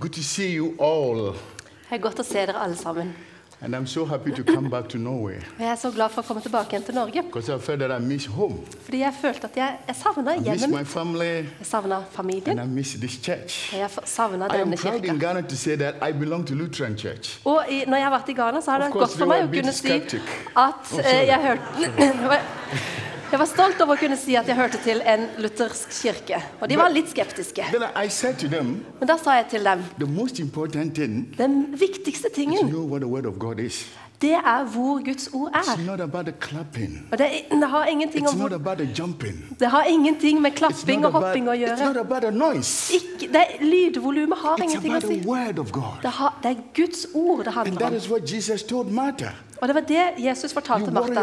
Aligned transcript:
Good 0.00 0.12
to 0.12 0.22
see 0.22 0.54
you 0.54 0.74
all. 0.80 1.32
Det 1.88 1.96
er 1.96 1.98
godt 2.04 2.20
å 2.20 2.24
se 2.26 2.38
dere 2.46 2.60
alle 2.62 2.76
sammen. 2.76 3.14
And 3.60 3.74
I'm 3.74 3.86
so 3.86 4.04
happy 4.04 4.30
to 4.30 4.44
come 4.44 4.70
back 4.70 4.88
to 4.88 4.98
Norway 4.98 5.34
Og 5.56 5.60
jeg 5.64 5.70
er 5.72 5.74
så 5.74 5.90
glad 5.90 6.12
for 6.14 6.22
å 6.22 6.26
komme 6.28 6.40
tilbake 6.44 6.76
igjen 6.76 6.84
til 6.86 6.94
Norge. 6.94 7.22
because 7.24 7.48
I 7.48 7.58
felt 7.58 7.80
that 7.80 7.90
I 7.90 7.98
miss 8.04 8.26
home. 8.26 8.60
Fordi 8.84 8.98
jeg 9.00 9.14
følte 9.20 9.44
at 9.50 9.56
jeg, 9.56 9.78
jeg 9.88 9.96
savna 9.96 10.34
hjemmet 10.36 10.70
mitt. 10.70 10.86
family 10.86 11.24
Jeg 11.24 11.66
savna 11.66 11.96
and 11.96 12.04
familien. 12.12 12.58
I 12.58 12.66
miss 12.66 12.92
this 12.94 13.18
church. 13.24 13.72
Og 13.74 13.78
jeg 13.80 13.90
savna 14.04 14.46
I 14.46 14.60
am 14.60 14.70
denne 14.70 14.76
proud 14.76 15.04
in. 15.04 15.18
Ghana 15.18 15.42
to 15.42 15.56
say 15.56 15.74
that 15.76 15.94
I 16.08 16.12
belong 16.12 16.46
to 16.46 16.54
Lutheran 16.54 16.96
Church. 16.98 17.40
Og 17.44 17.64
i, 17.68 17.82
når 17.88 17.96
jeg 17.96 18.04
har 18.06 18.14
vært 18.14 18.28
i 18.28 18.32
Ghana, 18.38 18.60
så 18.60 18.70
har 18.70 18.78
det 18.78 18.92
gått 18.92 19.18
for 19.18 19.26
meg 19.26 19.48
å 19.48 19.50
kunne 19.56 19.72
si 19.72 19.90
at 19.90 20.94
Oh, 20.94 21.00
eh, 21.02 21.26
jeg 21.26 21.38
hørte 21.42 22.38
Jeg 23.28 23.36
var 23.42 23.44
stolt 23.44 23.80
over 23.84 23.98
å 23.98 24.00
kunne 24.00 24.16
si 24.16 24.38
at 24.40 24.46
jeg 24.48 24.56
hørte 24.56 24.78
til 24.80 25.02
en 25.04 25.26
luthersk 25.44 25.90
kirke. 25.92 26.38
Og 26.62 26.70
de 26.70 26.78
var 26.80 26.88
litt 26.88 27.10
skeptiske. 27.12 27.66
Them, 28.48 28.70
Men 29.00 29.10
da 29.10 29.18
sa 29.20 29.34
jeg 29.36 29.50
til 29.52 29.68
dem 29.68 29.84
den 31.36 31.58
viktigste 31.76 32.32
tingen, 32.32 32.70
know 32.72 32.88
det 34.20 34.32
er 34.34 34.64
hvor 34.64 35.04
Guds 35.04 35.28
ord 35.32 35.50
er. 35.54 35.76
Og 37.12 37.18
det, 37.18 37.26
det 37.50 37.68
har 37.68 37.84
ingenting 37.86 38.26
om 38.28 38.34
hvor. 38.40 38.48
Det 39.60 39.68
har 39.70 39.82
ingenting 39.84 40.40
med 40.42 40.50
klapping 40.50 41.04
og 41.06 41.12
hopping 41.12 41.48
å 41.48 41.52
gjøre. 41.54 41.76
Ikke, 42.94 43.28
det, 43.32 43.44
lydvolumet 43.60 44.38
har 44.38 44.56
ingenting 44.62 44.92
å 44.96 45.00
si. 45.00 45.20
Det, 46.02 46.10
har, 46.10 46.38
det 46.42 46.50
er 46.50 46.56
Guds 46.74 47.06
ord 47.14 47.44
det 47.44 47.52
handler 47.52 47.86
om. 47.86 47.92
Og 49.60 49.68
det 49.68 49.74
var 49.74 49.80
det 49.88 50.02
Jesus 50.24 50.52
fortalte 50.54 50.90
Martha. 50.94 51.22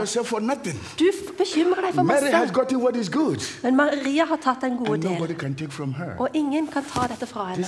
Du 1.00 1.06
bekymrer 1.38 1.82
deg 1.82 1.94
for 1.96 2.04
masse, 2.04 2.26
men 3.64 3.76
Maria 3.76 4.26
har 4.26 4.36
tatt 4.44 4.62
den 4.62 4.76
gode 4.78 4.98
del. 5.08 5.20
Og 6.20 6.30
ingen 6.34 6.68
kan 6.68 6.84
ta 6.84 7.08
dette 7.08 7.26
fra 7.26 7.46
henne. 7.54 7.64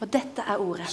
Og 0.00 0.12
dette 0.12 0.42
er 0.48 0.56
ordet. 0.60 0.86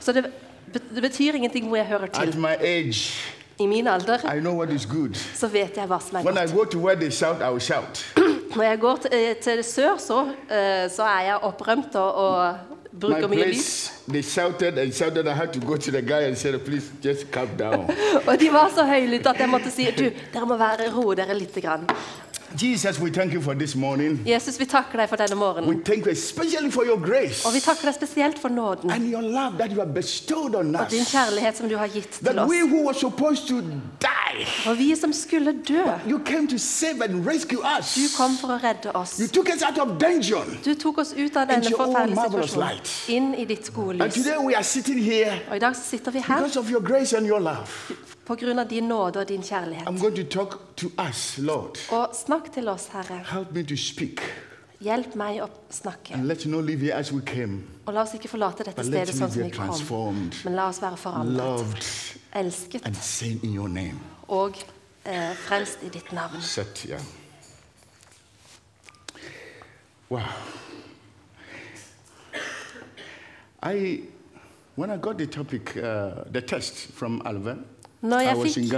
Så 0.00 0.12
det, 0.12 0.24
det 0.72 1.02
betyr 1.02 1.34
ingenting 1.34 1.68
hvor 1.68 1.76
jeg 1.76 1.86
hører 1.86 2.02
At 2.14 2.32
til. 2.32 2.40
my 2.40 2.54
age, 2.60 3.14
I 3.58 3.66
min 3.66 3.86
alder 3.86 4.18
I 4.36 4.40
know 4.40 4.54
what 4.56 4.70
is 4.70 4.86
good. 4.86 5.14
så 5.34 5.48
vet 5.48 5.76
jeg 5.76 5.86
hva 5.86 5.98
som 6.00 6.16
er 6.18 6.24
When 6.24 6.36
I 6.36 6.40
godt. 6.40 6.54
go 6.54 6.64
to 6.64 6.78
where 6.78 6.96
they 7.00 7.10
shout, 7.10 7.36
I 7.42 7.50
will 7.50 7.60
shout. 7.60 8.04
Når 8.56 8.62
jeg 8.62 8.78
går 8.80 8.96
til, 8.96 9.10
eh, 9.12 9.34
til 9.36 9.64
sør, 9.64 9.96
så, 9.98 10.20
eh, 10.50 10.90
så 10.90 11.02
er 11.02 11.20
jeg 11.24 11.36
opprømt 11.42 11.94
og, 11.94 12.14
og 12.14 12.54
My 12.92 13.00
bruker 13.00 13.28
mye 13.28 13.36
lyd. 13.36 13.44
place, 13.44 13.92
they 14.08 14.22
shouted 14.22 14.78
and 14.78 14.92
shouted. 14.92 15.26
I 15.28 15.32
had 15.34 15.52
to 15.52 15.60
go 15.60 15.76
to 15.76 15.90
the 15.90 16.02
guy 16.02 16.22
and 16.26 16.36
say, 16.36 16.58
please 16.58 16.86
just 17.04 17.30
calm 17.32 17.48
down. 17.58 17.86
Og 18.28 18.40
de 18.40 18.48
var 18.52 18.70
så 18.74 18.84
høylytte 18.84 19.30
at 19.30 19.38
jeg 19.38 19.48
måtte 19.48 19.70
si 19.70 19.86
du, 19.98 20.10
dere 20.34 20.46
må 20.46 20.56
være, 20.56 20.90
roe 20.96 21.14
dere 21.14 21.34
litt. 21.38 21.54
Grann. 21.62 21.86
Jesus, 22.56 22.98
we 22.98 23.10
thank 23.10 23.32
you 23.32 23.40
for 23.40 23.54
this 23.54 23.74
morning. 23.76 24.18
Jesus, 24.26 24.58
vi 24.60 24.64
takker 24.66 24.98
deg 24.98 25.08
for 25.08 25.16
denne 25.16 25.36
morgenen. 25.38 25.68
We 25.68 25.76
thank 25.84 26.04
you 26.06 26.12
especially 26.12 26.70
for 26.70 26.84
your 26.84 26.98
grace 26.98 27.44
Og 27.46 27.52
vi 27.54 27.60
takker 27.60 27.86
deg 27.86 27.94
spesielt 27.94 28.38
for 28.38 28.48
nåden 28.50 28.90
and 28.90 29.06
your 29.10 29.22
love 29.22 29.56
that 29.58 29.70
you 29.70 29.78
have 29.78 29.94
bestowed 29.94 30.54
on 30.54 30.74
og 30.76 30.90
din 30.90 31.00
us. 31.02 31.12
kjærlighet 31.12 31.56
som 31.56 31.68
du 31.68 31.76
har 31.76 31.86
gitt 31.88 32.08
til 32.08 32.24
That 32.26 32.38
oss. 32.38 32.50
we 32.50 32.66
who 32.66 32.82
were 32.86 32.94
supposed 32.94 33.46
to 33.48 33.60
die, 33.60 34.46
Og 34.66 34.78
vi 34.78 34.96
som 34.96 35.12
skulle 35.12 35.52
dø, 35.68 35.82
you 36.08 36.18
came 36.24 36.48
to 36.48 36.58
save 36.58 37.02
and 37.04 37.26
rescue 37.26 37.58
du 37.94 38.08
kom 38.16 38.36
for 38.40 38.48
å 38.48 38.58
redde 38.64 38.92
oss. 38.94 39.18
You 39.20 39.28
took 39.28 39.48
us 39.54 39.62
out 39.62 39.78
of 39.78 39.98
danger. 40.00 40.42
Du 40.64 40.74
tok 40.74 40.98
oss 40.98 41.12
ut 41.16 41.36
av 41.36 41.46
denne 41.46 41.56
Into 41.56 41.70
your 41.70 41.80
own 41.82 41.92
forferdelige 41.94 42.14
marvelous 42.14 42.50
situasjonen, 42.50 42.74
light. 42.74 43.04
inn 43.08 43.34
i 43.34 43.44
ditt 43.44 43.70
gode 43.74 44.00
And 44.02 44.02
lys. 44.02 44.14
today 44.14 44.38
we 44.38 44.54
are 44.54 44.64
sitting 44.64 44.98
here 44.98 45.32
Og 45.50 45.56
i 45.56 45.58
dag 45.58 45.76
så 45.76 45.82
sitter 45.90 46.10
vi 46.10 46.18
her 46.18 46.36
because 46.36 46.58
of 46.58 46.70
your 46.70 46.80
grace 46.82 47.16
and 47.16 47.26
your 47.26 47.38
love. 47.40 47.66
På 48.30 48.36
grunn 48.38 48.58
av 48.62 48.68
din 48.70 48.86
nåde 48.88 49.18
og 49.18 49.28
din 49.28 49.42
kjærlighet. 49.42 49.88
I'm 49.88 49.98
going 49.98 50.14
to 50.14 50.22
talk 50.24 50.76
to 50.76 50.86
us, 51.08 51.38
Lord. 51.38 51.78
Og 51.90 52.14
snakk 52.14 52.52
til 52.54 52.68
oss, 52.68 52.86
Herre. 52.92 53.24
Help 53.26 53.52
me 53.52 53.64
to 53.66 53.76
speak 53.76 54.22
Hjelp 54.80 55.16
meg 55.18 55.42
å 55.42 55.48
snakke. 55.70 56.14
and 56.14 56.30
let's 56.30 56.46
not 56.48 56.64
leave 56.64 56.80
here 56.80 56.94
as 56.94 57.12
we 57.12 57.20
came. 57.26 57.64
Og 57.86 57.94
la 57.94 58.00
oss 58.02 58.14
ikke 58.14 58.28
forlate 58.28 58.64
dette 58.64 58.76
But 58.76 58.86
stedet 58.86 59.08
let's 59.08 59.18
sånn 59.18 59.26
leave 59.26 59.32
som 59.34 59.42
vi 59.42 59.48
here 59.48 59.56
kom, 59.56 59.66
transformed, 59.66 60.36
men 60.44 60.54
la 60.54 60.68
oss 60.70 60.78
være 60.82 60.96
forandret, 60.96 61.36
loved, 61.36 61.88
elsket 62.32 62.86
and 62.86 62.96
sane 62.96 63.40
in 63.42 63.54
your 63.54 63.68
name. 63.68 63.98
og 64.28 64.56
eh, 65.04 65.34
frelst 65.48 65.82
i 65.82 65.88
ditt 65.88 66.12
navn. 66.12 66.40
Satya. 66.40 67.00
Wow. 70.08 70.30
I, 73.62 74.00
when 74.76 74.90
I 74.90 74.96
got 74.96 75.18
the 75.18 75.26
topic, 75.26 75.76
uh, 75.76 76.24
the 76.32 76.40
text 76.40 76.92
from 76.94 77.20
Alva, 77.26 77.58
Når 78.00 78.20
jeg 78.20 78.36
fikk 78.54 78.72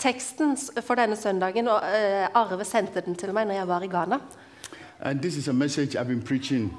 teksten 0.00 0.56
for 0.80 0.96
denne 0.96 1.16
søndagen, 1.16 1.68
og 1.68 1.82
uh, 1.82 2.40
Arve 2.40 2.64
sendte 2.64 3.02
den 3.04 3.14
til 3.14 3.34
meg 3.36 3.46
når 3.46 3.54
jeg 3.54 3.68
var 3.68 3.84
i 3.84 3.90
Ghana 3.92 4.18
And 5.04 5.20
this 5.20 5.36
is 5.36 5.48
a 5.48 5.52
message 5.52 5.98
I've 5.98 6.06
been 6.06 6.22
preaching. 6.22 6.72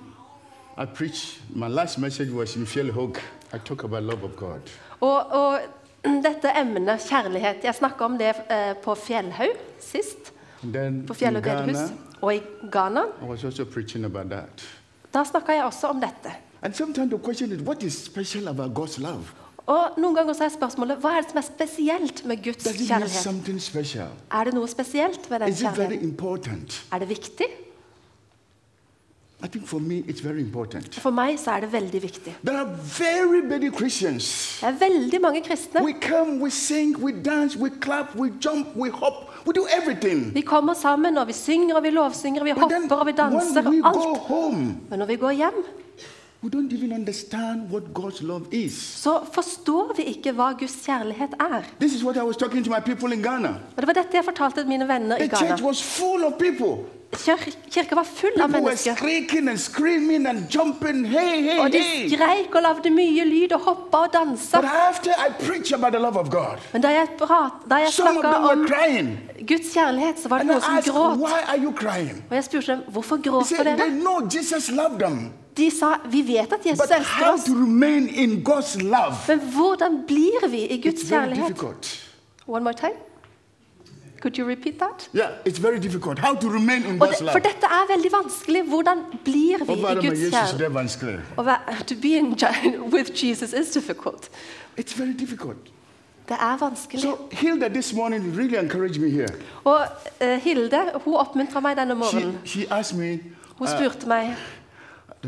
I 0.78 0.86
preached, 0.86 1.42
my 1.56 1.68
last 1.68 2.00
message 2.00 2.32
was 2.32 2.56
in 2.56 2.66
Fjellhog. 2.66 3.18
I 3.54 3.58
talk 3.58 3.84
about 3.84 4.04
love 4.04 4.24
of 4.24 4.36
God. 4.36 4.62
Og, 5.02 5.32
og 5.32 5.60
dette 6.04 6.50
emnet, 6.60 7.00
kjærlighet 7.10 7.64
Jeg 7.64 7.76
snakka 7.76 8.06
om 8.06 8.18
det 8.18 8.32
uh, 8.50 8.78
på 8.84 8.96
Fjellhaug 8.96 9.60
sist. 9.80 10.34
På 11.08 11.14
Fjellhaug 11.14 11.44
bedehus. 11.44 11.92
Og 12.22 12.36
i 12.36 12.42
Ghana. 12.72 13.02
I 13.22 13.26
was 13.26 13.44
also 13.44 13.66
preaching 13.66 14.06
about 14.06 14.32
that. 14.32 14.66
Da 15.14 15.24
snakka 15.24 15.52
jeg 15.52 15.64
også 15.64 15.88
om 15.88 16.02
dette. 16.02 16.34
And 16.62 16.74
sometimes 16.74 17.10
the 17.10 17.20
question 17.20 17.52
is, 17.52 17.62
what 17.62 17.84
is 17.84 17.94
special 17.94 18.48
about 18.48 18.74
God's 18.74 19.02
love? 19.02 19.43
Og 19.64 19.96
noen 19.96 20.16
ganger 20.18 20.36
så 20.36 20.44
er 20.44 20.52
spørsmålet 20.52 21.00
hva 21.00 21.14
er 21.16 21.24
det 21.24 21.32
som 21.32 21.40
er 21.40 21.46
spesielt 21.48 22.26
med 22.28 22.42
Guds 22.44 22.66
kjærlighet? 22.68 23.28
Er 24.28 24.44
det 24.50 24.54
noe 24.58 24.68
spesielt 24.68 25.30
ved 25.32 25.40
den 25.46 25.54
kjærligheten? 25.56 26.66
Er 26.92 27.00
det 27.00 27.10
viktig? 27.10 27.48
For 29.44 31.12
meg 31.12 31.36
så 31.40 31.52
er 31.52 31.60
det 31.66 31.72
veldig 31.74 32.00
viktig. 32.02 32.34
Det 32.44 32.54
er 32.54 32.66
veldig 34.80 35.20
mange 35.22 35.42
kristne. 35.44 35.84
We 35.84 35.94
come, 36.00 36.40
we 36.44 36.50
sing, 36.52 36.96
we 37.04 37.12
dance, 37.12 37.60
we 37.60 37.70
clap, 37.82 38.16
we 38.16 38.32
jump, 38.40 38.68
we 38.76 38.90
hop, 38.90 39.32
we 39.48 39.54
do 39.54 39.68
everything. 39.68 40.32
Vi 40.34 40.42
kommer 40.42 40.74
sammen, 40.74 41.18
og 41.18 41.28
vi 41.28 41.34
synger, 41.34 41.76
og 41.76 41.84
vi 41.84 41.90
lovsynger, 41.90 42.44
vi 42.44 42.52
hopper, 42.52 42.96
og 42.96 43.06
vi 43.08 43.12
danser, 43.12 43.68
og 43.68 43.74
alt. 43.92 44.90
Men 44.90 45.00
når 45.00 45.06
vi 45.06 45.16
går 45.16 45.32
hjem, 45.32 45.64
så 49.04 49.14
forstår 49.34 49.94
vi 49.98 50.04
ikke 50.12 50.34
hva 50.36 50.52
Guds 50.60 50.76
kjærlighet 50.86 51.38
er. 51.40 51.64
Og 53.76 53.80
Det 53.80 53.88
var 53.88 53.94
dette 53.94 54.18
jeg 54.18 54.26
fortalte 54.26 54.66
mine 54.68 54.88
venner 54.88 55.18
i 55.18 55.28
Ghana. 55.28 55.56
Kir 57.14 57.38
kirka 57.70 57.96
var 57.96 58.04
full 58.04 58.42
av 58.42 58.50
mennesker. 58.50 58.96
and 59.48 60.28
and 60.28 60.50
jumping. 60.50 61.06
Hey, 61.06 61.42
hey, 61.44 61.60
Og 61.60 61.72
de 61.72 61.82
skreik 62.10 62.56
og 62.56 62.62
lagde 62.62 62.90
mye 62.90 63.26
lyd 63.26 63.54
og 63.54 63.60
hoppa 63.62 63.98
og 64.08 64.14
dansa. 64.14 64.62
Men 66.74 66.82
da 66.82 66.88
jeg, 66.90 67.08
prat, 67.20 67.54
da 67.70 67.76
jeg 67.84 67.94
snakka 67.94 68.34
om 68.52 68.66
crying. 68.68 69.14
Guds 69.48 69.74
kjærlighet, 69.74 70.20
så 70.20 70.30
var 70.30 70.38
det 70.40 70.48
noen 70.48 70.62
som 70.62 70.82
gråt. 70.90 71.22
Og 72.30 72.36
jeg 72.36 72.44
spurte 72.44 72.68
dem 72.72 72.84
hvorfor 72.90 73.22
gråter 73.22 73.64
dere. 73.64 73.90
De 75.58 75.70
sa 75.72 75.96
vi 76.10 76.22
vet 76.28 76.54
at 76.54 76.66
Jesus 76.66 76.80
But 76.80 76.98
elsker 76.98 77.26
how 77.26 77.34
oss, 77.34 77.44
to 77.44 77.54
remain 77.54 78.08
in 78.08 78.44
God's 78.44 78.82
love? 78.82 79.16
men 79.28 79.40
hvordan 79.40 80.04
blir 80.08 80.48
vi 80.50 80.62
i 80.66 80.82
Guds 80.82 81.02
It's 81.02 81.10
very 81.10 81.22
kjærlighet? 81.28 81.48
difficult. 81.48 82.10
One 82.48 82.64
more 82.64 82.74
time. 82.74 82.94
Could 84.22 84.38
you 84.38 84.48
repeat 84.48 84.80
that? 84.80 85.10
Yeah, 85.16 85.30
it's 85.46 85.60
very 85.62 85.80
difficult. 85.80 86.20
How 86.20 86.34
to 86.36 86.48
remain 86.50 86.84
in 86.86 87.02
Og 87.02 87.08
God's 87.08 87.18
det, 87.18 87.22
love? 87.22 87.32
for 87.32 87.40
dette 87.40 87.66
er 87.66 87.94
veldig 87.96 88.12
vanskelig. 88.24 88.62
Hvordan 88.64 88.98
blir 89.24 89.66
vi 89.66 89.74
i 89.74 89.82
med 89.82 89.96
Guds 89.96 90.06
Jesus 90.20 90.34
kjærlighet? 90.34 90.60
det 90.60 90.66
er 90.66 90.70
vanskelig? 90.70 91.20
Å 91.38 91.42
være- 91.44 91.84
To 91.88 91.96
be 92.02 92.08
in, 92.18 92.38
with 92.94 93.26
Jesus 93.26 93.54
is 93.54 93.70
difficult. 93.74 94.30
It's 94.80 94.98
very 94.98 95.14
difficult. 95.20 95.58
Det 96.30 96.38
er 96.40 96.58
vanskelig. 96.58 97.02
So 97.02 97.18
Hilda 97.32 97.68
this 97.68 97.94
morning 97.94 98.38
really 98.38 98.58
encouraged 98.58 99.02
me 99.02 99.10
here. 99.10 99.28
Og 99.64 99.86
eh, 100.22 100.40
Hilde 100.42 100.80
hun 101.06 101.14
oppmuntra 101.16 101.60
meg 101.60 101.78
denne 101.78 101.94
She, 101.94 102.00
morgenen. 102.16 102.40
she 102.46 102.66
asked 102.72 102.98
me, 103.00 103.20
Hun 103.58 103.68
uh, 103.68 103.74
spurte 103.78 104.08
meg 104.08 104.36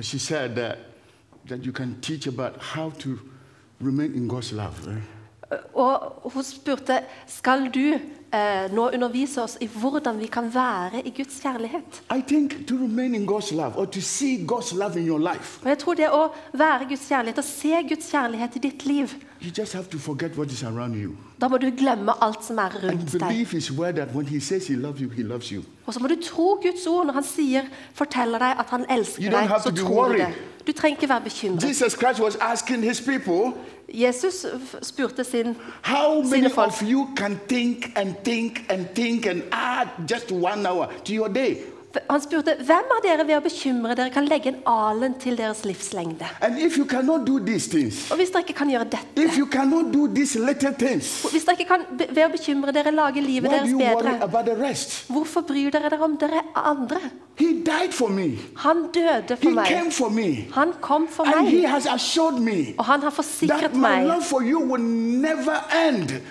she 0.04 0.20
said 0.20 0.56
that, 0.56 0.78
that 1.48 1.66
you 1.66 1.72
can 1.72 1.96
teach 2.02 2.28
about 2.28 2.54
how 2.62 2.90
to 3.00 3.10
remain 3.80 4.14
in 4.16 4.28
God's 4.28 4.52
love. 4.52 4.88
right? 4.88 5.04
Og 5.74 6.32
hun 6.34 6.44
spurte 6.44 7.00
skal 7.28 7.70
du 7.74 8.00
eh, 8.34 8.72
nå 8.74 8.90
undervise 8.90 9.44
oss 9.44 9.58
i 9.62 9.68
hvordan 9.68 10.20
vi 10.20 10.26
kan 10.26 10.50
være 10.54 11.02
i 11.06 11.14
Guds 11.18 11.40
kjærlighet. 11.42 12.02
I 12.18 12.22
think 12.28 12.68
to 12.68 12.76
remain 12.76 13.16
in 13.16 13.28
God's 13.30 13.56
love 13.56 13.78
or 13.78 13.86
to 13.86 14.02
see 14.02 14.48
God's 14.48 14.76
love 14.76 15.00
in 15.00 15.08
your 15.08 15.20
life, 15.34 15.60
Og 15.64 15.70
jeg 15.70 15.78
tror 15.78 15.94
det 15.94 16.10
å 16.10 16.28
være 16.54 16.86
Guds 16.90 17.08
kjærlighet 17.08 17.38
og 17.38 17.44
se 17.44 17.84
Guds 17.90 18.10
kjærlighet 18.12 18.56
i 18.56 18.60
ditt 18.60 18.86
liv, 18.86 19.08
you 19.46 19.52
just 19.58 19.74
have 19.74 19.90
to 19.90 19.98
forget 19.98 20.38
what 20.38 20.52
is 20.52 20.64
around 20.64 20.96
you. 21.04 21.12
da 21.42 21.48
må 21.48 21.58
du 21.58 21.72
glemme 21.78 22.12
alt 22.22 22.46
som 22.46 22.58
er 22.58 22.62
And 22.62 22.84
rundt 22.84 23.12
deg. 23.12 23.20
believe 23.22 23.52
His 23.52 23.72
word 23.72 23.94
that 23.96 24.08
when 24.16 24.26
He 24.28 24.40
says 24.40 24.68
He 24.68 24.76
loves 24.76 25.02
you, 25.02 25.10
He 25.10 25.24
loves 25.24 25.50
you. 25.52 25.64
Og 25.86 25.94
så 25.94 26.00
må 26.00 26.08
du 26.08 26.16
tro 26.24 26.60
Guds 26.64 26.88
ord 26.88 27.06
når 27.06 27.14
han 27.14 27.24
sier, 27.24 27.62
forteller 27.94 28.40
deg 28.40 28.56
at 28.60 28.66
han 28.70 28.80
You 28.90 28.98
elsker 28.98 29.22
don't 29.24 29.40
deg. 29.40 29.48
have 29.48 29.62
Så 29.62 29.70
to 29.70 29.76
be 29.76 29.82
tror 29.82 29.90
du 29.90 30.10
worried. 30.10 30.26
det. 30.26 30.68
Du 30.68 30.72
trenger 30.72 30.98
ikke 30.98 31.10
være 31.10 31.22
bekymret. 31.22 31.64
Jesus 31.64 31.94
Christ 31.94 32.20
was 32.22 32.36
asking 32.42 32.84
His 32.84 33.02
people, 33.02 33.54
Jesus 33.94 34.46
f- 34.46 34.76
spurte 34.82 35.24
sin 35.24 35.56
How 35.84 36.22
many 36.22 36.30
Sine 36.30 36.50
folk. 36.50 36.68
of 36.68 36.82
you 36.82 37.08
can 37.18 37.40
think 37.48 37.92
and 37.96 38.16
think 38.24 38.66
and 38.70 38.86
think 38.96 39.26
and 39.26 39.42
add 39.52 39.88
just 40.12 40.32
one 40.32 40.66
hour 40.68 40.88
to 41.06 41.14
your 41.14 41.28
day? 41.28 41.58
Han 42.10 42.22
spurte 42.22 42.56
hvem 42.60 42.92
av 42.96 43.02
dere 43.04 43.26
ved 43.28 43.38
å 43.38 43.44
bekymre 43.46 43.96
dere 43.96 44.12
kan 44.14 44.26
legge 44.28 44.52
en 44.52 44.60
alen 44.70 45.14
til 45.20 45.38
deres 45.40 45.64
livslengde. 45.66 46.28
Things, 47.70 48.12
Og 48.12 48.18
hvis 48.18 48.32
dere 48.34 48.44
ikke 48.46 48.58
kan 48.58 48.70
gjøre 48.70 48.90
dette, 48.90 49.14
things, 50.80 51.24
hvis 51.32 51.46
dere 51.46 51.56
ikke 51.60 51.68
kan 51.70 51.86
ved 52.00 52.24
å 52.26 52.32
bekymre 52.34 52.74
dere 52.76 52.92
lage 52.92 53.22
livet 53.22 53.52
deres 53.52 53.72
bedre, 53.74 54.18
hvorfor 55.10 55.42
bryr 55.48 55.72
dere 55.72 55.90
dere 55.90 56.04
om 56.04 56.18
dere 56.18 56.42
andre? 56.56 57.00
Han 58.56 58.86
døde 58.94 59.36
for 59.38 59.50
He 59.50 59.56
meg. 59.56 59.68
for. 59.92 60.10
Han 60.56 60.72
kom 60.82 61.08
for 61.08 61.26
meg. 61.26 61.52
me 62.40 62.74
Og 62.78 62.86
han 62.86 63.02
har 63.02 63.12
forsikret 63.12 63.76
meg 63.76 64.08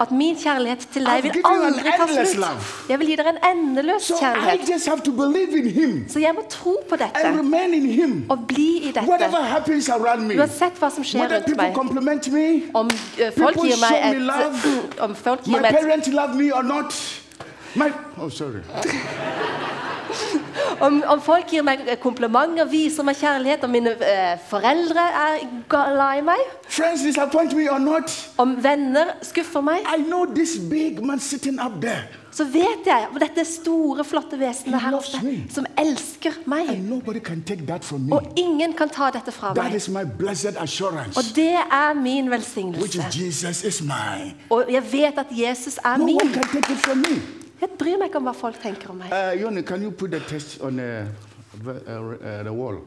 at 0.01 0.11
min 0.11 0.37
kjærlighet 0.37 0.87
til 0.93 1.05
deg 1.05 1.23
vil 1.23 1.43
aldri 1.45 1.91
ta 1.99 2.07
slutt. 2.07 2.89
Jeg 2.89 2.99
vil 2.99 3.09
gi 3.09 3.17
dere 3.21 3.35
en 3.35 3.43
endeløs 3.51 4.09
kjærlighet. 4.17 4.65
Just 5.63 5.63
have 5.63 5.63
to 5.63 5.63
believe 5.63 5.67
in 5.67 5.71
him 5.99 6.09
Så 6.09 6.19
jeg 6.19 6.33
må 6.35 6.41
tro 6.51 6.77
på 6.89 6.95
and 6.95 7.01
dette 7.01 7.39
remain 7.39 7.75
in 7.75 7.87
him. 7.93 8.27
og 8.31 8.39
bli 8.49 8.79
i 8.89 8.93
Whatever 8.99 9.37
dette. 9.39 9.45
happens 9.45 9.89
around 9.89 10.27
me, 10.27 10.35
Uansett 10.35 10.73
hva 10.81 10.91
som 10.91 11.05
skjer 11.05 11.21
whether 11.21 11.37
rundt 11.37 11.47
people 11.47 11.65
meg. 11.67 11.75
compliment 11.75 12.29
me, 12.33 12.63
Om 12.75 12.91
eh, 13.19 13.33
folk 13.33 13.55
People 13.55 13.69
gir 13.71 13.77
meg 13.81 13.89
show 13.89 14.11
me 14.11 14.17
et 14.17 14.23
love. 14.23 15.01
Om 15.01 15.15
folk 15.15 15.47
my 15.47 15.53
gir 15.53 15.61
meg 15.63 15.71
et 15.75 15.81
parents 15.81 16.09
love 16.09 16.35
me 16.37 16.53
or 16.53 16.63
not. 16.63 16.95
My 17.77 17.91
oh 18.19 18.29
sorry. 18.31 18.63
Om, 20.81 21.03
om 21.09 21.21
folk 21.23 21.51
gir 21.51 21.63
meg 21.67 21.85
komplimenter, 22.03 22.67
viser 22.71 23.07
meg 23.07 23.17
kjærlighet, 23.21 23.65
om 23.65 23.71
mine 23.75 23.95
eh, 24.01 24.35
foreldre 24.51 25.05
er 25.25 25.47
glad 25.69 26.19
i 26.19 26.27
meg, 26.27 26.43
Friends 26.69 27.03
disappoint 27.03 27.55
me 27.57 27.69
or 27.71 27.79
not. 27.79 28.11
om 28.39 28.57
venner 28.65 29.15
skuffer 29.23 29.61
meg, 29.65 29.87
I 29.87 30.03
know 30.03 30.27
this 30.27 30.57
big 30.71 31.03
man 31.05 31.21
sitting 31.21 31.61
up 31.61 31.81
there, 31.81 32.05
så 32.35 32.45
vet 32.45 32.87
jeg 32.87 33.07
om 33.13 33.19
dette 33.23 33.45
store, 33.47 34.05
flotte 34.05 34.39
vesenet 34.41 34.81
her 34.83 34.97
oppe 34.99 35.35
som 35.55 35.67
elsker 35.79 36.41
meg. 36.51 36.69
and 36.69 37.25
can 37.25 37.43
take 37.43 37.67
that 37.67 37.85
from 37.85 38.01
me. 38.07 38.13
Og 38.13 38.33
ingen 38.37 38.73
kan 38.73 38.89
ta 38.89 39.11
dette 39.11 39.33
fra 39.33 39.55
meg. 39.55 39.75
is 39.75 39.89
my 39.89 40.05
blessed 40.19 40.57
assurance, 40.59 41.17
Og 41.17 41.25
det 41.37 41.55
er 41.55 41.95
min 41.95 42.31
velsignelse. 42.31 42.81
is 43.65 43.81
is. 43.81 44.35
Og 44.51 44.65
jeg 44.71 44.83
vet 44.93 45.19
at 45.19 45.27
Jesus 45.31 45.79
er 45.85 45.97
No 45.97 46.05
one 46.05 46.31
min. 46.95 47.44
Jeg 47.61 47.71
bryr 47.79 47.99
meg 48.01 48.11
ikke 48.11 48.21
om 48.21 48.29
hva 48.29 48.35
folk 48.37 48.61
tenker 48.63 48.91
om 48.93 49.01
meg. 49.03 49.13
Uh, 49.15 49.33
Jonny, 49.41 49.63
kan 49.67 49.83
du 49.83 49.91
put 49.91 50.15
test 50.29 50.59
på 50.59 50.69
on 50.69 50.81
uh, 50.81 51.07
the, 51.63 51.75
uh, 51.87 52.13
uh, 52.15 52.43
the 52.43 52.53
wall? 52.53 52.81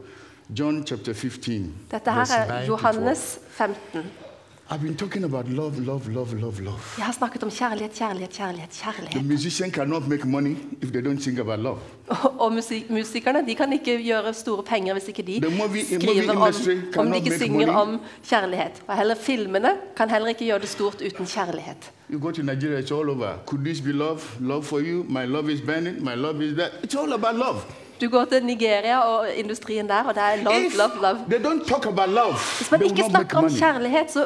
John 0.50 0.86
chapter 0.88 1.14
15. 1.14 1.74
Dette 1.92 2.12
her 2.12 2.25
9 2.25 2.54
er 2.54 2.66
Johannes 2.68 3.40
15. 3.50 4.27
12. 4.69 4.72
I've 4.72 4.81
been 4.81 4.96
talking 4.98 5.24
about 5.24 5.48
love, 5.50 5.80
love, 5.86 6.08
love, 6.10 6.34
love, 6.40 6.62
love. 6.62 6.80
Jeg 6.98 7.06
har 7.06 7.14
snakket 7.14 7.44
om 7.44 7.52
kjærlighet, 7.52 7.92
kjærlighet, 7.92 8.30
kjærlighet. 8.30 8.69
The 8.69 8.92
kjærlighet. 8.92 9.25
musician 9.25 9.72
cannot 9.72 10.08
make 10.08 10.28
money 10.28 10.56
if 10.81 10.90
they 10.92 11.02
don't 11.02 11.22
sing 11.24 11.40
about 11.40 11.60
love. 11.60 11.78
Og, 12.08 12.42
og 12.42 12.54
musik, 12.54 12.90
musikerne 12.90 13.40
de 13.48 13.56
kan 13.56 13.74
ikke 13.74 14.04
gjøre 14.04 14.34
store 14.34 14.64
penger 14.64 14.94
hvis 14.94 15.08
ikke 15.08 15.22
de 15.24 15.42
movie- 15.48 15.86
skriver 16.00 16.31
om, 16.31 17.08
om 17.08 17.12
de 17.12 17.18
ikke 17.18 17.38
synger 17.38 17.66
money. 17.68 17.81
om 17.81 18.00
kjærlighet. 18.30 18.72
Og 18.88 18.98
heller 18.98 19.16
filmene 19.16 19.69
kan 19.98 20.10
heller 20.10 20.28
ikke 20.28 20.46
gjøre 20.46 20.60
det 20.60 20.69
stort 20.69 20.96
uten 20.96 21.25
kjærlighet. 21.25 21.92
You 22.14 22.19
go 22.19 22.31
to 22.31 22.42
Nigeria, 22.42 22.80
it's 22.81 22.94
all 23.00 23.10
over. 23.10 23.34
Could 23.46 23.66
this 23.66 23.81
be 23.81 23.92
love? 23.92 24.19
Love 24.40 24.64
for 24.64 24.80
you? 24.80 25.06
My 25.10 25.25
love 25.25 25.54
is 25.54 25.62
burning. 25.62 26.04
My 26.04 26.16
love 26.16 26.42
is 26.46 26.54
that. 26.58 26.72
It's 26.84 26.96
all 27.02 27.14
about 27.14 27.36
love. 27.36 27.60
Du 28.02 28.10
går 28.10 28.25
til 28.25 28.46
Nigeria 28.46 29.00
og 29.00 29.28
industrien 29.36 29.88
der, 29.88 30.04
og 30.04 30.14
det 30.16 30.24
er 30.24 30.44
love, 30.44 30.66
If 30.68 30.78
love, 30.78 30.92
love. 31.02 31.19
they 31.30 31.40
don't 31.46 31.68
talk 31.68 31.86
about 31.86 32.10
love, 32.10 32.34
Hvis 32.58 32.72
man 32.72 32.80
they 32.80 32.90
ikke 32.90 33.04
snakker 33.10 33.38
om 33.38 33.44
money. 33.44 33.58
kjærlighet, 33.58 34.12
så 34.12 34.25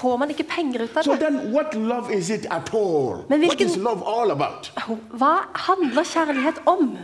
får 0.00 0.16
man 0.16 0.30
ikke 0.30 0.42
penger 0.48 0.82
ut 0.84 0.96
av 0.96 1.02
So 1.02 1.12
det. 1.12 1.20
then, 1.20 1.52
what 1.54 1.74
love 1.74 2.10
is 2.14 2.30
it 2.30 2.46
at 2.50 2.70
all? 2.74 3.24
Men 3.28 3.40
What 3.40 3.48
hvilken- 3.56 3.66
is 3.70 3.76
love 3.76 4.02
all 4.06 4.30
about? 4.30 4.72
Hva 5.12 5.34
handler 5.54 6.02
kjærlighet 6.04 6.58
om? 6.66 6.98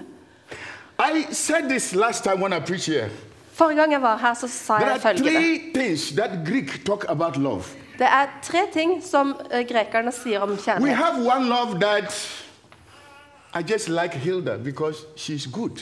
I 0.98 1.26
said 1.32 1.68
this 1.68 1.94
last 1.94 2.24
time 2.24 2.40
when 2.42 2.52
I 2.52 2.60
preached 2.60 2.94
here. 2.94 3.10
Forrige 3.52 3.76
gang 3.76 3.92
jeg 3.92 4.02
var 4.02 4.16
her, 4.16 4.34
så 4.34 4.48
sa 4.48 4.78
There 4.78 4.90
jeg 4.90 5.00
følgende. 5.00 5.30
Det 7.98 8.06
er 8.06 8.26
tre 8.42 8.58
ting 8.72 9.02
som 9.04 9.34
eh, 9.50 9.64
grekerne 9.68 10.12
sier 10.12 10.40
om 10.40 10.50
We 10.50 10.56
kjærlighet. 10.56 10.96
have 10.96 11.26
one 11.36 11.48
love 11.48 11.80
that 11.80 12.28
I 13.54 13.72
just 13.72 13.88
like 13.88 14.14
Hilda 14.14 14.56
because 14.56 14.96
she's 15.16 15.46
good, 15.52 15.78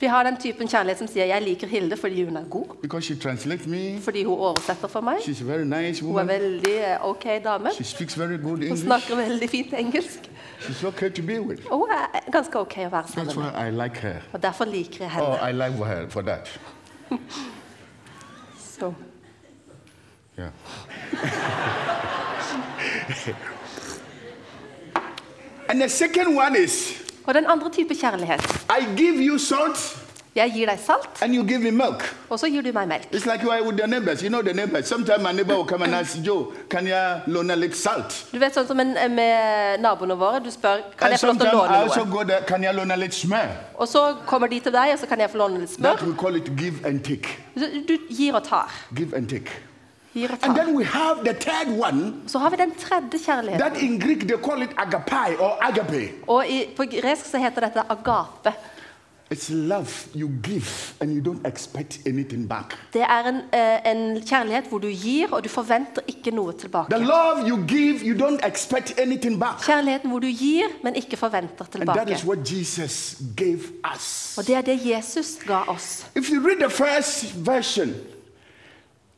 Vi 0.00 0.06
har 0.06 0.22
den 0.22 0.36
typen 0.36 0.68
kjærlighet 0.68 0.98
som 0.98 1.06
sier 1.06 1.24
'jeg 1.24 1.42
liker 1.42 1.66
Hilde 1.66 1.96
fordi 1.96 2.24
hun 2.24 2.36
er 2.36 2.44
god', 2.44 4.00
fordi 4.02 4.24
hun 4.24 4.38
oversetter 4.38 4.88
for 4.88 5.00
meg. 5.00 5.16
She's 5.16 5.42
a 5.42 5.44
very 5.44 5.64
nice 5.64 6.04
Hun 6.04 6.18
er 6.18 6.24
veldig 6.24 6.74
eh, 6.74 7.08
ok 7.08 7.24
dame. 7.44 7.70
She 7.82 8.06
very 8.16 8.36
good 8.42 8.68
Hun 8.68 8.78
snakker 8.78 9.16
veldig 9.16 9.50
fint 9.50 9.74
engelsk. 9.74 10.30
She's 10.60 10.86
okay 10.86 11.10
to 11.10 11.22
be 11.22 11.40
with. 11.40 11.62
Og 11.70 11.78
hun 11.78 11.88
er 11.90 12.30
ganske 12.32 12.58
ok 12.58 12.76
å 12.76 12.88
være 12.90 13.04
sammen 13.08 13.36
med. 13.36 13.52
like. 13.70 14.22
Og 14.32 14.42
derfor 14.42 14.64
liker 14.64 15.04
jeg 15.04 15.10
Oh, 15.22 15.36
henne. 15.36 15.50
I 15.50 15.52
like 15.68 15.78
her 15.84 16.08
for 16.08 16.22
that. 16.22 16.60
Så. 18.78 18.94
Yeah. 20.38 20.50
and 25.68 25.80
the 25.82 25.88
second 25.88 26.36
one 26.36 26.56
is 26.56 27.03
Og 27.26 27.34
den 27.34 27.44
andre 27.48 27.70
type 27.70 27.94
kjærlighet. 27.94 28.42
I 28.70 28.84
give 28.96 29.16
you 29.28 29.38
salt 29.38 30.00
Jeg 30.34 30.50
gir 30.54 30.66
deg 30.66 30.78
salt, 30.86 31.22
and 31.22 31.34
you 31.34 31.44
give 31.46 31.58
me 31.60 31.70
milk. 31.70 32.16
og 32.30 32.38
så 32.38 32.46
gir 32.50 32.62
du 32.62 32.72
meg 32.74 32.88
melk. 32.88 33.04
It's 33.14 33.24
like 33.32 33.44
you 33.44 33.50
are 33.52 33.62
with 33.62 33.78
your 33.78 33.86
neighbors. 33.86 34.20
You 34.20 34.28
know 34.28 34.42
the 34.42 34.52
neighbors. 34.52 34.88
Sometimes 34.88 35.22
my 35.22 35.30
neighbor 35.32 35.54
will 35.54 35.64
come 35.64 35.82
and 35.84 35.94
ask 35.94 36.16
Joe, 36.26 36.52
can 36.68 36.86
you 36.86 37.20
loan 37.26 37.50
a 37.50 37.70
salt? 37.72 38.26
Du 38.32 38.38
vet 38.38 38.52
sånn 38.54 38.66
som 38.66 38.80
en, 38.80 38.96
med 39.14 39.78
naboene 39.80 40.16
våre. 40.18 40.40
Du 40.42 40.50
spør 40.50 40.82
kan 40.98 41.06
And 41.06 41.12
jeg 41.12 41.20
få 41.20 41.26
lov 41.26 41.38
til 41.38 41.46
å 41.46 41.50
I 41.50 41.54
låne 41.54 41.76
also 41.84 42.04
noe. 42.04 42.10
go 42.16 42.24
there, 42.24 42.42
can 42.48 42.64
you? 42.64 42.70
Og 43.78 43.88
så 43.88 44.16
kommer 44.26 44.48
de 44.48 44.60
til 44.60 44.72
deg, 44.72 44.92
og 44.92 44.98
så 44.98 45.06
kan 45.06 45.20
jeg 45.20 45.30
få 45.30 45.38
låne 45.38 45.60
litt 45.60 45.70
That 45.78 45.98
smør. 46.00 46.06
we 46.08 46.14
call 46.18 46.34
it 46.36 46.50
give 46.58 46.84
and 46.84 47.00
take. 47.04 47.38
Du 47.88 47.96
gir 48.10 48.34
og 48.34 48.42
tar. 48.42 48.74
Give 48.96 49.14
and 49.16 49.28
take. 49.28 49.50
And 50.14 50.56
then 50.56 50.76
we 50.76 50.84
have 50.84 51.24
the 51.24 51.34
third 51.34 51.68
one. 51.78 52.14
Så 52.26 52.38
har 52.38 52.50
vi 52.50 52.56
den 52.56 52.72
tredje 52.74 53.18
kjærligheten. 53.24 53.58
That 53.58 53.82
in 53.82 54.00
Greek 54.00 54.20
they 54.20 54.36
call 54.44 54.62
it 54.62 54.70
agape 54.76 55.40
or 55.40 55.58
agape. 55.60 56.10
Og 56.26 56.46
i, 56.48 56.64
på 56.76 56.84
gresk 57.00 57.26
så 57.30 57.38
heter 57.38 57.60
dette 57.60 57.80
agape. 57.90 58.52
It's 59.32 59.48
love 59.50 59.88
you 60.14 60.28
give 60.42 60.66
and 61.00 61.10
you 61.10 61.22
don't 61.32 61.46
expect 61.48 61.98
anything 62.06 62.48
back. 62.48 62.78
Det 62.92 63.02
er 63.02 63.28
en, 63.28 63.34
uh, 63.34 63.90
en 63.92 64.22
kjærlighet 64.22 64.64
hvor 64.64 64.78
du 64.78 64.86
gir, 64.86 65.26
og 65.32 65.44
du 65.44 65.48
forventer 65.48 66.02
ikke 66.08 66.30
noe 66.30 66.52
tilbake. 66.52 66.90
The 66.90 67.04
love 67.04 67.48
you 67.48 67.64
give, 67.68 67.94
you 68.04 68.26
don't 68.26 68.48
expect 68.48 69.00
anything 69.00 69.40
back. 69.40 69.64
Kjærligheten 69.64 70.10
hvor 70.10 70.18
du 70.18 70.26
gir, 70.26 70.62
men 70.82 70.94
ikke 70.96 71.16
forventer 71.16 71.64
And 71.74 71.86
that 71.86 72.06
tilbake. 72.06 72.12
is 72.12 72.24
what 72.24 72.38
Jesus 72.52 73.16
gave 73.36 73.60
us. 73.94 74.34
Og 74.38 74.46
det 74.46 74.54
er 74.54 74.60
det 74.60 74.80
Jesus 74.84 75.38
ga 75.46 75.60
oss. 75.68 76.06
If 76.16 76.30
you 76.30 76.46
read 76.46 76.68
the 76.68 76.70
first 76.70 77.46
version, 77.46 77.94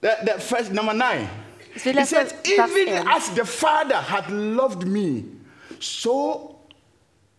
the, 0.01 0.17
the 0.25 0.41
first 0.41 0.73
number 0.73 0.95
nine, 0.95 1.29
it 1.75 2.07
says, 2.07 2.35
Even 2.45 3.07
as 3.09 3.31
the 3.31 3.45
Father 3.45 3.97
had 3.97 4.31
loved 4.31 4.87
me, 4.87 5.25
so 5.81 6.59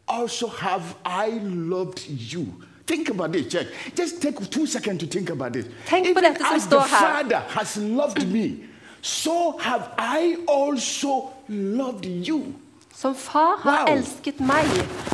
also 0.07 0.47
have 0.47 0.95
I 1.05 1.39
loved 1.43 2.07
you. 2.07 2.53
Think 2.85 3.09
about 3.09 3.33
this, 3.33 3.51
church. 3.51 3.67
Just 3.95 4.21
take 4.21 4.49
two 4.49 4.65
seconds 4.65 4.99
to 4.99 5.07
think 5.07 5.29
about 5.29 5.53
this. 5.53 5.65
Tenk 5.85 6.05
på 6.05 6.09
Even 6.11 6.23
dette 6.23 6.37
som 6.37 6.55
as 6.55 6.63
the 6.63 6.69
står 6.69 6.79
her. 6.79 6.97
Father 6.97 7.39
has 7.49 7.77
loved 7.77 8.27
me, 8.31 8.63
so 9.01 9.57
have 9.57 9.89
I 9.97 10.37
also 10.47 11.33
loved 11.49 12.05
you. 12.05 12.53
Som 12.97 13.15
far 13.15 13.57
har 13.61 13.85
Wow. 13.85 13.95
elsket 13.97 14.39
meg, 14.39 14.65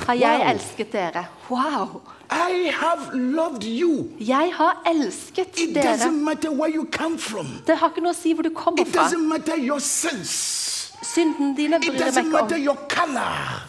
har 0.08 0.14
jeg 0.14 0.40
Wow. 0.40 0.48
elsket 0.54 0.92
dere. 0.92 1.26
Wow! 1.50 2.02
I 2.32 2.72
have 2.72 3.14
loved 3.14 3.64
you. 3.64 4.10
Jeg 4.20 4.54
har 4.56 4.82
elsket 4.86 5.60
It 5.60 5.76
dere. 5.76 5.84
doesn't 5.98 6.24
matter 6.24 6.50
where 6.52 6.70
you 6.76 6.86
come 6.92 7.18
from. 7.20 7.48
Det 7.68 7.76
har 7.78 7.90
ikke 7.90 8.02
noe 8.02 8.14
å 8.14 8.16
si 8.16 8.34
hvor 8.34 8.44
du 8.44 8.50
kommer 8.56 8.82
It 8.82 8.88
fra. 8.88 9.04
doesn't 9.04 9.28
matter 9.28 9.58
your 9.58 9.80
sins. 9.80 10.73
Synden 11.04 11.56
dine 11.56 11.80
bryr 11.80 11.92
meg 11.92 12.26
ikke 12.26 12.40
om. 12.42 12.48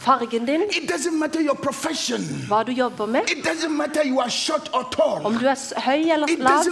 Fargen 0.00 0.46
din, 0.46 0.62
hva 2.48 2.62
du 2.64 2.72
jobber 2.72 3.06
med, 3.06 3.22
om 5.24 5.34
du 5.38 5.46
er 5.46 5.80
høy 5.80 6.10
eller 6.10 6.26
lav. 6.38 6.64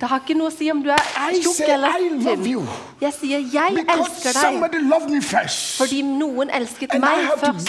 Det 0.00 0.08
har 0.08 0.20
ikke 0.20 0.34
noe 0.38 0.48
å 0.50 0.54
si 0.56 0.70
om 0.70 0.82
du 0.82 0.90
er 0.90 0.98
tjukk 1.42 1.68
eller 1.68 1.88
tynn. 2.24 2.44
Jeg 3.00 3.12
sier 3.20 3.38
'jeg 3.38 3.86
elsker 3.88 4.32
deg' 4.32 4.60
fordi 5.78 6.02
noen 6.02 6.50
elsket 6.50 6.90
meg 7.00 7.18
først. 7.40 7.68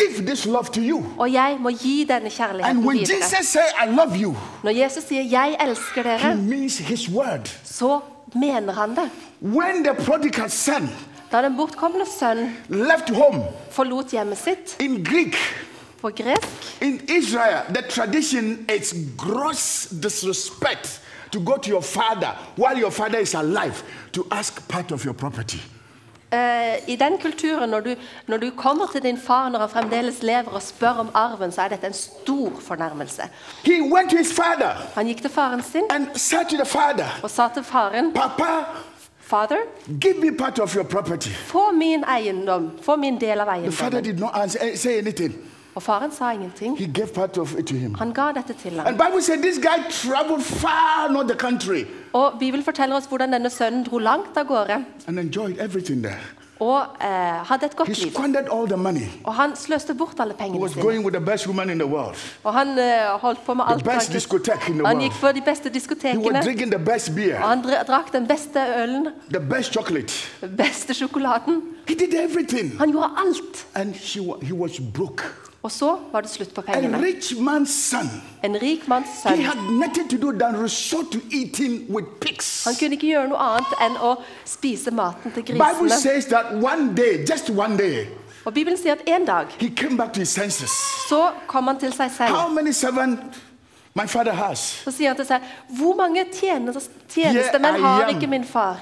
Og 1.18 1.32
jeg 1.34 1.58
må 1.60 1.70
gi 1.70 2.04
denne 2.06 2.30
kjærligheten 2.30 2.82
videre. 2.94 3.30
Når 4.64 4.72
Jesus 4.72 5.04
sier 5.04 5.24
'jeg 5.24 5.56
elsker 5.60 6.04
dere', 6.04 6.38
så 7.64 8.02
mener 8.36 8.74
han 8.74 8.96
det. 8.96 9.10
When 9.42 9.84
the 9.84 9.94
prodigal 9.94 10.50
son 10.50 10.90
Da 11.32 11.42
den 11.42 11.58
bortkomne 11.58 12.06
sønn 12.06 12.52
left 12.70 13.10
home 13.10 13.44
forlot 13.74 14.14
hjemmet 14.14 14.38
sitt 14.38 14.76
in 14.80 15.02
Greek, 15.04 15.36
på 16.02 16.12
gresk, 16.16 16.68
in 16.82 17.00
Israel, 17.10 17.66
the 17.74 17.82
tradition 17.90 18.66
is 18.70 18.94
gross 19.18 19.88
disrespect 19.90 21.02
to 21.32 21.40
go 21.40 21.58
to 21.58 21.70
your 21.70 21.82
father 21.82 22.38
while 22.56 22.78
your 22.80 22.92
father 22.92 23.20
is 23.20 23.34
alive 23.34 23.84
to 24.14 24.28
ask 24.32 24.68
part 24.68 24.92
of 24.92 25.04
your 25.04 25.14
property. 25.14 25.60
Eh, 26.32 26.76
I 26.88 26.96
den 26.96 27.18
kulturen, 27.22 27.70
når 27.70 27.80
du, 27.80 27.96
når 28.28 28.38
du 28.38 28.52
kommer 28.58 28.88
til 28.92 29.04
din 29.04 29.18
far 29.18 29.50
når 29.50 29.60
han 29.60 29.70
fremdeles 29.70 30.24
lever 30.24 30.52
og 30.52 30.62
spør 30.62 30.90
om 30.90 31.10
arven, 31.14 31.52
så 31.52 31.62
er 31.62 31.68
dette 31.68 31.88
en 31.88 31.94
stor 31.94 32.52
fornærmelse. 32.62 33.22
Father 34.36 34.92
Han 34.96 35.06
gikk 35.08 35.22
til 35.22 35.30
faren 35.32 35.64
sin 35.64 35.84
father, 36.66 37.20
og 37.24 37.30
sa 37.30 37.48
til 37.54 37.64
faren 37.64 38.14
Papa, 38.14 38.66
Father, 39.20 39.58
give 40.02 40.20
me 40.20 40.38
part 40.38 40.60
of 40.60 40.76
your 40.76 40.84
property. 40.86 41.30
få 41.30 41.72
min 41.72 42.04
eiendom, 42.18 42.72
få 42.82 42.96
min 42.96 43.22
del 43.22 43.40
av 43.40 43.48
eiendommen. 43.48 45.46
Og 45.76 45.84
faren 45.84 46.12
sa 46.12 46.30
ingenting. 46.32 46.78
He 46.78 46.86
gave 46.94 47.08
part 47.08 47.38
of 47.38 47.56
it 47.60 47.66
to 47.68 47.76
him. 47.76 47.94
Han 47.96 48.12
ga 48.14 48.32
dette 48.32 48.54
til 48.62 48.72
ham. 48.80 48.88
And 48.88 48.98
Bible 48.98 49.22
said 49.22 49.38
this 49.44 49.58
guy 49.58 49.84
traveled 49.92 50.42
far, 50.44 51.12
not 51.12 51.28
the 51.28 51.38
country, 51.38 51.84
Og 52.14 52.34
Bibelen 52.40 52.64
forteller 52.66 52.96
oss 52.96 53.06
hvordan 53.06 53.34
denne 53.34 53.50
sønnen 53.50 53.84
dro 53.84 53.98
langt 53.98 54.38
av 54.38 54.46
gårde 54.48 54.86
and 55.08 55.20
enjoyed 55.20 55.56
everything 55.60 56.04
there. 56.04 56.20
og 56.60 56.82
eh, 57.02 57.08
hadde 57.08 57.66
et 57.66 57.72
He 57.72 57.78
godt 57.78 57.88
liv. 58.04 58.12
squandered 58.14 58.46
all 58.54 58.68
the 58.68 58.78
money. 58.78 59.08
Og 59.24 59.34
han 59.36 59.56
sløste 59.56 59.94
bort 59.94 60.20
alle 60.20 60.34
He 60.34 60.38
pengene 60.38 60.60
was 60.62 60.72
sine. 60.72 60.84
going 60.84 61.06
with 61.06 61.16
the 61.18 61.26
best 61.26 61.48
woman 61.48 61.70
in 61.70 61.80
the 61.80 61.88
world. 61.88 62.16
Og 62.44 62.54
han 62.54 62.68
eh, 62.80 63.20
holdt 63.20 63.46
på 63.46 63.54
med 63.54 63.64
alt. 63.68 63.84
Best 63.84 64.08
han- 64.08 64.14
discotheque 64.16 64.70
in 64.72 64.78
the 64.78 64.86
Han 64.88 64.98
world. 64.98 65.12
gikk 65.12 65.22
på 65.22 65.28
de 65.32 65.42
beste 65.42 65.64
He 65.64 65.70
was 65.70 65.74
diskotekene. 65.74 66.42
drinking 66.44 66.72
the 66.72 66.80
best 66.86 67.16
beer, 67.16 67.42
Og 67.44 67.50
han 67.50 67.60
dra- 67.62 67.84
drakk 67.84 68.14
den 68.14 68.28
beste 68.28 68.60
ølen, 68.84 69.08
the 69.34 69.40
best 69.56 69.74
chocolate. 69.74 70.14
den 70.42 70.58
beste 70.58 70.94
sjokoladen. 70.94 71.62
He 71.88 71.96
did 71.96 72.14
everything. 72.14 72.78
Han 72.80 72.92
gjorde 72.92 73.10
alt. 73.26 73.68
And 73.76 73.94
he, 73.94 74.22
wa- 74.22 74.40
he 74.46 74.54
was 74.54 74.72
broke. 74.94 75.24
Og 75.66 75.72
så 75.72 75.88
var 76.12 76.22
det 76.22 76.30
slutt 76.30 76.52
på 76.54 76.62
pengene. 76.62 77.00
En 78.46 78.58
rik 78.62 78.84
manns 78.88 79.08
sønn. 79.24 79.40
Han 82.68 82.76
kunne 82.78 82.94
ikke 83.00 83.08
gjøre 83.10 83.32
noe 83.32 83.40
annet 83.48 83.74
enn 83.82 83.96
å 83.98 84.12
spise 84.46 84.94
maten 84.94 85.34
til 85.34 85.42
grisene. 85.48 85.58
day, 86.96 88.06
Og 88.46 88.54
Bibelen 88.54 88.78
sier 88.78 88.92
at 88.94 89.02
en 89.10 89.26
dag 89.26 89.48
så 91.10 91.32
kom 91.48 91.68
han 91.68 91.80
til 91.82 91.94
seg 91.94 92.12
selv. 92.14 92.30
Så 94.86 94.92
sier 94.92 95.08
han 95.08 95.16
til 95.18 95.26
seg 95.26 95.42
Hvor 95.80 95.96
mange 95.98 96.26
tjeneste- 96.30 96.92
tjenestemenn 97.10 97.82
har 97.82 98.08
ikke 98.14 98.28
min 98.30 98.46
far? 98.46 98.78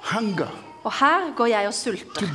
Hunger 0.00 0.48
Og 0.84 0.92
her 0.92 1.30
går 1.36 1.46
jeg 1.46 1.66
og 1.66 1.74
sulter. 1.74 2.26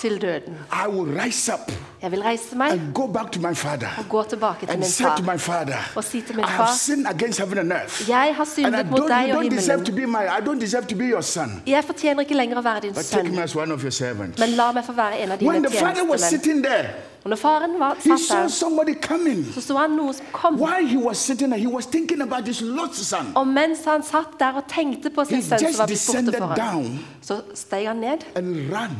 Til 0.00 0.22
døden. 0.22 0.54
I 0.72 0.88
will 0.88 1.20
rise 1.20 1.52
up 1.52 1.72
Jeg 2.02 2.10
vil 2.10 2.22
reise 2.22 2.56
meg 2.56 2.70
and 2.72 2.80
go 2.94 3.06
back 3.06 3.32
to 3.32 3.40
my 3.40 3.54
father 3.54 3.88
og 3.98 4.04
gå 4.08 4.22
tilbake 4.28 4.60
til 4.60 4.70
and 4.70 4.78
min 4.78 4.88
say 4.88 5.04
to 5.16 5.22
my 5.32 5.38
father, 5.38 5.76
Og 5.96 6.04
si 6.04 6.20
til 6.20 6.36
min 6.36 6.44
I 6.44 6.48
have 6.48 6.68
sinned 6.78 7.06
against 7.06 7.38
heaven 7.38 7.58
and 7.58 7.72
earth. 7.72 8.08
Jeg 8.10 8.32
har 8.36 8.42
And 8.44 8.48
I 8.48 8.54
syndet 8.54 8.90
mot 8.90 9.00
don't, 9.00 9.08
deg 9.26 9.34
og 9.36 9.44
don't 9.44 9.56
deserve 9.56 9.84
to 9.84 9.92
himmelen. 9.92 10.12
be 10.12 10.18
my, 10.18 10.24
I 10.38 10.40
don't 10.48 10.60
deserve 10.60 10.86
to 10.86 10.96
be 10.96 11.04
your 11.04 11.20
son. 11.20 11.62
Jeg 11.66 11.84
fortjener 11.84 12.20
ikke 12.20 12.34
lenger 12.34 12.58
å 12.58 12.62
være 12.62 12.80
din 12.80 12.92
But 12.94 13.04
take 13.04 13.26
sønn, 13.26 13.36
me 13.36 13.42
as 13.42 13.56
one 13.56 13.72
of 13.74 13.82
your 13.82 13.90
servants. 13.90 14.38
men 14.38 14.48
la 14.48 14.72
meg 14.72 14.84
få 14.84 14.92
være 14.92 15.18
en 15.22 15.30
av 15.32 15.38
dine 15.38 15.50
When 15.50 15.62
the 15.64 15.76
father 15.78 16.04
was 16.10 16.20
tjenestemenn. 16.20 16.42
sitting 16.44 16.64
there, 16.64 16.88
Og 17.24 17.30
når 17.30 17.36
faren 17.36 17.78
var 17.78 17.94
he 17.94 18.00
satt 18.10 18.20
saw 18.28 18.40
der, 18.42 18.48
somebody 18.48 18.94
coming. 19.02 19.46
så 19.54 19.60
så 19.60 19.76
han 19.76 19.90
noe 19.90 20.12
som 20.14 20.26
kom. 20.32 20.54
While 20.62 20.88
he 20.88 20.98
was 20.98 21.16
sitting 21.18 21.50
there, 21.52 21.60
he 21.60 21.68
was 21.74 21.86
thinking 21.86 22.22
about 22.22 22.46
his 22.48 22.60
lost 22.60 23.04
son. 23.04 23.32
Og 23.34 23.46
mens 23.46 23.78
han 23.84 24.02
satt 24.02 24.38
der 24.40 24.52
og 24.52 24.62
tenkte 24.68 25.10
på 25.10 25.24
sin 25.24 25.42
sønn 25.42 25.58
som 25.58 25.66
just 25.68 25.78
var 25.78 25.86
blitt 25.86 26.06
borte 26.06 26.38
for 26.38 26.46
ham, 26.46 26.74
down 26.74 27.00
så 27.22 27.40
steg 27.54 27.86
han 27.86 27.96
ned, 27.96 28.18
and 28.34 28.72
ran 28.72 28.96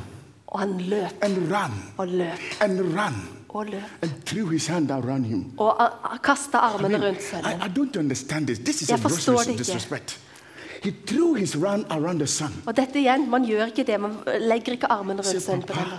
og 0.51 0.61
han 0.61 0.81
løp 0.81 1.25
og 1.99 2.09
løp 2.09 2.39
og 3.53 3.67
løp. 3.67 3.83
and 4.03 4.11
threw 4.27 4.47
his 4.47 4.67
hand 4.67 4.91
around 4.91 5.25
him. 5.27 5.59
Og 5.59 5.91
kasta 6.23 6.59
armene 6.59 7.07
rundt 7.07 7.23
sønnen. 7.23 8.89
Jeg 8.89 8.99
forstår 8.99 9.43
det 9.43 9.61
ikke. 9.61 10.03
He 10.83 10.95
threw 11.07 11.35
his 11.35 11.57
run 11.57 11.85
around 11.91 12.19
the 12.19 12.27
sun. 12.27 12.63
Og 12.67 12.77
dette 12.77 12.99
igjen, 12.99 13.31
man 13.31 13.45
gjør 13.45 13.67
ikke 13.67 13.85
det. 13.85 14.01
Man 14.01 14.17
legger 14.41 14.73
ikke 14.73 14.87
armene 14.87 15.23
rundt 15.23 15.43
sønnen 15.43 15.63
på 15.63 15.73
den 15.73 15.93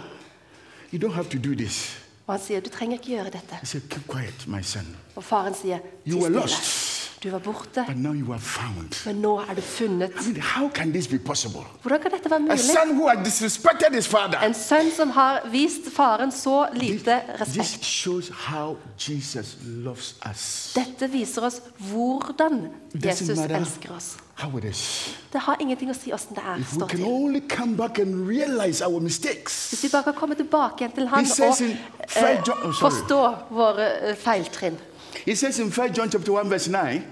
you 0.91 0.99
don't 0.99 1.13
have 1.13 1.29
to 1.29 1.37
do 1.37 1.55
this. 1.55 1.97
Og 2.27 2.33
han 2.33 2.43
sier, 2.43 2.61
du 2.61 2.69
trenger 2.69 2.99
ikke 2.99 3.15
gjøre 3.15 3.31
dette. 3.33 3.57
He 3.59 3.65
said, 3.65 3.89
keep 3.89 4.07
quiet, 4.07 4.47
my 4.47 4.61
son. 4.61 4.95
Og 5.15 5.23
faren 5.23 5.55
sier, 5.57 5.79
ti 6.05 6.11
stille. 6.11 7.00
Du 7.23 7.29
var 7.29 7.39
borte, 7.39 7.83
but 7.87 7.97
now 7.97 8.13
you 8.13 8.31
are 8.33 8.39
found. 8.39 8.95
men 9.05 9.15
nå 9.21 9.39
er 9.39 9.53
du 9.55 9.61
funnet. 9.61 10.09
I 10.21 10.23
mean, 10.31 10.41
how 10.41 10.69
can 10.69 10.91
this 10.91 11.07
be 11.07 11.19
possible? 11.19 11.61
Hvordan 11.83 12.01
kan 12.01 12.11
dette 12.11 12.29
være 12.29 12.39
A 12.39 12.41
mulig? 12.41 12.59
son 12.59 12.95
who 12.97 13.07
had 13.07 13.23
disrespected 13.25 13.93
his 13.95 14.07
father. 14.07 14.39
En 14.41 14.53
sønn 14.53 14.89
som 14.95 15.09
har 15.09 15.41
vist 15.51 15.91
faren 15.93 16.31
så 16.31 16.67
lite 16.73 17.19
this 17.37 17.57
respekt. 17.57 17.85
shows 17.85 18.29
how 18.33 18.75
Jesus 19.09 19.57
loves 19.65 20.15
us. 20.31 20.73
Dette 20.75 21.11
viser 21.13 21.41
oss 21.45 21.61
hvordan 21.77 22.67
Jesus 23.05 23.29
elsker 23.39 23.95
oss. 23.95 24.17
how 24.35 24.57
it 24.57 24.63
is. 24.63 25.15
Det 25.33 25.41
har 25.41 25.55
ingenting 25.61 25.89
å 25.91 25.93
si 25.93 26.11
åssen 26.13 26.35
det 26.35 26.43
er 26.43 26.57
If 26.59 26.73
we 26.73 26.79
can 26.87 26.97
til. 26.97 27.05
only 27.05 27.41
come 27.49 27.77
back 27.77 27.99
and 27.99 28.27
realize 28.29 28.81
our 28.85 28.99
mistakes. 28.99 29.69
Hvis 29.69 29.83
vi 29.83 29.89
bare 29.93 30.03
kan 30.03 30.13
komme 30.13 30.35
tilbake 30.35 30.73
igjen 30.81 30.91
til 30.95 31.07
han 31.07 31.25
og 31.25 31.61
in 31.61 31.77
eh, 32.17 32.41
John- 32.47 32.65
oh, 32.65 32.73
forstå 32.73 33.35
våre 33.51 34.09
eh, 34.09 34.15
feiltrinn. 34.15 34.77
He 35.25 35.35
says 35.35 35.59
in 35.59 35.71
1 35.71 35.93
John 35.93 36.09
chapter 36.09 36.31
1 36.31 36.49
verse 36.49 36.67
9, 36.69 37.03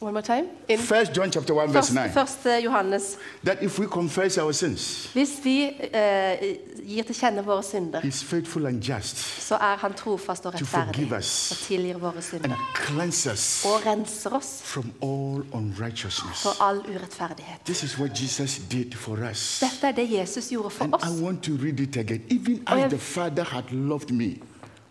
One 0.00 0.14
more 0.14 0.22
time. 0.22 0.46
In 0.68 0.80
1 0.80 1.14
John 1.14 1.30
chapter 1.30 1.54
1 1.54 1.72
verse 1.72 1.92
9, 1.94 2.10
første 2.12 2.60
Johannes. 2.64 3.16
that 3.44 3.62
if 3.62 3.78
we 3.78 3.86
confess 3.86 4.36
our 4.38 4.52
sins, 4.52 5.06
Hvis 5.14 5.30
vi 5.44 5.62
eh, 5.94 6.56
gir 6.88 7.02
til 7.06 7.14
kjenne 7.14 7.44
våre 7.44 7.62
synder, 7.62 8.00
he's 8.00 8.24
faithful 8.24 8.66
and 8.66 8.82
just 8.82 9.16
så 9.48 9.54
er 9.54 9.76
han 9.78 9.94
trofast 9.94 10.46
og 10.46 10.52
To 10.58 10.64
forgive 10.64 11.16
us. 11.18 11.50
og 11.50 11.56
tilgir 11.56 11.98
våre 11.98 12.12
and 12.16 12.22
synder. 12.22 12.72
cleanse 12.74 13.30
us 13.32 13.64
Og 13.64 13.86
renser 13.86 14.30
oss 14.34 14.60
from 14.64 14.92
all 15.02 15.44
unrighteousness. 15.52 16.42
for 16.42 16.62
all 16.62 16.78
urettferdighet. 16.78 17.60
This 17.64 17.82
is 17.82 17.98
what 17.98 18.10
Jesus 18.22 18.60
did 18.70 18.94
for 18.94 19.16
us. 19.30 19.60
Dette 19.60 19.86
er 19.86 19.92
det 19.92 20.10
Jesus 20.10 20.48
gjorde 20.48 20.70
for 20.70 20.84
And 20.84 20.94
oss. 20.94 21.02
I 21.04 21.22
want 21.24 21.42
to 21.44 21.52
read 21.62 21.80
it 21.80 21.96
again. 21.96 22.22
Even 22.30 22.62
as 22.66 22.90
the 22.90 22.98
Father 22.98 23.44
had 23.44 23.64
loved 23.70 24.10
me, 24.10 24.30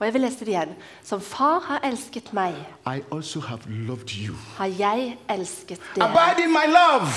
Og 0.02 0.06
jeg 0.08 0.14
vil 0.14 0.22
lese 0.22 0.40
det 0.40 0.48
igjen. 0.48 0.70
Som 1.04 1.22
far 1.22 1.60
har 1.68 1.80
elsket 1.86 2.32
meg, 2.34 2.54
I 2.90 3.02
also 3.14 3.40
have 3.40 3.60
loved 3.70 4.10
you. 4.28 4.34
har 4.58 4.66
jeg 4.80 5.18
elsket 5.30 5.80
dere. 5.96 6.06
Abide 6.10 6.44
in 6.46 6.50
my 6.52 6.66
love. 6.74 7.08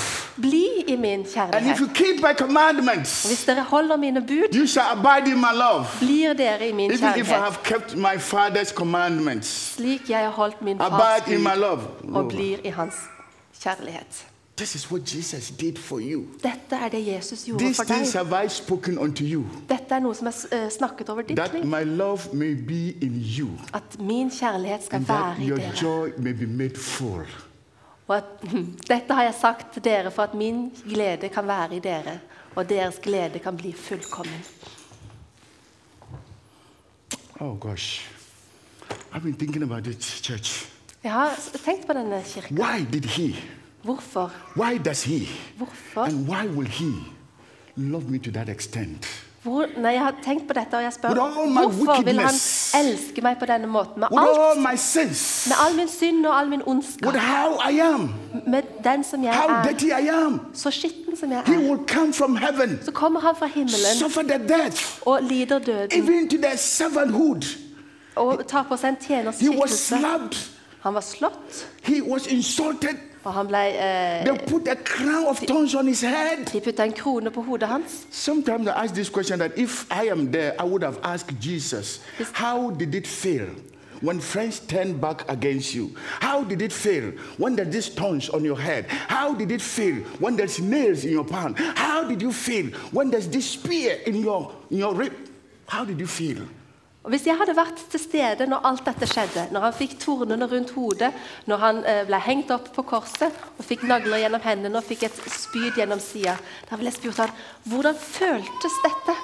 Bli 0.41 0.65
i 0.87 0.95
min 0.95 1.19
And 1.19 1.25
if 1.25 1.33
kjærlighet. 1.33 1.79
you 1.79 1.87
keep 1.93 2.21
my 2.21 2.33
commandments, 2.37 3.25
Hvis 3.27 3.45
dere 3.45 3.63
holder 3.63 3.97
mine 3.97 4.21
bud, 4.21 4.53
you 4.55 4.67
shall 4.67 4.85
abide 4.91 5.31
in 5.31 5.37
my 5.41 5.53
love. 5.53 5.85
blir 5.99 6.33
dere 6.33 6.69
i 6.69 6.71
min 6.71 6.91
Even 6.91 6.95
if 6.95 7.01
I 7.01 7.21
kjærlighet. 7.21 7.43
have 7.43 7.57
kept 7.63 7.95
my 7.95 8.15
Father's 8.17 8.73
commandments, 8.73 9.47
Slik 9.75 10.09
jeg 10.09 10.19
har 10.19 10.29
holdt 10.31 10.61
min 10.61 10.77
fars 10.77 11.21
abide 11.21 11.35
in 11.35 11.43
my 11.43 11.49
bud 11.53 11.59
love. 11.61 11.81
og 12.15 12.27
blir 12.27 12.57
i 12.63 12.69
hans 12.69 12.93
kjærlighet. 13.63 14.25
This 14.57 14.75
is 14.75 14.91
what 14.91 15.03
Jesus 15.05 15.49
did 15.51 15.77
for 15.77 15.99
you. 15.99 16.23
Dette 16.43 16.75
er 16.75 16.89
det 16.89 17.01
Jesus 17.07 17.43
gjorde 17.45 17.65
These 17.65 17.75
for 17.75 17.83
deg. 17.83 17.95
things 17.95 18.13
have 18.13 18.45
I 18.45 18.47
spoken 18.47 18.97
unto 18.97 19.23
you, 19.23 19.43
Dette 19.69 19.95
er 19.95 19.99
noe 19.99 20.15
som 20.15 20.27
er 20.27 20.37
eh, 20.51 20.69
snakket 20.71 21.09
over 21.09 21.21
ditt 21.27 21.35
that 21.37 21.53
liv. 21.53 21.65
my 21.65 21.83
love 21.83 22.29
may 22.33 22.53
be 22.55 22.93
in 23.03 23.17
you, 23.39 23.49
At 23.73 23.99
min 23.99 24.29
kjærlighet 24.31 24.83
skal 24.85 24.95
and 24.95 25.05
være 25.07 25.35
i 25.41 25.47
your 25.49 25.57
dere. 25.57 25.73
joy 25.81 26.09
may 26.17 26.33
be 26.33 26.45
made 26.47 26.77
full. 26.77 27.25
Og 28.07 28.17
at, 28.17 28.23
dette 28.87 29.13
har 29.13 29.23
jeg 29.23 29.33
sagt 29.41 29.73
til 29.73 29.83
dere 29.83 30.11
for 30.11 30.23
at 30.23 30.33
min 30.33 30.71
glede 30.89 31.29
kan 31.29 31.47
være 31.47 31.75
i 31.75 31.79
dere, 31.79 32.19
og 32.55 32.69
deres 32.69 32.95
glede 33.03 33.39
kan 33.39 33.57
bli 33.57 33.73
fullkommen. 33.73 34.39
Oh 37.39 37.59
gosh. 37.59 38.07
I've 39.13 39.23
been 39.23 39.35
thinking 39.35 39.63
about 39.63 39.83
this 39.83 40.21
church. 40.23 40.69
Jeg 41.03 41.11
har 41.11 41.35
tenkt 41.65 41.87
på 41.87 41.93
denne 41.93 42.23
kirka. 42.25 42.53
Why 42.53 42.85
did 42.93 43.05
he? 43.05 43.35
Hvorfor? 43.85 44.31
Why 44.55 44.77
does 44.77 45.03
he? 45.03 45.27
Hvorfor? 45.57 46.01
And 46.01 46.27
why 46.27 46.47
will 46.47 46.67
he 46.67 46.91
love 47.75 48.09
me 48.09 48.17
to 48.19 48.31
that 48.31 48.49
extent? 48.49 49.05
Hvor, 49.43 49.65
nei, 49.77 49.91
jeg 49.93 50.01
har 50.01 50.15
tenkt 50.23 50.47
på 50.47 50.53
dette, 50.57 50.73
og 50.73 50.83
jeg 50.83 50.93
spør 50.93 51.09
hvorfor 51.13 52.01
vil 52.05 52.19
han 52.19 52.33
elske 52.79 53.21
meg 53.21 53.37
på 53.37 53.45
denne 53.45 53.67
måten? 53.69 53.99
Med, 54.01 54.07
alt, 54.17 54.57
med 55.47 55.55
all 55.65 55.75
min 55.77 55.87
synd 55.87 56.25
og 56.25 56.39
all 56.39 56.49
min 56.49 56.61
ondskap. 56.65 57.13
Med 58.47 58.63
den 58.83 59.03
som 59.03 59.23
jeg 59.23 59.35
er. 59.35 60.39
Så 60.53 60.71
skitten 60.71 61.17
som 61.17 61.31
jeg 61.31 61.43
er. 61.45 62.79
Så 62.85 62.91
kommer 62.91 63.19
han 63.19 63.35
fra 63.35 63.45
himmelen 63.45 64.03
og 65.05 65.23
lider 65.23 65.59
døden. 65.59 66.09
Og 68.15 68.47
tar 68.47 68.63
på 68.63 68.77
seg 68.81 68.89
en 68.95 68.97
tjenerskikkelse. 69.07 69.95
Han 70.79 70.93
var 70.93 71.01
slått, 71.01 71.65
Han 71.83 72.09
var 72.09 72.27
insulted. 72.29 72.97
Og 73.25 73.33
han 73.33 73.47
ble 73.47 73.57
eh, 73.57 74.25
They 74.25 74.37
put 74.47 74.67
a 74.67 74.75
crown 74.75 75.27
of 75.27 75.39
thorns 75.47 75.75
on 75.75 75.87
his 75.87 76.01
head. 76.01 76.45
De 76.53 76.61
putta 76.61 76.83
en 76.83 76.93
krone 76.93 77.31
på 77.31 77.41
hodet 77.41 77.67
hans. 77.67 78.07
Sometimes 78.11 78.67
I 78.67 78.71
ask 78.83 78.93
this 78.93 79.09
question 79.09 79.39
that 79.39 79.51
if 79.57 79.85
I 79.91 80.09
am 80.11 80.31
there, 80.31 80.53
I 80.59 80.63
would 80.63 80.83
have 80.83 80.99
asked 81.03 81.39
Jesus, 81.41 82.01
how 82.33 82.69
did 82.69 82.95
it 82.95 83.07
feel 83.07 83.47
when 84.01 84.19
friends 84.21 84.59
turned 84.59 85.01
back 85.01 85.29
against 85.29 85.73
you? 85.73 85.89
How 86.21 86.43
did 86.43 86.61
it 86.61 86.73
feel 86.73 87.11
when 87.37 87.55
there's 87.55 87.73
this 87.73 87.89
thorns 87.89 88.29
on 88.29 88.43
your 88.43 88.59
head? 88.59 88.85
How 89.07 89.33
did 89.33 89.51
it 89.51 89.61
feel 89.61 89.95
when 90.19 90.35
there's 90.35 90.59
nails 90.59 91.03
in 91.03 91.11
your 91.11 91.25
palm? 91.25 91.55
How 91.55 92.03
did 92.07 92.21
you 92.21 92.31
feel 92.31 92.67
when 92.91 93.09
there's 93.09 93.27
this 93.27 93.49
spear 93.49 93.99
in 94.05 94.15
your, 94.15 94.51
in 94.69 94.77
your 94.77 94.93
rib? 94.93 95.13
How 95.67 95.83
did 95.83 95.99
you 95.99 96.07
feel? 96.07 96.45
Og 97.05 97.11
Hvis 97.13 97.27
jeg 97.27 97.37
hadde 97.37 97.53
vært 97.53 97.81
til 97.93 98.01
stede 98.01 98.47
når 98.49 98.63
alt 98.65 98.87
dette 98.87 99.05
skjedde, 99.05 99.43
når 99.53 99.67
han 99.67 99.75
fikk 99.77 99.91
tornene 100.01 100.47
rundt 100.49 100.71
hodet, 100.73 101.11
når 101.45 101.61
han 101.61 101.81
eh, 101.85 102.01
ble 102.07 102.17
hengt 102.25 102.49
opp 102.55 102.71
på 102.73 102.81
korset 102.81 103.29
og 103.59 103.61
fikk 103.67 103.83
nagler 103.85 104.23
gjennom 104.23 104.41
hendene 104.41 104.81
og 104.81 104.87
fikk 104.87 105.05
et 105.05 105.19
spyd 105.29 105.77
gjennom 105.77 106.01
sida, 106.01 106.33
da 106.65 106.79
ville 106.79 106.89
jeg 106.89 106.97
spurt 106.97 107.21
han, 107.21 107.35
hvordan 107.69 107.99
føltes 108.01 108.79
dette? 108.87 109.15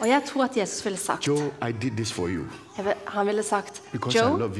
Og 0.00 0.08
jeg 0.08 0.24
tror 0.32 0.46
at 0.48 0.56
Jesus 0.56 0.84
ville 0.84 0.98
sagt 1.00 1.28
Joe, 1.28 1.52
I 1.60 1.72
did 1.72 1.96
this 1.96 2.12
for 2.12 2.32
you 2.32 2.48
jeg 2.76 2.96
Han 3.12 3.26
ville 3.26 3.42
sagt 3.42 3.82
Joe, 4.14 4.50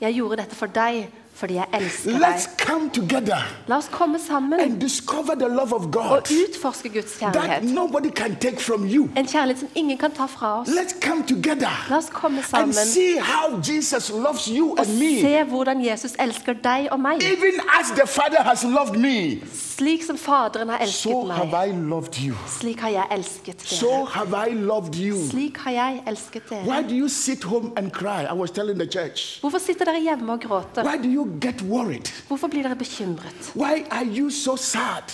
jeg 0.00 0.14
gjorde 0.14 0.44
dette 0.44 0.54
for 0.54 0.70
deg 0.70 1.08
fordi 1.38 1.54
jeg 1.54 1.64
elsker 1.74 2.10
Let's 2.18 2.46
deg. 2.56 2.66
come 2.66 2.90
together 2.94 3.36
La 3.68 3.76
oss 3.76 3.88
komme 3.92 4.18
sammen 4.28 4.60
and 4.60 4.80
discover 4.80 5.34
the 5.38 5.48
love 5.48 5.72
of 5.74 5.84
og 5.86 5.92
God 5.92 6.32
utforske 6.48 6.88
Guds 6.88 7.12
that 7.18 7.32
kjærlighet. 7.34 7.64
nobody 7.74 8.08
can 8.16 8.36
take 8.40 8.60
from 8.60 8.84
you. 8.86 9.08
En 9.16 9.26
kjærlighet 9.26 9.60
som 9.60 9.68
ingen 9.74 9.98
kan 9.98 10.10
ta 10.10 10.26
fra 10.26 10.60
oss. 10.60 10.68
Let's 10.68 11.00
come 11.08 11.22
together 11.28 11.86
La 11.90 11.96
oss 11.96 12.10
komme 12.12 12.36
and 12.38 12.44
sammen 12.46 12.74
see 12.74 13.18
how 13.20 13.60
Jesus 13.72 14.10
loves 14.10 14.46
you 14.46 14.70
og 14.72 14.78
and 14.80 14.98
me. 14.98 15.20
se 15.20 15.42
hvordan 15.44 15.84
Jesus 15.86 16.12
elsker 16.18 16.52
deg 16.52 16.88
og 16.90 17.00
meg. 17.00 17.22
Even 17.22 17.60
as 17.80 17.86
the 18.00 18.06
Father 18.06 18.42
has 18.42 18.64
loved 18.64 18.96
me, 18.98 19.40
Slik 19.78 20.02
som 20.02 20.16
Faderen 20.18 20.72
har 20.72 20.80
elsket 20.82 21.12
so 21.12 21.20
meg, 21.28 21.38
I 21.38 21.50
loved 21.90 22.16
you. 22.18 22.34
slik 22.50 22.80
har 22.82 22.90
jeg 22.90 23.06
elsket 23.14 23.60
dere. 23.62 23.76
you. 24.98 25.18
Slik 25.28 25.60
har 25.62 25.70
jeg 25.76 26.00
elsket 26.10 26.48
dere. 26.50 26.64
do 26.82 26.96
you 26.96 27.08
sit 27.08 27.44
home 27.44 27.70
and 27.76 27.92
cry? 27.94 28.24
I 28.26 28.32
was 28.34 28.50
telling 28.50 28.80
the 28.80 28.88
church. 28.90 29.38
Hvorfor 29.40 29.62
sitter 29.62 29.86
dere 29.86 30.00
hjemme 30.02 30.32
og 30.34 30.40
gråter? 30.42 30.82
Why 30.82 30.98
do 30.98 31.06
you 31.06 31.28
get 31.40 31.62
worried? 31.62 32.10
Hvorfor 32.26 32.50
blir 32.50 32.66
dere 32.66 32.74
bekymret? 32.74 33.52
Why 33.54 33.84
are 33.90 34.02
you 34.18 34.30
so 34.30 34.56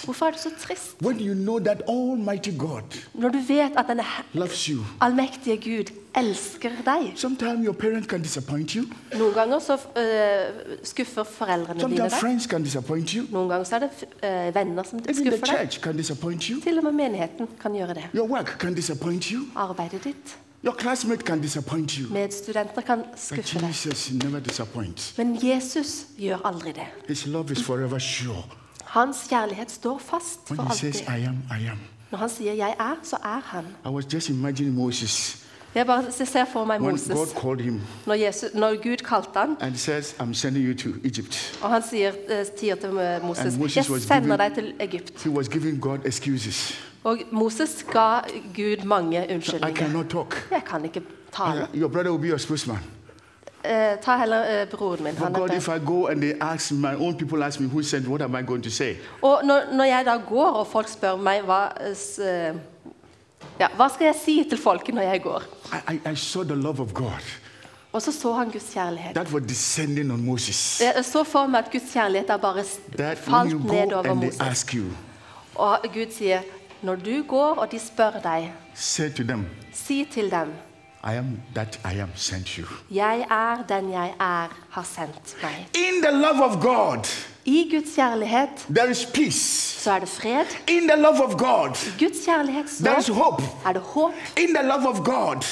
Hvorfor 0.05 0.27
er 0.27 0.31
du 0.31 0.39
så 0.39 0.55
trist? 0.67 0.97
you 1.21 1.35
know 1.35 1.59
Når 3.15 3.29
du 3.29 3.39
vet 3.39 3.77
at 3.77 3.87
you? 4.69 4.81
allmektige 5.01 5.61
Gud 5.61 5.93
elsker 6.15 6.71
deg. 6.85 7.13
Sometimes 7.17 7.65
your 7.65 7.75
parents 7.75 8.09
can 8.09 8.23
disappoint 8.23 8.75
you. 8.75 8.85
Noen 9.19 9.35
ganger 9.35 9.59
så 9.59 9.75
uh, 9.75 10.77
skuffer 10.83 11.25
foreldrene 11.25 11.81
dine 11.81 12.09
deg. 12.09 13.27
Noen 13.33 13.49
ganger 13.51 13.67
så 13.69 13.79
er 13.79 13.87
det 13.87 13.91
uh, 14.23 14.55
venner 14.55 14.87
som 14.89 15.03
Even 15.03 15.21
skuffer 15.21 15.47
deg. 15.53 16.63
Til 16.63 16.79
og 16.79 16.85
med 16.85 16.93
menigheten 16.93 17.49
kan 17.61 17.75
gjøre 17.75 17.95
det. 18.01 18.09
Your 18.15 18.29
work 18.31 18.57
can 18.59 18.77
you. 19.31 19.47
Arbeidet 19.57 20.05
ditt, 20.05 20.37
Your 20.65 20.75
classmate 20.75 21.25
can 21.25 21.41
disappoint 21.41 21.99
you. 21.99 22.13
medstudenter 22.13 22.81
kan 22.81 22.99
But 22.99 23.19
skuffe 23.21 23.59
deg. 23.59 25.19
Men 25.19 25.39
Jesus 25.43 26.07
gjør 26.17 26.39
aldri 26.45 26.73
det. 26.73 26.87
His 27.09 27.27
love 27.27 27.53
is 27.53 27.63
forever 27.63 27.99
sure. 27.99 28.45
Hans 28.85 29.17
kjærlighet 29.29 29.71
står 29.71 29.99
fast 29.99 30.51
When 30.51 30.57
for 30.57 30.65
alltid. 30.65 30.93
says. 30.93 31.01
I 31.01 31.27
am, 31.27 31.43
I 31.51 31.67
am. 31.71 31.79
Når 32.11 32.19
han 32.19 32.29
sier 32.29 32.53
'jeg 32.53 32.75
er', 32.81 33.01
så 33.03 33.17
er 33.17 33.41
han. 33.45 33.65
I 33.87 33.89
was 33.89 34.15
just 34.15 34.29
imagining 34.29 34.75
Moses 34.75 35.44
Jeg 35.75 35.87
bare 35.87 36.05
ser 36.13 36.45
for 36.45 36.65
meg 36.65 36.81
when 36.81 36.91
Moses 36.91 37.09
God 37.19 37.27
called 37.43 37.61
him 37.61 37.81
når, 38.07 38.15
Jesus, 38.15 38.55
når 38.55 38.83
Gud 38.83 38.97
kalte 38.97 39.39
han, 39.39 39.57
and 39.61 39.77
says, 39.77 40.15
I'm 40.21 40.35
sending 40.35 40.67
you 40.67 40.75
to 40.93 40.99
Egypt. 41.05 41.59
og 41.63 41.71
han 41.71 41.83
sier, 41.91 42.13
eh, 42.29 42.45
sier 42.59 42.75
til 42.75 42.91
Moses 43.23 43.45
And 43.45 43.59
Moses 43.59 43.77
'Jeg 43.77 43.91
was 43.91 44.03
sender 44.03 44.37
deg 44.37 44.53
til 44.55 44.75
Egypt'. 44.81 45.25
He 45.25 45.31
was 45.31 45.49
giving 45.49 45.81
God 45.81 45.99
excuses. 46.05 46.81
Og 47.05 47.19
Moses 47.33 47.87
ga 47.93 48.19
Gud 48.57 48.85
mange 48.85 49.27
I 49.31 49.35
unnskyldninger. 49.35 49.77
cannot 49.77 50.07
talk. 50.11 50.49
Jeg 50.51 50.63
kan 50.71 50.85
ikke 50.85 51.03
tale. 51.37 51.67
Your 51.75 51.89
brother 51.89 52.11
will 52.11 52.21
be 52.23 52.29
your 52.29 52.39
spokesman. 52.39 52.79
Eh, 53.65 53.97
ta 54.03 54.17
heller 54.19 54.61
eh, 54.63 54.69
broren 54.69 55.05
min. 55.05 55.15
For 55.15 55.25
Han 55.25 55.33
God, 55.35 55.51
if 55.57 55.69
I 55.69 55.79
go 55.87 56.07
and 56.07 56.21
they 56.21 56.33
ask 56.41 56.73
my 56.73 56.95
own 56.99 57.15
people 57.19 57.45
ask 57.45 57.61
me 57.61 57.67
who 57.69 57.83
sent, 57.83 58.07
what 58.09 58.23
am 58.23 58.35
I 58.35 58.43
going 58.43 58.63
to 58.65 58.71
say? 58.71 58.95
Og 59.23 59.41
når, 59.45 59.61
når 59.73 59.85
jeg 59.85 60.03
da 60.07 60.17
går, 60.29 60.47
og 60.51 60.67
folk 60.67 60.89
spør 60.89 61.17
meg 61.17 61.41
hva, 61.41 61.69
eh, 61.89 61.95
s- 61.97 62.19
eh, 62.19 62.55
ja, 63.61 63.69
hva 63.77 63.89
skal 63.95 64.07
jeg 64.11 64.15
si 64.25 64.37
til 64.51 64.59
folket 64.59 64.95
når 64.95 65.03
jeg 65.03 65.23
går? 65.23 65.43
I, 65.73 65.95
I, 65.95 66.01
I 66.13 66.15
saw 66.17 66.43
the 66.45 66.55
love 66.57 66.81
of 66.83 66.93
God 66.95 67.23
Og 67.95 68.03
så 68.03 68.13
så 68.13 68.33
han 68.33 68.51
Guds 68.51 68.71
kjærlighet. 68.75 69.15
that 69.15 69.31
was 69.33 69.43
descending 69.49 70.13
on 70.13 70.25
Moses. 70.27 70.81
Jeg 70.81 71.05
så 71.05 71.25
for 71.25 71.47
meg 71.47 71.59
at 71.65 71.71
Guds 71.73 71.93
kjærlighet 71.93 72.27
bare 72.41 72.65
That 72.99 73.19
when 73.29 73.35
falt 73.35 73.53
you 73.53 73.59
ned 73.59 73.91
go 73.91 73.99
and 73.99 74.21
they 74.21 74.27
Moses. 74.27 74.41
ask 74.41 74.75
you, 74.75 74.85
Og 75.55 75.79
Gud 75.95 76.11
sier, 76.13 76.41
når 76.83 76.95
du 76.95 77.23
går 77.29 77.55
og 77.55 77.71
de 77.73 77.79
spør 77.79 78.11
deg, 78.25 78.53
say 78.75 79.11
to 79.15 79.23
them, 79.23 79.47
si 79.73 80.05
til 80.13 80.31
dem, 80.31 80.53
I 81.05 81.15
am 81.17 81.39
that 81.55 81.79
I 81.85 81.99
am 82.01 82.09
sent 82.15 82.49
you. 82.49 82.67
jeg 82.91 83.27
er 83.31 83.63
den 83.69 83.91
jeg 83.93 84.15
er, 84.21 84.49
har 84.71 84.83
sendt 84.95 85.37
meg. 85.43 85.67
In 85.75 86.03
the 86.03 86.11
love 86.13 86.43
of 86.45 86.61
God, 86.63 87.07
I 87.47 87.71
Guds 87.71 87.95
kjærlighet 87.95 88.49
there 88.77 88.91
is 88.91 89.07
peace. 89.15 89.81
så 89.83 89.91
er 89.91 89.99
det 89.99 90.09
fred. 90.09 90.45
In 90.69 90.89
the 90.89 90.97
love 91.03 91.25
of 91.25 91.37
God, 91.39 91.71
I 91.99 92.05
Guds 92.05 92.25
kjærlighet 92.25 92.67
there 92.81 92.99
is 93.01 93.09
hope. 93.09 93.43
er 93.67 93.73
det 93.73 93.83
håp. 93.83 94.13
In 94.39 94.55
the 94.55 94.67
love 94.67 94.89
of 94.89 94.97
God, 95.05 95.45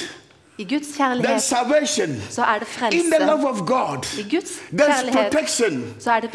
I 0.57 0.63
Guds 0.63 0.87
there's 0.87 0.97
kjærlighet 0.97 1.41
salvation. 1.41 2.21
så 2.29 2.41
er 2.43 2.59
det 2.59 2.67
In 2.93 3.03
the 3.03 3.19
frelse. 3.19 3.25
love 3.25 3.47
of 3.49 3.59
God, 3.59 4.05
I 4.19 4.35
Guds 4.35 4.51
there's 4.51 4.85
kjærlighet 4.85 5.31
protection. 5.31 5.95
så 5.99 6.11
er 6.11 6.19
det. 6.19 6.29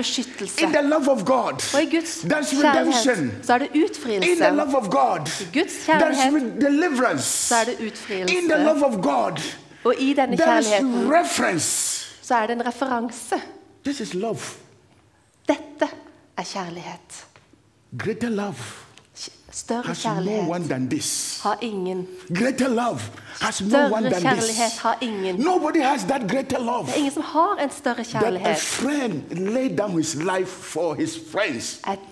In 0.58 0.72
the 0.72 0.82
love 0.82 1.08
of 1.10 1.24
God, 1.24 1.74
Og 1.74 1.82
i 1.82 1.96
Guds 1.96 2.16
there's 2.24 2.60
kjærlighet 2.60 3.06
redemption. 3.06 3.32
så 3.42 3.52
er 3.54 3.58
det 3.58 3.68
In 3.74 3.82
utfrielse. 3.84 4.34
the 4.44 4.50
love 4.50 4.76
of 4.76 4.88
God, 4.90 5.20
I 5.40 5.58
Guds 5.58 5.72
there's 5.72 5.86
kjærlighet 5.86 6.42
re- 6.42 6.64
deliverance. 6.66 7.24
så 7.48 7.54
er 7.54 7.64
det 7.64 7.72
In 7.72 7.78
the 7.78 7.86
utfrielse. 7.86 8.34
love 8.64 8.84
of 8.86 8.94
God, 9.02 9.40
Og 9.84 9.94
i 9.98 10.12
denne 10.12 10.36
there 10.36 10.58
is 10.60 10.66
kjærligheten 10.66 11.12
reference. 11.14 12.06
så 12.22 12.34
er 12.34 12.46
det 12.46 12.52
en 12.56 12.66
referanse. 12.66 13.42
This 13.84 14.00
is 14.00 14.14
love. 14.14 14.38
Dette 15.48 15.88
er 16.36 16.42
kjærlighet. 16.44 17.24
Greater 17.98 18.28
love 18.28 18.88
Større 19.50 19.94
kjærlighet 19.94 21.40
har 21.42 21.58
ingen. 21.60 22.06
Greater 22.38 22.68
love 22.68 23.00
has 23.40 23.60
no 23.62 23.68
Større 23.68 24.10
kjærlighet 24.20 24.78
har 24.82 24.98
ingen. 25.00 25.36
Nobody 25.40 25.80
has 25.82 26.04
that 26.04 26.30
greater 26.30 26.58
love. 26.58 26.86
Det 26.86 26.92
er 26.94 26.98
ingen 26.98 27.12
som 27.12 27.22
har 27.22 27.56
en 27.64 27.70
større 27.70 28.04
kjærlighet 28.04 28.56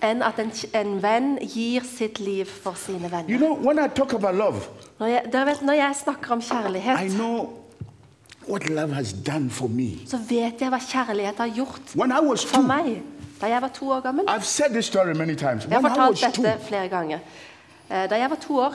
enn 0.03 0.22
at 0.22 0.40
en, 0.40 0.51
en 0.81 1.03
venn 1.03 1.38
gir 1.42 1.85
sitt 1.85 2.18
liv 2.20 2.46
for 2.62 2.75
sine 2.75 3.05
You 3.05 3.11
venner. 3.16 3.38
know, 3.38 3.55
when 3.66 3.79
I 3.79 3.88
talk 3.88 4.12
about 4.12 4.35
love, 4.35 4.61
Når 4.99 5.07
jeg, 5.07 5.22
vet, 5.33 5.62
når 5.62 5.72
jeg 5.72 5.94
snakker 6.05 6.33
om 6.33 6.40
kjærlighet, 6.42 7.12
know 7.14 7.49
what 8.49 8.68
love 8.70 8.94
has 8.94 9.12
done 9.12 9.51
for 9.51 9.68
me. 9.68 9.90
så 10.07 10.18
vet 10.29 10.61
jeg 10.61 10.68
hva 10.70 10.79
kjærlighet 10.79 11.37
har 11.37 11.49
gjort 11.55 11.81
for 12.46 12.62
meg. 12.62 13.03
Da 13.40 13.46
jeg 13.46 13.62
var 13.62 13.68
to 13.68 13.90
år 13.90 14.01
gammel. 14.01 14.25
I've 14.29 14.44
said 14.44 14.70
this 14.70 14.85
story 14.85 15.12
many 15.14 15.35
times. 15.35 15.64
Jeg 15.64 15.72
har 15.72 15.81
When 15.83 15.92
I 15.92 15.99
was 16.11 16.20
fortalt 16.20 16.35
two, 16.35 16.44
dette 16.44 16.64
flere 16.68 16.88
ganger. 16.88 17.18
Eh, 17.90 18.11
Da 18.11 18.14
jeg 18.18 18.31
var 18.31 18.37
to 18.37 18.59
år, 18.59 18.75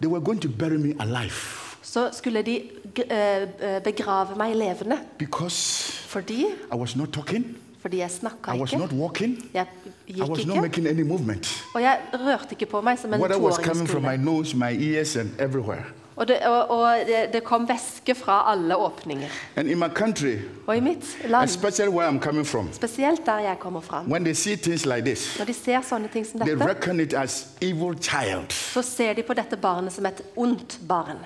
they 0.00 0.10
were 0.10 0.20
going 0.24 0.40
to 0.42 0.48
bury 0.58 0.76
me 0.76 0.94
alive 1.00 1.34
så 1.82 2.08
skulle 2.12 2.42
de 2.42 2.60
g- 2.96 3.02
eh, 3.10 3.42
eh, 3.42 3.82
begrave 3.82 4.36
meg 4.36 4.54
levende. 4.56 4.98
because 5.18 5.92
Fordi, 6.08 6.44
I 6.72 6.76
was 6.76 6.96
not 6.96 7.08
talking, 7.12 7.56
fordi 7.80 7.96
jeg 7.98 8.10
snakka 8.10 8.54
I 8.54 8.60
was 8.60 8.72
ikke. 8.72 8.80
not 8.82 8.92
walking, 8.92 9.50
Jeg 9.54 9.66
I 10.08 10.12
gikk 10.12 10.28
was 10.28 10.46
not 10.46 10.56
ikke. 10.56 10.60
making 10.60 10.86
any 10.88 11.02
movement. 11.02 11.64
Og 11.74 11.82
jeg 11.82 11.98
rørte 12.14 12.46
ikke 12.50 12.66
på 12.66 12.80
meg 12.80 12.98
som 12.98 13.14
en 13.14 13.20
Water 13.20 13.38
was 13.38 13.54
toåring 13.54 13.68
coming 13.68 13.88
from 13.88 14.02
my 14.02 14.08
skulle. 14.16 14.24
nose, 14.24 14.56
my 14.56 14.94
ears, 14.94 15.16
and 15.16 15.30
everywhere. 15.38 15.84
Og, 16.18 16.28
det, 16.28 16.36
og, 16.46 16.70
og 16.70 16.96
det, 17.06 17.32
det 17.32 17.44
kom 17.44 17.68
væske 17.68 18.14
fra 18.14 18.40
alle 18.52 18.76
åpninger. 18.76 19.28
And 19.56 19.68
in 19.68 19.78
my 19.78 19.88
country, 19.94 20.34
Og 20.66 20.76
i 20.76 20.80
mitt 20.80 21.04
land, 21.28 21.44
especially 21.44 21.88
where 21.94 22.08
I'm 22.10 22.18
coming 22.20 22.46
from, 22.46 22.72
spesielt 22.72 23.26
der 23.26 23.38
jeg 23.38 23.56
kommer 23.60 23.80
fra, 23.80 24.02
when 24.08 24.24
they 24.24 24.34
see 24.34 24.56
things 24.56 24.86
like 24.86 25.02
this, 25.04 25.36
når 25.38 25.44
de 25.44 25.54
ser 25.54 25.80
sånne 25.82 26.08
ting 26.12 26.26
som 26.26 26.40
they 26.40 26.50
dette, 26.54 26.66
reckon 26.68 27.00
it 27.00 27.14
as 27.14 27.46
evil 27.62 27.94
child. 28.02 28.50
så 28.52 28.82
ser 28.82 29.12
de 29.12 29.22
på 29.22 29.34
dette 29.34 29.56
barnet 29.56 29.92
som 29.92 30.06
et 30.06 30.22
ondt 30.36 30.78
barn. 30.88 31.16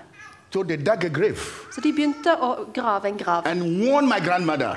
So 0.52 0.62
they 0.62 0.76
dug 0.76 1.04
a 1.04 1.08
grave 1.08 1.38
Så 1.74 1.80
de 1.80 1.92
begynte 1.92 2.36
å 2.40 2.54
grave 2.74 3.08
en 3.08 3.16
grav. 3.18 3.42
and 3.46 3.62
warned 3.62 4.08
my 4.08 4.20
grandmother 4.26 4.76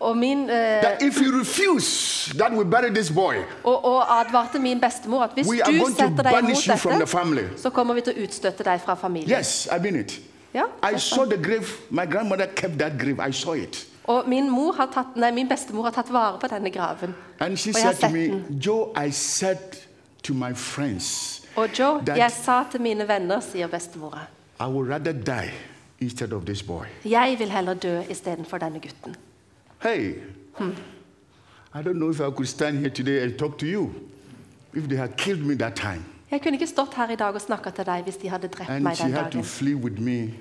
Og, 0.00 0.16
min, 0.16 0.50
eh, 0.50 0.56
that 0.82 1.02
if 1.02 1.20
you 1.20 1.40
refuse, 1.40 2.32
that 2.38 2.52
we 2.52 2.64
bury 2.64 2.88
this 2.94 3.10
boy. 3.10 3.34
og, 3.64 3.84
og 3.84 4.20
advarte 4.20 4.58
min 4.58 4.80
bestemor 4.80 5.22
at 5.22 5.30
hvis 5.34 5.46
du 5.46 5.52
setter 5.96 6.22
deg 6.22 6.38
imot 6.38 7.04
dette, 7.04 7.60
så 7.60 7.70
kommer 7.70 7.94
vi 7.94 8.00
til 8.00 8.16
å 8.16 8.24
utstøtte 8.24 8.64
deg 8.64 8.80
fra 8.80 8.94
familien. 8.94 9.38
Yes, 9.38 9.68
I 9.76 9.78
mean 9.82 9.96
it. 10.00 10.20
Ja. 10.54 10.64
Og 14.04 14.28
min, 14.28 14.50
mor 14.50 14.72
har 14.72 14.88
tatt, 14.94 15.16
nei, 15.16 15.30
min 15.30 15.48
bestemor 15.48 15.82
har 15.82 15.94
tatt 15.94 16.10
vare 16.12 16.38
på 16.40 16.48
denne 16.50 16.70
graven. 16.70 17.14
And 17.40 17.56
she 17.58 17.70
Og 17.70 17.76
jeg 17.76 17.84
har 17.84 17.94
sett 17.94 18.12
me, 18.12 18.26
den. 18.28 18.58
Joe, 18.58 18.90
I 19.06 19.10
said 19.10 19.76
to 20.22 20.34
my 20.34 20.54
friends, 20.54 21.42
Og 21.56 21.68
Joe, 21.78 22.02
jeg 22.06 22.30
sa 22.30 22.62
til 22.70 22.80
mine 22.80 23.08
venner, 23.08 23.40
sier 23.40 23.66
bestemora, 23.66 24.26
I 24.60 24.66
would 24.66 24.88
rather 24.88 25.12
die 25.12 25.52
instead 26.00 26.32
of 26.32 26.44
this 26.44 26.62
boy. 26.62 26.86
jeg 27.04 27.36
vil 27.38 27.50
heller 27.50 27.74
dø 27.74 28.00
istedenfor 28.10 28.58
denne 28.58 28.80
gutten. 28.80 29.16
Hey, 29.82 30.14
I 31.74 31.82
don't 31.82 31.98
know 31.98 32.10
if 32.10 32.20
I 32.20 32.30
could 32.30 32.48
stand 32.48 32.78
here 32.78 32.90
today 32.90 33.22
and 33.22 33.38
talk 33.38 33.58
to 33.58 33.66
you 33.66 33.94
if 34.74 34.88
they 34.88 34.96
had 34.96 35.16
killed 35.16 35.40
me 35.46 35.54
that 35.56 35.74
time. 35.76 36.04
Jeg 36.30 36.42
kunne 36.42 36.54
ikke 36.54 36.66
stått 36.66 36.94
her 36.94 37.10
i 37.10 37.16
dag 37.16 37.34
og 37.34 37.40
snakka 37.42 37.70
til 37.74 37.86
deg 37.86 38.02
hvis 38.06 38.16
de 38.22 38.28
hadde 38.30 38.48
drept 38.48 38.70
And 38.70 38.84
meg 38.84 38.96
she 38.96 39.04
den 39.06 39.12
had 39.14 39.24
to 39.32 39.38
dagen. 39.38 39.44
flee 39.44 39.74
with 39.74 39.98
me 40.00 40.34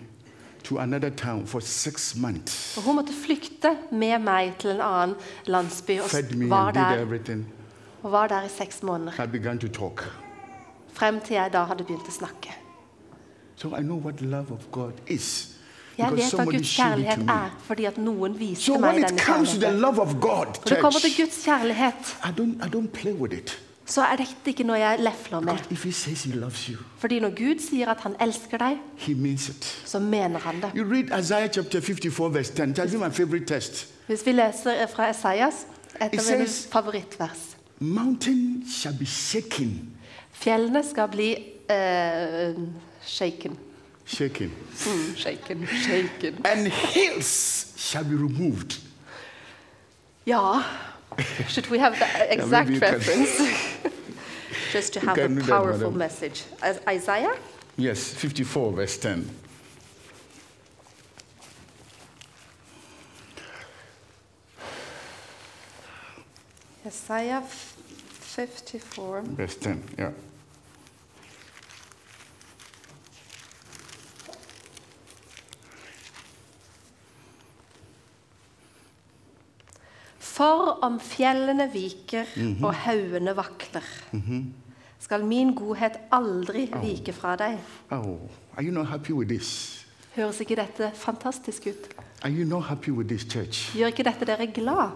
to 0.64 0.78
another 0.78 1.10
town 1.10 1.48
for 1.48 1.60
six 1.60 2.16
months. 2.16 2.78
Og 2.78 2.84
hun 2.84 2.96
måtte 2.96 3.14
flykte 3.26 3.72
med 3.92 4.20
meg 4.20 4.54
til 4.60 4.70
en 4.76 4.82
annen 4.82 5.16
landsby 5.48 6.00
og 6.04 6.10
Fed 6.10 6.36
me 6.36 6.50
var 6.50 6.68
and 6.68 6.76
did 6.76 6.84
der, 6.84 7.02
everything. 7.06 7.48
og 8.04 8.12
var 8.12 8.28
der 8.28 8.44
i 8.44 8.50
seks 8.50 8.84
måneder. 8.84 9.24
I 9.24 9.28
began 9.28 9.60
to 9.60 9.68
talk. 9.68 10.04
Frem 10.94 11.20
til 11.22 11.34
jeg 11.34 11.50
da 11.54 11.64
hadde 11.64 11.84
begynt 11.84 12.08
å 12.08 12.12
snakke. 12.12 12.54
So 13.56 13.68
I 13.76 13.82
know 13.82 13.98
what 14.00 14.22
love 14.22 14.52
of 14.52 14.72
God 14.72 14.94
is. 15.08 15.56
Jeg 16.00 16.12
vet 16.16 16.36
hva 16.36 16.46
Guds 16.48 16.76
kjærlighet 16.76 17.24
er, 17.30 17.56
fordi 17.68 17.86
at 17.90 17.98
noen 18.02 18.36
viste 18.40 18.64
So 18.66 18.78
meg 18.80 19.02
denne 19.02 19.20
kjærligheten. 19.20 20.20
God, 20.22 20.46
Når 20.46 20.70
det 20.70 20.78
kommer 20.80 21.00
til 21.00 21.16
Guds 21.18 21.42
kjærlighet, 21.46 22.14
I 22.24 22.32
don't, 22.40 22.56
I 22.66 22.70
don't 22.76 22.88
play 22.94 23.14
with 23.14 23.34
it. 23.38 23.60
så 23.86 24.02
er 24.06 24.16
dette 24.22 24.52
ikke 24.54 24.64
noe 24.64 24.78
jeg 24.78 25.00
lefler 25.02 25.40
med. 25.40 25.54
He 25.70 25.76
He 25.76 26.74
you, 26.74 26.78
Fordi 26.98 27.20
når 27.20 27.30
Gud 27.30 27.60
sier 27.70 27.90
at 27.90 28.02
han 28.06 28.16
elsker 28.22 28.58
deg, 28.58 28.78
He 28.98 29.14
means 29.16 29.50
it. 29.50 29.82
så 29.86 30.00
mener 30.00 30.40
han 30.40 30.62
det. 30.62 30.72
You 30.76 30.86
read 30.94 31.20
Isaiah 31.20 31.50
54, 31.82 32.34
verse 32.34 32.54
10. 32.54 32.62
That's 32.82 32.98
my 32.98 33.12
favorite 33.12 33.46
text. 33.46 33.88
Hvis 34.08 34.26
vi 34.26 34.32
leser 34.32 34.88
fra 34.88 35.10
Esaias, 35.10 35.66
et 36.02 36.20
av 36.20 36.38
mine 36.38 36.48
favorittvers 36.72 37.58
Mountain 37.80 38.64
shall 38.68 38.96
be 39.00 39.06
shaken. 39.06 39.90
Fjellene 40.32 40.84
skal 40.84 41.08
bli 41.08 41.30
uh, 41.70 42.60
shaken. 43.02 43.58
Shaken. 44.10 44.50
Mm, 44.50 45.16
shaken, 45.16 45.68
shaken. 45.68 46.42
And 46.44 46.68
hills 46.68 47.74
shall 47.78 48.04
be 48.04 48.16
removed. 48.16 48.80
Yeah. 50.26 50.64
Should 51.48 51.70
we 51.70 51.78
have 51.78 51.94
the 52.00 52.34
exact 52.34 52.70
can- 52.70 52.80
reference? 52.80 53.38
Just 54.72 54.94
to 54.94 55.00
have 55.02 55.16
a 55.18 55.30
powerful 55.46 55.92
madam. 55.92 55.98
message. 55.98 56.44
As 56.62 56.82
Isaiah 56.88 57.36
Yes, 57.78 58.14
54, 58.14 58.74
verse 58.74 58.98
10. 58.98 59.30
Isaiah 66.86 67.42
54. 67.42 69.22
Verse 69.22 69.56
10, 69.56 69.84
yeah. 69.98 70.12
For 80.40 80.78
om 80.82 81.00
fjellene 81.04 81.66
viker 81.74 82.24
Mhm. 82.36 82.64
og 82.64 82.74
haugene 82.76 83.34
vakler, 83.36 83.84
skal 85.00 85.26
min 85.26 85.54
godhet 85.56 85.98
aldri 86.12 86.70
vike 86.84 87.14
fra 87.14 87.36
deg. 87.36 87.58
Oh, 87.92 88.16
are 88.58 88.64
you 88.64 88.72
not 88.72 88.88
happy 88.88 89.12
with 89.12 89.28
this? 89.30 89.86
Høres 90.16 90.40
ikke 90.40 90.56
dette 90.56 90.92
fantastisk 90.96 91.68
ut? 91.68 91.90
Are 92.24 92.32
you 92.32 92.46
not 92.46 92.64
happy 92.64 92.90
with 92.90 93.10
this 93.10 93.26
church? 93.32 93.76
Gjør 93.76 93.86
ikke 93.92 94.04
dette 94.04 94.26
dere 94.26 94.48
glad? 94.48 94.90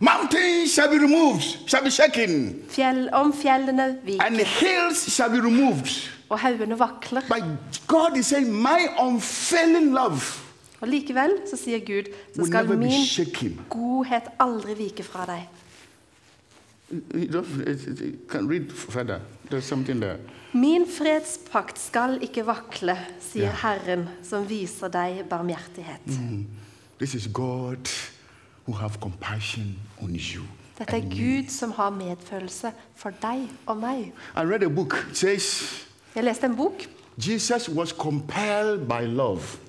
Mountains 0.00 0.70
shall 0.74 0.88
be 0.88 1.04
removed, 1.04 1.68
shall 1.68 1.84
be 1.84 1.90
shaken, 1.90 2.62
Fjell, 2.68 3.08
om 3.12 3.32
fjellene 3.32 3.82
and 3.84 3.98
viker 4.04 4.44
hills 4.44 5.12
shall 5.12 5.30
be 5.30 5.36
removed. 5.46 6.10
og 6.28 6.38
haugene 6.38 6.78
vakler. 6.78 7.20
But 7.28 7.42
God 7.86 8.16
is 8.16 8.26
saying, 8.26 8.52
My 8.62 8.88
unfailing 9.00 9.92
love 9.94 10.49
Og 10.80 10.88
likevel 10.88 11.34
så 11.48 11.58
sier 11.60 11.82
Gud, 11.84 12.08
så 12.34 12.46
skal 12.48 12.70
min 12.78 13.64
godhet 13.68 14.30
aldri 14.40 14.76
vike 14.78 15.04
fra 15.04 15.26
deg. 15.28 15.48
Min 20.52 20.86
fredspakt 20.90 21.78
skal 21.78 22.16
ikke 22.24 22.46
vakle, 22.48 22.96
sier 23.22 23.52
Herren, 23.62 24.08
som 24.26 24.48
viser 24.48 24.90
deg 24.90 25.20
barmhjertighet. 25.30 26.08
This 26.98 27.14
is 27.14 27.28
God 27.32 27.88
who 28.66 28.72
have 28.72 28.98
compassion 29.00 29.76
on 30.02 30.16
you. 30.16 30.42
Dette 30.78 30.96
er 30.96 31.06
Gud 31.12 31.48
som 31.52 31.70
har 31.76 31.90
medfølelse 31.92 32.72
for 32.96 33.12
deg 33.22 33.44
og 33.66 33.76
meg. 33.76 34.12
I 34.36 34.44
read 34.48 34.64
a 34.64 34.68
book. 34.68 34.96
It 35.10 35.16
says 35.16 35.46
Jeg 36.14 36.24
leste 36.24 36.46
en 36.46 36.56
bok 36.56 36.88
Jesus 37.16 37.68
was 37.68 37.90
compelled 37.90 38.88
by 38.88 39.04
love 39.06 39.60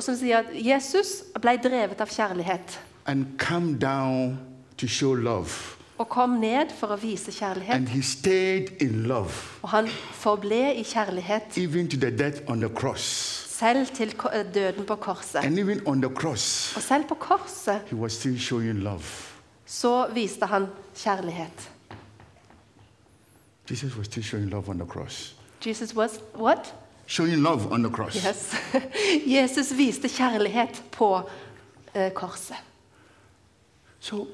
som 0.00 0.16
sier 0.16 0.38
at 0.38 0.52
Jesus 0.66 1.22
ble 1.40 1.56
drevet 1.62 2.00
av 2.00 2.08
kjærlighet 2.08 2.78
and 3.06 3.26
come 3.38 3.78
down 3.78 4.38
to 4.76 4.86
show 4.86 5.14
love. 5.14 5.50
og 5.98 6.08
kom 6.08 6.30
ned 6.40 6.70
for 6.78 6.86
å 6.90 6.96
vise 6.98 7.30
kjærlighet. 7.32 7.74
And 7.74 7.88
he 7.88 8.02
stayed 8.02 8.82
in 8.82 9.02
love, 9.06 9.30
Og 9.62 9.68
han 9.70 9.88
forble 10.12 10.74
i 10.74 10.82
kjærlighet 10.82 11.58
even 11.58 11.88
to 11.88 11.96
the 11.96 12.10
death 12.10 12.42
on 12.48 12.60
the 12.60 12.68
cross. 12.68 13.02
selv 13.58 13.86
til 13.94 14.14
døden 14.54 14.84
på 14.86 14.96
korset. 14.96 15.44
And 15.44 15.58
even 15.58 15.86
on 15.86 16.00
the 16.02 16.10
cross, 16.14 16.76
Og 16.76 16.82
selv 16.82 17.04
på 17.08 17.14
korset 17.14 17.80
he 17.86 17.96
was 17.96 18.12
still 18.12 18.38
showing 18.40 18.78
love. 18.82 19.02
så 19.66 20.06
viste 20.14 20.46
han 20.46 20.66
kjærlighet. 20.96 21.70
Jesus 23.70 23.96
was 23.96 24.06
still 24.06 24.22
showing 24.24 24.50
love 24.50 24.68
on 24.68 24.78
the 24.78 24.86
cross. 24.86 25.34
Jesus 25.66 25.94
was 25.96 26.20
what? 26.36 26.74
Showing 27.06 27.42
love 27.42 27.72
on 27.72 27.82
the 27.82 27.90
cross. 27.90 28.14
Yes. 28.14 28.54
Jesus 29.26 29.72
viste 29.72 30.08
kjærlighet 30.08 30.82
på 30.90 31.30
eh, 31.94 32.12
korset. 32.12 32.56
So, 34.00 34.26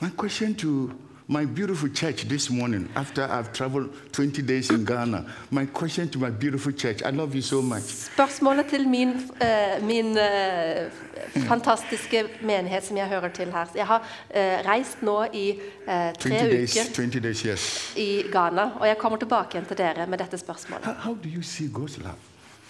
my 0.00 0.10
question 0.16 0.54
to 0.54 0.90
my 1.28 1.44
beautiful 1.44 1.88
church 1.88 2.28
this 2.28 2.50
morning, 2.50 2.88
after 2.94 3.24
I've 3.24 3.52
traveled 3.52 3.90
20 4.12 4.42
days 4.42 4.70
in 4.70 4.84
Ghana, 4.84 5.26
my 5.50 5.66
question 5.66 6.08
to 6.10 6.18
my 6.18 6.30
beautiful 6.30 6.72
church, 6.72 7.02
I 7.02 7.10
love 7.10 7.34
you 7.34 7.42
so 7.42 7.62
much. 7.62 7.82
Spørsmålet 7.82 8.66
til 8.66 8.88
min, 8.88 9.08
uh, 9.08 9.86
min 9.86 10.06
uh, 10.06 11.42
fantastiske 11.48 12.24
menighet 12.42 12.84
som 12.84 12.96
jeg 12.96 13.08
hører 13.08 13.28
til 13.28 13.52
her. 13.52 13.66
Jeg 13.74 13.86
har 13.86 13.98
uh, 13.98 14.70
reist 14.70 15.02
nå 15.02 15.24
i 15.32 15.58
20 15.86 16.14
tre 16.18 16.30
days, 16.30 16.76
uker 16.76 16.94
20 16.94 17.20
days, 17.20 17.40
yes. 17.40 17.92
i 17.96 18.22
Ghana, 18.32 18.70
og 18.80 18.86
jeg 18.88 18.98
kommer 18.98 19.18
tilbake 19.18 19.56
igjen 19.56 19.66
til 19.66 19.78
dere 19.78 20.06
med 20.06 20.18
dette 20.18 20.38
spørsmålet. 20.38 20.84
How, 20.84 20.94
how 20.94 21.14
do 21.14 21.28
you 21.28 21.42
see 21.42 21.66
God's 21.66 21.98
love? 22.02 22.18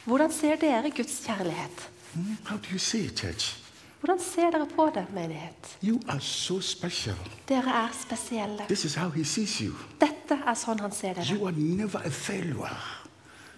Hvordan 0.04 0.32
ser 0.32 0.56
dere 0.56 0.90
Guds 0.96 1.22
kjærlighet? 1.26 1.88
Hmm? 2.14 2.36
How 2.44 2.56
do 2.56 2.72
you 2.72 2.78
see 2.78 3.04
it, 3.04 3.18
church? 3.18 3.65
Hvordan 4.06 4.24
ser 4.24 4.50
dere 4.50 4.66
på 4.76 4.90
det, 4.94 5.06
menighet? 5.14 5.78
You 5.84 6.00
are 6.08 6.20
so 6.20 6.60
special. 6.60 7.14
Dere 7.48 7.70
er 7.70 7.88
spesielle. 7.92 8.62
This 8.68 8.84
is 8.84 8.94
how 8.94 9.08
He 9.08 9.24
sees 9.24 9.60
you. 9.60 9.72
Dette 10.00 10.38
er 10.46 10.54
sånn 10.54 10.78
han 10.78 10.92
ser 10.94 11.16
dere. 11.18 11.26
You 11.26 11.48
are 11.48 11.54
never 11.56 11.98
a 12.04 12.10
failure. 12.10 12.76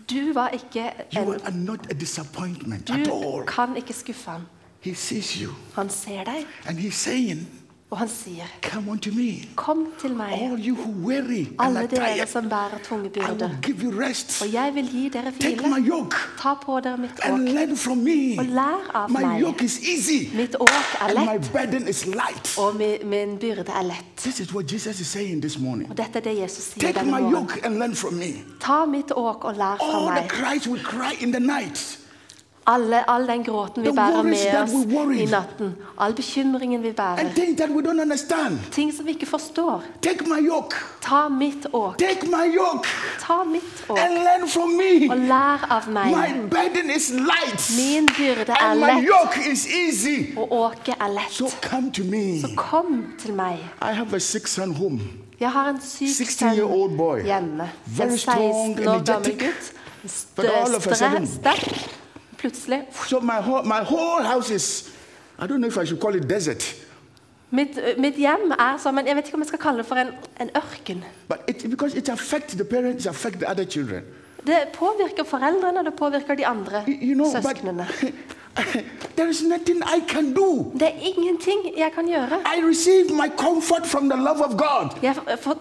Du 0.08 0.32
var 0.32 0.54
ikke 0.56 0.86
You 1.12 1.34
en 1.34 1.40
are 1.44 1.52
not 1.52 1.90
a 1.90 1.94
disappointment 1.94 2.90
at 2.90 3.04
Du 3.04 3.44
kan 3.46 3.76
ikke 3.76 3.92
skuffe 3.92 4.30
ham. 4.30 4.46
He 4.80 4.94
sees 4.94 5.34
you. 5.36 5.52
Han 5.74 5.90
ser 5.90 6.24
deg, 6.24 6.46
And 6.66 6.78
He's 6.78 6.96
saying, 6.96 7.44
og 7.90 7.98
han 7.98 8.08
sier, 8.08 8.44
Come 8.62 8.90
unto 8.90 9.10
me, 9.12 9.32
'Kom 9.56 9.86
til 10.00 10.14
meg, 10.14 10.32
all 10.32 10.68
you 10.68 10.76
who 10.76 10.90
weary 11.08 11.46
alle 11.58 11.86
dere 11.90 12.26
som 12.26 12.48
bærer 12.48 12.78
tunge 12.84 13.06
I 13.06 13.08
byrder, 13.08 13.50
give 13.62 13.76
you 13.84 14.00
rest. 14.00 14.42
og 14.42 14.52
jeg 14.52 14.70
vil 14.74 14.88
gi 14.90 15.08
dere 15.08 15.24
Take 15.40 15.56
hvile. 15.56 15.68
my 15.80 15.88
yoke 15.88 16.16
Ta 16.38 16.54
på 16.54 16.80
dere 16.80 16.96
mitt 16.96 17.10
and 17.24 17.48
åk, 17.48 17.54
learn 17.54 17.76
from 17.76 17.96
me. 17.98 18.38
og 18.38 18.44
lær 18.44 18.90
av 18.94 19.10
My 19.10 19.20
meg. 19.24 19.40
yoke 19.42 19.64
is 19.64 19.80
easy 19.82 20.36
Mitt 20.36 20.56
åk 20.60 20.68
er 21.00 21.04
and 21.08 21.18
my 21.18 21.32
lett, 21.36 21.52
burden 21.52 21.88
is 21.88 22.06
light. 22.06 22.58
og 22.58 22.74
mi- 22.76 23.04
min 23.04 23.38
byrde 23.38 23.72
er 23.78 23.82
lett. 23.82 24.04
This 24.16 24.40
is 24.40 24.52
what 24.54 24.72
Jesus 24.72 25.00
is 25.00 25.06
saying 25.06 25.42
this 25.42 25.58
morning. 25.58 25.90
Og 25.90 25.96
dette 25.96 26.16
er 26.18 26.20
det 26.20 26.38
Jesus 26.42 26.64
sier 26.64 26.80
Take 26.86 26.98
denne 27.00 27.10
my 27.12 27.20
morgenen. 27.20 27.32
yoke 27.42 27.64
and 27.66 27.78
learn 27.78 27.94
from 27.94 28.14
me. 28.14 28.32
Ta 28.60 28.84
mitt 28.84 29.12
åk 29.16 29.44
og 29.44 29.54
lær 29.54 29.76
fra 29.76 30.14
the 30.14 31.40
meg. 31.40 31.74
Alle, 32.68 33.10
all 33.10 33.26
den 33.26 33.44
gråten 33.44 33.82
vi 33.82 33.92
bærer 33.96 34.22
med 34.22 34.62
oss 34.62 34.72
i 35.20 35.24
natten. 35.30 35.70
All 35.98 36.14
bekymringen 36.14 36.82
vi 36.82 36.90
bærer. 36.92 37.30
Ting 38.72 38.92
som 38.96 39.06
vi 39.06 39.10
ikke 39.10 39.26
forstår. 39.26 39.82
Take 40.02 40.24
my 40.28 40.48
yoke. 40.48 40.76
Ta 41.00 41.28
mitt 41.28 41.66
åk. 41.72 41.98
Take 41.98 42.26
my 42.26 42.44
yoke 42.56 42.88
Ta 43.20 43.44
mitt 43.44 43.84
åk 43.88 43.98
og 45.10 45.16
lær 45.16 45.64
av 45.70 45.88
meg. 45.88 46.12
My 46.12 46.48
burden 46.50 46.90
is 46.96 47.10
light 47.10 47.70
Min 47.78 48.08
byrde 48.18 48.52
er 48.52 48.74
lett, 48.74 49.08
yoke 49.08 49.50
is 49.52 49.66
easy. 49.66 50.36
og 50.36 50.52
åket 50.52 50.94
er 51.00 51.08
lett. 51.08 51.32
So 51.32 51.48
come 51.62 51.92
to 51.92 52.04
me. 52.04 52.40
Så 52.40 52.48
kom 52.56 53.14
til 53.18 53.32
meg. 53.34 53.58
I 53.82 53.94
have 53.94 54.16
a 54.16 54.18
sick 54.18 54.46
son 54.46 54.74
home. 54.74 55.00
Jeg 55.40 55.50
har 55.50 55.68
en 55.68 55.80
syk 55.80 56.30
sønn 56.30 56.54
hjemme. 57.24 57.70
En 58.02 58.18
16 58.18 58.88
år 58.88 59.04
gammel 59.06 59.38
gutt. 59.38 59.72
Sterk. 60.08 61.98
Plutselig. 62.38 62.82
So 63.06 63.20
my 63.20 63.40
whole, 63.40 63.62
my 63.64 63.82
whole 63.84 64.22
house 64.22 64.50
is, 64.50 64.90
I 65.38 65.46
don't 65.46 65.58
know 65.58 65.68
if 65.68 65.76
I 65.76 65.84
should 65.84 66.00
call 66.00 66.14
it 66.14 66.30
desert, 66.30 66.62
Mitt, 67.50 67.78
mitt 67.98 68.14
hjem 68.20 68.52
er 68.52 68.76
som 68.76 68.98
en 68.98 69.06
Jeg 69.06 69.16
vet 69.16 69.28
ikke 69.30 69.38
om 69.38 69.40
jeg 69.40 69.48
skal 69.48 69.58
kalle 69.58 69.80
det 69.80 69.86
for 69.88 69.96
en, 69.96 70.10
en 70.40 70.50
ørken. 70.56 71.04
it, 71.48 71.64
it 71.64 71.78
parents, 71.78 71.96
it 71.96 72.08
affects 73.08 73.38
the 73.38 73.50
other 73.50 73.64
children. 73.64 74.02
Det 74.46 74.56
påvirker 74.74 75.24
foreldrene, 75.24 75.78
og 75.78 75.84
det 75.84 75.94
påvirker 75.94 76.34
de 76.34 76.46
andre 76.46 76.84
You, 76.88 76.94
you 77.02 77.14
know, 77.14 77.32
but 77.32 77.42
søsknene. 77.42 77.88
there 79.16 79.28
is 79.30 79.42
nothing 79.42 79.82
I 79.96 80.00
can 80.08 80.34
do. 80.34 80.72
Det 80.74 80.82
er 80.82 80.92
ingenting 81.00 81.58
jeg 81.76 81.90
kan 81.94 82.06
gjøre. 82.08 82.38
I 82.58 82.62
receive 82.70 83.04
my 83.10 83.28
comfort 83.36 83.86
from 83.86 84.08
the 84.10 84.18
love 84.18 84.44
of 84.44 84.50
God 84.56 84.88
Jeg 85.02 85.14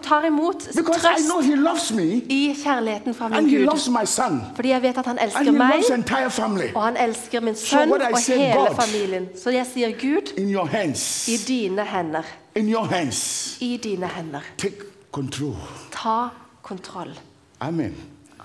tar 0.04 0.26
imot 0.26 0.56
because 0.76 1.04
I 1.04 1.21
know 1.28 1.36
trøst 1.41 1.47
He 1.47 1.56
loves 1.56 1.93
me 1.93 2.04
i 2.13 2.56
kjærligheten 2.63 3.13
fra 3.13 3.26
and 3.26 3.36
Gud. 3.45 3.50
He 3.50 3.58
loves 3.65 3.89
my 3.89 4.06
son 4.06 4.41
Fordi 4.56 4.69
jeg 4.69 4.82
vet 4.82 4.97
at 4.97 5.06
han 5.06 5.17
and 5.19 5.26
elsker 5.28 5.43
He 5.43 5.52
meg, 5.52 5.69
loves 5.73 5.86
the 5.86 5.95
entire 5.95 6.30
family. 6.32 6.67
og 6.76 6.84
han 6.84 6.97
elsker 6.97 7.41
min 7.41 7.56
sønn 7.56 7.89
what 7.89 8.02
I 8.10 8.13
og 8.13 8.19
say, 8.19 8.38
hele 8.38 8.54
God- 8.54 8.76
familien. 8.82 9.28
Så 9.43 9.50
jeg 9.50 9.65
sier 9.73 9.91
Gud, 9.91 10.34
In 10.38 10.54
your 10.54 10.65
hands, 10.65 11.28
i 11.28 11.38
dine 11.38 11.86
hender. 11.86 12.21
in 12.56 12.69
your 12.73 12.86
hands, 12.86 13.58
I 13.62 13.78
dine 13.84 14.08
hender. 14.08 14.39
take 14.58 14.76
control. 15.12 15.56
Ta 15.91 16.28
kontroll. 16.63 17.19
Amen. 17.60 17.95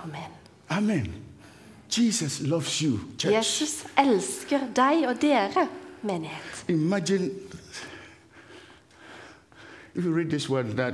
Amen. 0.03 0.29
Amen. 0.69 1.13
Jesus 1.97 2.41
loves 2.41 2.81
you, 2.81 2.99
church. 3.17 3.33
Jesus 3.33 3.85
elsker 3.97 4.59
deg 4.75 5.07
og 5.07 5.21
dere, 5.21 5.67
menighet. 6.01 6.65
Imagine 6.67 7.29
if 9.95 10.05
you 10.05 10.13
read 10.15 10.29
this 10.29 10.49
word 10.49 10.75
that 10.77 10.93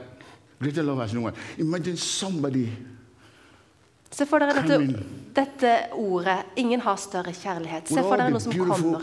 greater 0.59 0.83
love 0.83 1.01
has 1.01 1.13
no 1.13 1.21
one. 1.21 1.33
Imagine 1.57 1.97
somebody 1.97 2.67
Se 4.11 4.25
for 4.25 4.39
dere 4.39 4.53
dette, 4.61 5.03
dette 5.35 5.73
ordet 5.91 6.45
'ingen 6.57 6.81
har 6.81 6.95
større 6.95 7.31
kjærlighet'. 7.31 7.87
Se 7.87 8.01
for 8.01 8.15
dere 8.15 8.29
noe 8.29 8.39
som 8.39 8.53
kommer. 8.53 9.01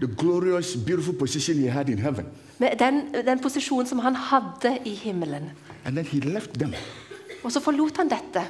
the 0.00 0.06
glorious, 0.06 0.76
beautiful 0.76 1.14
position 1.14 1.56
he 1.56 1.70
had 1.70 1.88
in 1.88 1.98
heaven. 1.98 2.26
Med 2.58 2.76
den, 2.78 3.14
den 3.26 3.38
posisjonen 3.38 3.86
som 3.86 3.98
han 3.98 4.14
hadde 4.14 4.78
i 4.84 4.94
himmelen. 4.94 5.50
And 5.84 5.96
then 5.96 6.06
he 6.06 6.20
left 6.20 6.54
them 6.54 6.74
Og 7.42 7.52
så 7.52 7.60
forlot 7.60 7.96
han 7.96 8.08
dette 8.08 8.48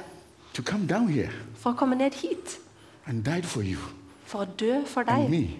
to 0.53 0.63
come 0.63 0.87
down 0.87 1.07
here 1.07 1.29
for 1.55 1.71
å 1.71 1.77
komme 1.77 1.95
ned 1.95 2.13
hit. 2.13 2.59
And 3.07 3.23
died 3.23 3.45
for 3.45 3.63
you 3.63 3.79
For 4.27 4.43
å 4.43 4.47
dø 4.59 4.83
for 4.85 5.07
and 5.07 5.23
deg, 5.23 5.29
me 5.31 5.57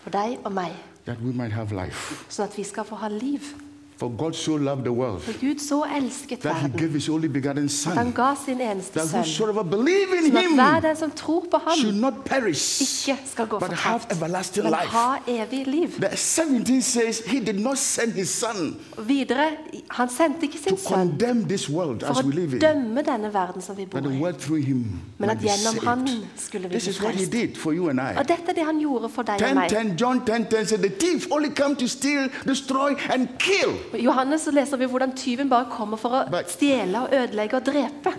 for 0.00 0.10
deg 0.10 0.38
og 0.44 0.52
meg. 0.52 0.72
that 1.04 1.20
we 1.20 1.32
might 1.32 1.52
have 1.52 1.72
life. 1.72 2.24
Sånn 2.32 2.46
at 2.48 2.56
vi 2.56 2.64
skal 2.64 2.84
få 2.84 2.96
ha 3.00 3.08
liv. 3.08 3.54
For 4.00 4.08
God 4.18 4.32
so 4.34 4.56
loved 4.56 4.84
the 4.84 4.92
world 4.92 5.20
For 5.22 5.32
Gud 5.40 5.58
så 5.60 5.82
elsket 5.96 6.40
that 6.40 6.54
he 6.56 6.62
verden 6.62 6.78
gave 6.80 6.92
his 6.92 7.08
only 7.08 7.28
begotten 7.28 7.64
at 7.64 7.94
han 7.94 8.12
ga 8.12 8.34
sin 8.46 8.60
eneste 8.60 8.98
that 8.98 9.08
sønn. 9.08 9.18
whosoever 9.20 9.62
believe 9.62 10.08
in 10.18 10.30
Sånn 10.32 10.36
at 10.38 10.54
hver 10.54 10.74
him 10.74 10.82
den 10.82 10.96
som 10.96 11.10
tror 11.10 11.44
på 11.50 11.60
should 11.76 11.92
ham, 11.92 12.00
not 12.00 12.14
perish, 12.24 12.80
ikke 12.80 13.18
skal 13.32 13.46
gå 13.46 13.58
but 13.58 13.72
have 13.72 14.00
fortapt, 14.00 14.12
everlasting 14.16 14.64
men 14.64 14.72
life. 14.72 14.88
ha 14.96 15.18
evig 15.28 15.66
liv. 15.66 15.88
The 16.00 16.16
17 16.16 16.82
says 16.82 17.18
he 17.26 17.40
did 17.40 17.58
not 17.60 17.78
send 17.78 18.12
his 18.12 18.28
son 18.30 18.76
Og 18.96 19.08
videre, 19.08 19.50
han 19.90 20.08
sendte 20.08 20.42
ikke 20.48 20.58
to 20.58 20.68
sin 20.68 20.78
sønn 20.78 20.94
condemn 21.10 21.44
this 21.48 21.68
world 21.70 22.00
for 22.00 22.10
as 22.18 22.24
we 22.24 22.32
live 22.32 22.52
å 22.52 22.54
in, 22.54 22.60
dømme 22.60 23.02
denne 23.02 23.34
verden 23.34 23.62
som 23.62 23.76
vi 23.76 23.84
bor 23.86 24.00
but 24.00 24.10
the 24.10 24.16
i, 24.16 24.32
through 24.32 24.64
him 24.64 24.84
men 25.18 25.30
at 25.30 25.38
gjennom 25.44 25.84
han 25.86 26.08
skulle 26.36 26.68
vi 26.68 26.74
This 26.74 26.84
bli 26.84 26.90
is 26.90 27.02
what 27.02 27.14
he 27.14 27.18
frelst. 27.26 27.32
did 27.32 27.56
for 27.56 27.72
you 27.74 27.88
and 27.90 28.00
I. 28.00 28.16
Og 28.18 28.28
dette 28.28 28.48
er 28.48 28.52
det 28.54 28.64
han 28.64 28.80
gjorde 28.80 29.08
for 29.08 29.22
deg 29.22 29.34
og 29.42 29.48
10, 29.48 29.54
meg. 29.54 29.68
10, 29.70 29.96
John 30.00 30.20
10, 30.26 30.44
10 30.56 30.64
said, 30.66 30.78
The 30.78 30.88
thief 30.98 31.26
only 31.32 31.50
come 31.50 31.76
to 31.76 31.86
steal, 31.88 32.28
destroy, 32.46 32.94
and 33.12 33.28
kill. 33.38 33.76
I 33.94 34.04
Johannes 34.04 34.40
så 34.40 34.50
leser 34.54 34.76
vi 34.78 34.86
hvordan 34.86 35.12
tyven 35.16 35.48
bare 35.50 35.66
kommer 35.70 35.98
for 35.98 36.14
å 36.14 36.40
stjele 36.48 37.00
og 37.02 37.14
ødelegge 37.14 37.56
og 37.58 37.66
drepe. 37.66 38.12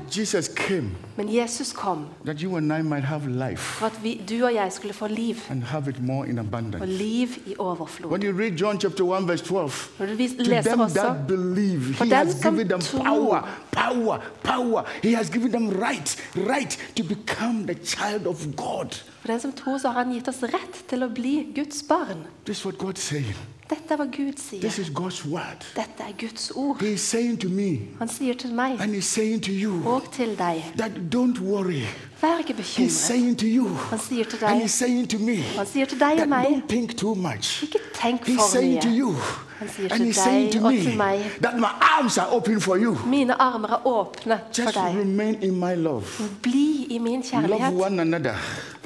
Men 1.18 1.30
Jesus 1.32 1.72
kom 1.74 2.06
for 3.56 3.86
at 3.86 4.00
vi, 4.04 4.14
du 4.30 4.44
og 4.44 4.54
jeg 4.54 4.72
skulle 4.72 4.94
få 4.94 5.08
liv, 5.08 5.38
og 6.82 6.88
liv 6.88 7.28
i 7.46 7.56
overflod. 7.60 8.12
When 8.12 8.24
you 8.24 8.34
read 8.34 8.58
John 8.60 8.76
1, 8.76 9.28
verse 9.28 9.44
12, 9.46 9.72
Når 10.00 10.06
du 10.06 10.14
leser 10.44 10.76
også 10.78 11.16
For 11.96 12.06
dem 12.06 12.32
som 12.32 12.58
tror. 12.80 13.04
power, 13.04 13.48
power, 13.72 14.18
power. 14.44 14.84
He 15.04 15.16
has 15.16 15.30
given 15.30 15.52
them 15.52 15.70
right, 15.70 16.18
right 16.36 16.78
to 16.96 17.04
become 17.04 17.66
the 17.68 17.76
child 17.86 18.28
of 18.28 18.46
God. 18.56 18.96
For 19.22 19.28
den 19.28 19.40
som 19.40 19.54
tror, 19.54 19.78
så 19.78 19.88
har 19.90 20.04
han 20.04 20.14
gitt 20.14 20.28
oss 20.28 20.44
rett 20.44 20.84
til 20.90 21.04
å 21.04 21.08
bli 21.08 21.54
Guds 21.56 21.84
barn. 21.84 22.26
This 22.46 22.58
is 22.60 22.66
what 22.66 22.78
God's 22.78 23.02
saying. 23.02 23.36
Dette 23.72 23.94
er 23.94 23.96
hva 23.98 24.06
Gud 24.06 24.60
This 24.62 24.78
is 24.80 24.90
God's 24.96 25.26
word. 25.26 25.64
Dette 25.76 26.04
er 26.04 26.12
Guds 26.20 26.52
ord. 26.56 26.82
He 26.82 26.94
is 26.94 27.02
saying 27.02 27.40
to 27.40 27.48
me, 27.50 27.80
Han 28.00 28.08
sier 28.10 28.34
til 28.34 28.54
meg 28.54 28.72
and 28.82 28.96
He's 28.96 29.06
saying 29.08 29.42
to 29.44 29.52
you, 29.52 29.88
og 29.88 30.12
til 30.12 30.36
deg 30.40 30.64
that 30.78 30.92
don't 31.16 31.40
worry. 31.42 31.84
Vær 32.22 32.38
ikke 32.38 32.54
He's 32.54 32.90
saying 32.92 33.38
to 33.40 33.46
you, 33.46 33.68
Han 33.68 34.00
sier 34.00 34.24
til 34.26 34.44
and 34.46 34.62
He's 34.62 34.68
saying 34.68 35.10
to 35.10 35.18
me, 35.18 35.36
Han 35.36 35.66
sier 35.66 35.86
til 35.86 36.00
deg 36.00 36.12
og 36.12 36.18
that 36.18 36.30
meg 36.30 36.46
don't 36.46 36.68
think 36.68 36.98
too 36.98 37.16
much. 37.16 37.64
Ikke 37.64 37.80
tenk 38.02 38.28
He's 38.28 38.52
saying 38.52 38.82
to 38.82 38.88
mye. 38.90 38.98
you, 38.98 39.16
Han 39.60 39.70
sier 39.70 39.88
and 39.92 40.00
til 40.02 40.08
He's 40.12 40.24
saying 40.24 40.52
deg 40.54 40.62
to 40.62 40.68
og 40.68 40.74
me, 40.74 40.96
meg 40.98 41.32
that 41.42 41.56
my 41.60 41.72
arms 41.98 42.18
are 42.18 42.28
open 42.36 42.62
for 42.62 42.76
you. 42.78 42.98
Mine 43.08 43.34
armer 43.42 43.70
er 43.70 43.88
åpne 43.88 44.40
for 44.56 44.62
Just 44.64 44.76
deg. 44.76 44.96
remain 45.00 45.36
in 45.44 45.56
my 45.60 45.76
love. 45.76 46.06
Bli 46.44 46.86
i 46.90 46.98
min 47.00 47.14
Love 47.14 47.24
kjærlighet. 47.48 47.74
one 47.86 48.02
another, 48.02 48.36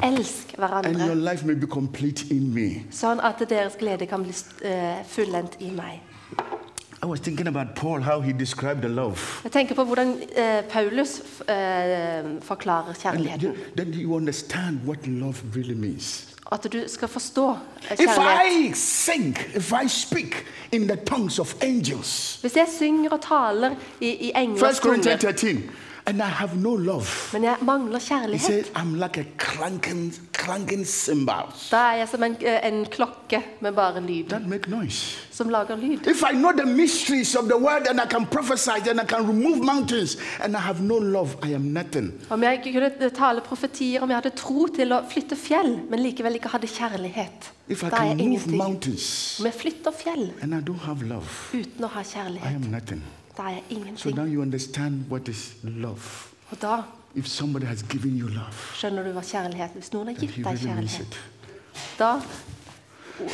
Elsk 0.05 0.55
hverandre, 0.57 0.93
sånn 2.93 3.19
at 3.23 3.41
deres 3.49 3.77
glede 3.79 4.05
kan 4.09 4.23
bli 4.25 4.33
eh, 4.65 5.01
fullendt 5.09 5.57
i 5.59 5.71
meg. 5.73 6.01
I 7.03 7.07
was 7.07 7.19
thinking 7.19 7.47
about 7.47 7.75
Paul, 7.75 8.01
how 8.01 8.19
he 8.21 8.31
described 8.33 8.81
the 8.81 8.89
love. 8.89 9.19
Jeg 9.43 9.51
tenker 9.51 9.75
på 9.75 9.83
hvordan 9.85 10.15
eh, 10.35 10.63
Paulus 10.69 11.19
eh, 11.47 12.23
forklarer 12.41 12.87
And 12.87 12.97
kjærligheten. 13.01 13.41
you- 13.51 13.75
then 13.77 13.93
you 13.93 14.15
understand 14.15 14.79
what 14.85 15.07
love 15.07 15.35
really 15.55 15.73
means. 15.75 16.31
At 16.51 16.63
du 16.73 16.83
skal 16.87 17.07
forstå 17.07 17.49
eh, 17.51 17.91
If 17.91 17.99
kjærlighet. 17.99 18.71
I 18.71 18.73
sing, 18.75 19.37
if 19.55 19.71
I 19.83 19.87
speak 19.87 20.45
in 20.71 20.87
the 20.87 20.95
tongues 20.95 21.39
of 21.39 21.55
angels, 21.61 22.37
Hvis 22.41 22.55
jeg 22.55 22.67
synger 22.77 23.09
og 23.09 23.21
taler 23.21 23.75
i, 24.01 24.07
i 24.09 24.31
englers 24.35 24.77
1 24.77 24.83
Corinthians 24.83 25.21
13, 25.21 25.63
and 26.07 26.21
I 26.21 26.25
have 26.29 26.55
no 26.55 26.75
love, 26.75 27.07
men 27.33 27.43
jeg 27.43 27.55
mangler 27.61 27.99
he 27.99 28.05
kjærlighet, 28.05 28.41
said, 28.41 28.65
I'm 28.75 28.95
like 28.95 29.17
a 29.17 29.25
clanking, 29.39 30.13
clanking 30.33 30.85
cymbals. 30.85 31.69
da 31.71 31.77
er 31.77 31.95
jeg 31.97 32.07
som 32.09 32.23
en, 32.23 32.35
eh, 32.41 32.67
en 32.67 32.85
klokke 32.85 33.43
med 33.61 33.71
bare 33.73 34.01
lyd, 34.01 34.29
That 34.29 34.47
make 34.47 34.69
noise. 34.69 35.17
som 35.31 35.49
lager 35.49 35.75
lyd. 35.75 36.07
If 36.07 36.23
I 36.31 36.33
know 36.35 36.51
the 36.51 36.65
mysteries 36.65 37.35
of 37.35 37.45
the 37.45 37.57
word 37.57 37.87
and 37.89 37.99
I 38.01 38.05
can 38.05 38.25
prophesy 38.25 38.89
and 38.89 39.01
I 39.01 39.05
can 39.05 39.27
remove 39.27 39.63
mountains 39.65 40.17
and 40.43 40.55
I 40.55 40.59
have 40.59 40.81
no 40.81 40.97
love, 40.97 41.35
I 41.43 41.53
am 41.53 41.61
nothing. 41.73 42.13
Om 42.29 42.43
jeg 42.43 42.61
kunne 42.63 43.09
tale 43.09 43.41
profetier, 43.41 44.01
om 44.01 44.09
jeg 44.09 44.17
hadde 44.17 44.35
tro 44.35 44.67
til 44.67 44.93
å 44.93 45.01
flytte 45.09 45.35
fjell, 45.35 45.79
men 45.89 45.99
likevel 45.99 46.35
ikke 46.35 46.49
hadde 46.49 46.67
kjærlighet, 46.67 47.51
If 47.67 47.83
I 47.83 47.89
da 47.89 47.95
er 47.95 48.03
jeg 48.03 48.19
ingenting. 48.19 48.61
Om 48.61 49.45
jeg 49.45 49.53
flytter 49.53 49.91
fjell 49.91 50.31
I 50.41 50.45
uten 50.45 51.83
å 51.83 51.87
ha 51.87 52.01
I 52.01 52.03
kjærlighet, 52.03 52.55
am 52.55 52.71
nothing. 52.71 53.01
Da 53.37 53.43
er 53.43 53.61
jeg 53.69 53.93
So 53.95 54.09
now 54.09 54.25
you 54.25 54.41
understand 54.41 55.05
what 55.09 55.27
is 55.27 55.53
love. 55.63 56.27
Og 56.49 56.61
da 56.61 56.81
If 57.15 57.27
somebody 57.27 57.65
has 57.65 57.83
given 57.89 58.17
you 58.19 58.27
love, 58.27 58.53
skjønner 58.75 59.03
du 59.03 59.11
hva 59.11 59.21
kjærlighet 59.21 59.69
Hvis 59.73 59.93
noen 59.93 60.07
har 60.07 60.13
gitt 60.19 60.35
deg 60.35 60.59
kjærlighet, 60.59 61.19
da 61.99 62.19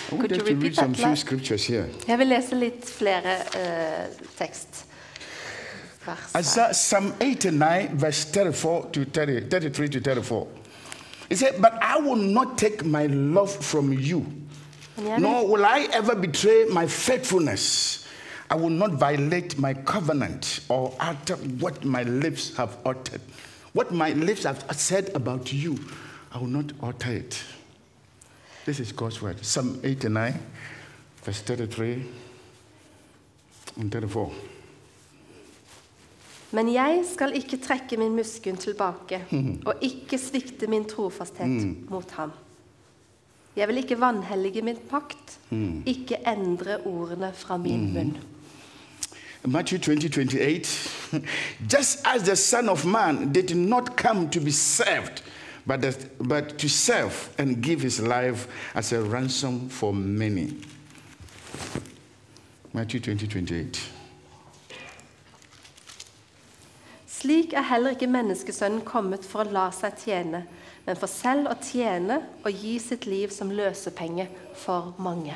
Could 0.09 0.31
you 0.31 0.37
read 0.37 0.55
repeat 0.55 0.75
some 0.75 0.93
that? 0.93 0.97
few 0.97 1.09
last? 1.09 1.21
scriptures 1.21 1.67
here. 1.67 1.85
Jeg 2.07 2.17
vil 2.19 2.27
lese 2.27 2.55
litt 2.55 2.85
flere 2.85 3.33
eh, 3.57 4.07
tekst. 4.37 4.85
Isaiah, 6.39 6.71
Psalm 6.71 7.13
89, 7.19 7.89
verse 7.93 8.25
34 8.25 8.91
to 8.93 9.05
30, 9.05 9.49
33 9.49 9.87
to 9.89 9.99
34. 9.99 10.47
He 11.29 11.35
said, 11.35 11.61
But 11.61 11.73
I 11.81 11.99
will 11.99 12.15
not 12.33 12.57
take 12.57 12.85
my 12.85 13.07
love 13.07 13.49
from 13.49 13.93
you, 13.93 14.19
Men 14.97 15.07
jeg 15.07 15.13
vil, 15.15 15.21
nor 15.21 15.47
will 15.51 15.65
I 15.65 15.87
ever 15.93 16.15
betray 16.15 16.65
my 16.73 16.87
faithfulness. 16.87 17.97
I 18.51 18.55
will 18.55 18.69
not 18.69 18.91
violate 18.91 19.57
my 19.57 19.73
covenant 19.73 20.59
or 20.67 20.93
utter 20.99 21.35
what 21.35 21.85
my 21.85 22.03
lips 22.03 22.55
have 22.57 22.77
uttered. 22.85 23.21
What 23.71 23.93
my 23.93 24.11
lips 24.11 24.43
have 24.43 24.65
said 24.75 25.09
about 25.15 25.53
you, 25.53 25.79
I 26.33 26.37
will 26.37 26.47
not 26.47 26.73
utter 26.83 27.11
it. 27.13 27.41
This 28.65 28.81
is 28.81 28.91
God's 28.91 29.21
word. 29.21 29.37
Psalm 29.45 29.79
89, 29.83 30.37
verse 31.23 31.41
33 31.41 32.05
and 33.79 33.91
34. 33.91 34.31
men 36.51 36.67
jeg 36.73 37.05
skal 37.07 37.31
ikke 37.39 37.61
trekke 37.63 37.95
min 37.95 38.15
musken 38.15 38.57
tilbake 38.59 39.21
og 39.67 39.83
ikke 39.87 40.17
svikte 40.19 40.67
min 40.67 40.83
trofasthet 40.83 41.87
mot 41.89 42.11
ham. 42.17 42.33
Jeg 43.55 43.67
vil 43.67 43.79
ikke 43.81 43.99
vanhellige 43.99 44.61
min 44.63 44.79
pakt, 44.89 45.39
ikke 45.85 46.19
endre 46.27 46.77
ordene 46.87 47.31
fra 47.35 47.57
min 47.57 47.87
munn. 47.93 48.13
Matthew 49.45 49.79
20, 49.79 50.09
28. 50.09 50.91
Just 51.67 52.05
as 52.05 52.23
the 52.23 52.35
Son 52.35 52.69
of 52.69 52.85
Man 52.85 53.31
did 53.31 53.55
not 53.55 53.97
come 53.97 54.29
to 54.29 54.39
be 54.39 54.51
served, 54.51 55.23
but, 55.65 55.81
that, 55.81 56.27
but 56.27 56.57
to 56.59 56.69
serve 56.69 57.33
and 57.37 57.61
give 57.61 57.81
his 57.81 57.99
life 57.99 58.47
as 58.75 58.91
a 58.91 59.01
ransom 59.01 59.67
for 59.69 59.93
many. 59.93 60.55
Matthew 62.73 62.99
20, 62.99 63.27
28. 63.27 63.91
Slik 67.07 67.53
er 67.53 67.61
heller 67.61 67.93
ikke 67.93 68.07
menneskesønnen 68.09 68.81
kommet 68.81 69.25
for 69.27 69.45
å 69.45 69.53
la 69.53 69.67
seg 69.75 69.97
tjene, 70.01 70.39
men 70.87 70.97
for 70.97 71.11
selv 71.11 71.51
å 71.51 71.57
tjene 71.61 72.21
og 72.41 72.63
gi 72.63 72.77
sitt 72.81 73.05
liv 73.05 73.33
som 73.33 73.51
løsepenge 73.53 74.25
for 74.57 74.95
mange. 74.97 75.35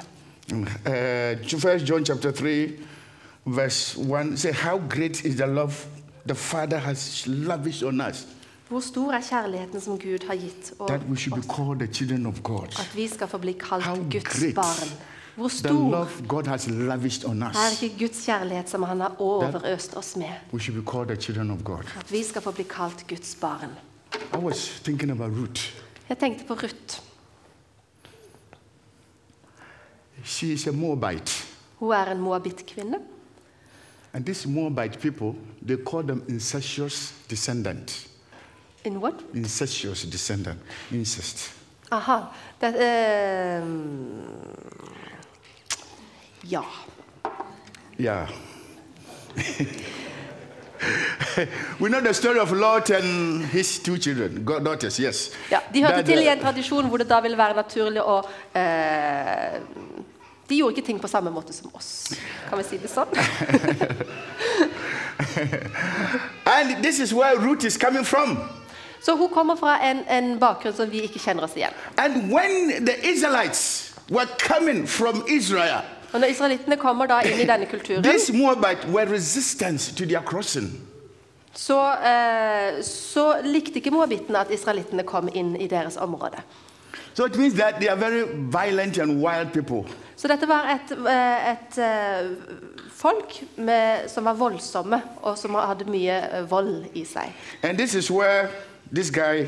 Uh, 0.50 1.36
1 1.41 1.86
John 1.86 2.06
chapter 2.06 2.32
3, 2.32 2.74
verse 3.45 3.97
1 3.97 4.38
say, 4.38 4.51
How 4.51 4.77
great 4.89 5.25
is 5.25 5.36
the 5.36 5.47
love 5.47 5.86
the 6.25 6.36
Father 6.36 6.79
has 6.79 7.27
lavished 7.27 7.84
on 7.84 8.01
us 8.01 8.27
Hvor 8.69 8.79
stor 8.79 9.12
er 9.13 9.21
kjærligheten 9.21 9.81
som 9.81 9.99
Gud 9.99 10.27
har 10.27 10.36
gitt 10.36 10.73
og 10.79 10.88
that 10.88 11.01
we 11.10 11.17
should 11.17 11.41
be 11.41 11.47
called 11.53 11.79
the 11.79 11.93
children 11.93 12.25
of 12.25 12.43
God. 12.43 12.67
at 12.79 12.91
vi 12.95 13.08
skal 13.08 13.27
få 13.27 13.38
bli 13.38 13.51
kalt 13.51 13.84
How 13.84 13.95
Guds 13.95 14.39
great 14.39 14.55
barn? 14.55 14.89
Hvor 15.36 15.47
The 15.47 15.58
stor 15.58 15.91
love 15.91 16.10
God 16.27 16.47
has 16.47 16.67
lavished 16.67 17.29
on 17.29 17.43
er 17.43 17.81
ikke 17.81 17.99
Guds 17.99 18.25
kjærlighet 18.25 18.69
som 18.69 18.84
Han 18.84 18.99
har 18.99 19.15
overøst 19.19 19.97
oss 19.97 20.15
med? 20.15 20.29
We 20.53 20.60
should 20.60 20.84
be 20.84 20.91
called 20.91 21.08
the 21.08 21.15
children 21.15 21.51
of 21.51 21.63
God. 21.63 21.84
At 21.99 22.12
vi 22.12 22.23
skal 22.23 22.41
få 22.41 22.51
bli 22.51 22.63
kalt 22.63 23.08
Guds 23.08 23.36
barn. 23.41 23.69
I 24.34 24.38
was 24.38 24.81
thinking 24.84 25.12
about 25.12 25.31
Ruth. 25.38 25.62
Jeg 26.10 26.17
tenkte 26.17 26.45
på 26.47 26.53
Ruth. 26.53 27.01
She 30.23 30.53
is 30.53 30.67
a 30.67 30.71
Moabite. 30.71 31.45
Hun 31.75 31.91
er 31.91 32.12
en 32.12 32.19
moabittkvinne. 32.19 32.97
And 34.15 34.25
these 34.25 34.47
Moabite 34.47 35.01
people, 35.01 35.36
they 35.62 35.75
call 35.75 36.01
them 36.01 36.23
incestuous 36.30 37.12
descendant. 37.28 38.08
In 38.86 39.01
what? 39.01 39.21
Incestuous 39.34 40.06
descendant. 40.06 40.58
Incest. 40.89 41.51
Aha. 41.91 42.34
That, 42.60 43.62
um, 43.62 44.21
ja. 46.43 46.63
Yeah. 47.97 48.30
we 51.80 51.89
know 51.89 51.99
the 51.99 52.13
story 52.13 52.39
of 52.39 52.54
Lot 52.54 52.91
and 52.91 53.43
his 53.47 53.80
two 53.80 53.97
children, 53.97 54.45
daughters, 54.45 54.97
yes. 54.97 55.32
ja. 55.51 55.60
De 55.73 55.82
hørte 55.82 55.95
That, 55.95 56.06
til 56.06 56.23
i 56.23 56.28
en 56.28 56.39
tradisjon 56.39 56.88
hvor 56.88 56.97
det 56.97 57.10
da 57.10 57.19
ville 57.19 57.38
være 57.38 57.56
naturlig 57.56 58.01
å 58.01 58.23
eh, 58.56 59.60
De 60.47 60.55
gjorde 60.58 60.75
ikke 60.75 60.86
ting 60.86 60.99
på 61.01 61.08
samme 61.08 61.31
måte 61.34 61.53
som 61.53 61.71
oss, 61.73 62.13
kan 62.49 62.58
vi 62.60 62.63
si 62.67 62.77
det 62.77 62.89
sånn? 62.91 63.10
And 66.45 66.84
this 66.84 66.99
is 66.99 67.13
where 67.13 67.36
Ruth 67.38 67.65
is 67.65 67.77
coming 67.77 68.05
from. 68.05 68.38
Så 69.01 69.15
hun 69.15 69.29
kommer 69.29 69.55
fra 69.55 69.79
en, 69.89 70.03
en 70.10 70.39
bakgrunn 70.39 70.73
som 70.73 70.91
vi 70.91 71.01
ikke 71.05 71.19
kjenner 71.19 71.43
oss 71.45 71.55
igjen. 71.58 71.73
And 71.97 72.31
when 72.34 72.86
the 72.86 72.95
Israelites 73.08 73.93
were 74.10 74.27
coming 74.39 74.88
from 74.88 75.23
Israel, 75.27 75.81
Og 76.13 76.21
når 76.21 76.27
israelittene 76.27 76.77
kommer 76.77 77.05
da 77.12 77.19
inn 77.27 77.41
i 77.43 77.45
denne 77.45 77.65
kulturen, 77.65 78.03
these 78.03 78.34
Moabites 78.34 78.86
were 78.88 79.05
to 79.97 80.05
their 80.05 80.21
crossing. 80.21 80.71
så, 81.53 81.91
eh, 81.91 82.81
så 82.84 83.41
likte 83.43 83.79
ikke 83.79 83.91
moabittene 83.91 84.39
at 84.39 84.51
israelittene 84.51 85.03
kom 85.03 85.29
inn 85.34 85.55
i 85.55 85.67
deres 85.67 85.97
område. 85.97 86.38
So 87.15 87.25
it 87.25 87.38
means 87.38 87.54
that 87.54 87.80
they 87.80 87.88
are 87.88 87.95
very 87.95 88.25
violent 88.51 88.97
and 88.97 89.21
wild 89.21 89.54
people. 89.54 89.86
Så 90.17 90.28
dette 90.28 90.47
var 90.47 90.67
et, 90.69 90.91
eh, 90.91 91.51
et 91.51 91.78
eh, 91.78 92.30
folk 92.91 93.43
med, 93.58 94.10
som 94.10 94.25
var 94.25 94.34
voldsomme, 94.34 95.01
og 95.21 95.38
som 95.38 95.56
hadde 95.56 95.86
mye 95.91 96.17
eh, 96.39 96.51
vold 96.51 96.86
i 96.93 97.06
seg. 97.06 97.32
And 97.63 97.78
this 97.78 97.95
is 97.95 98.12
where 98.12 98.49
this 98.93 99.10
guy, 99.12 99.47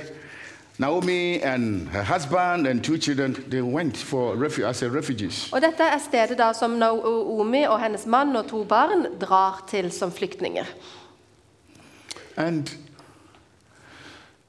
Naomi 0.77 1.41
and 1.41 1.89
her 1.89 2.03
husband 2.03 2.67
and 2.67 2.83
two 2.83 2.97
children, 2.97 3.35
they 3.49 3.61
went 3.61 3.97
for 3.97 4.35
refu- 4.35 4.65
as 4.65 4.81
a 4.81 4.87
refugees. 4.89 5.49
Og 5.51 5.61
dette 5.61 5.83
er 5.83 5.97
stedet 5.99 6.37
da 6.37 6.53
som 6.53 6.71
Naomi 6.71 7.63
og 7.67 7.79
hennes 7.81 8.05
mann 8.05 8.35
og 8.35 8.47
to 8.47 8.63
barn 8.63 9.05
drar 9.21 9.63
til 9.69 9.91
som 9.91 10.11
flyktninger. 10.11 10.65
And 12.37 12.67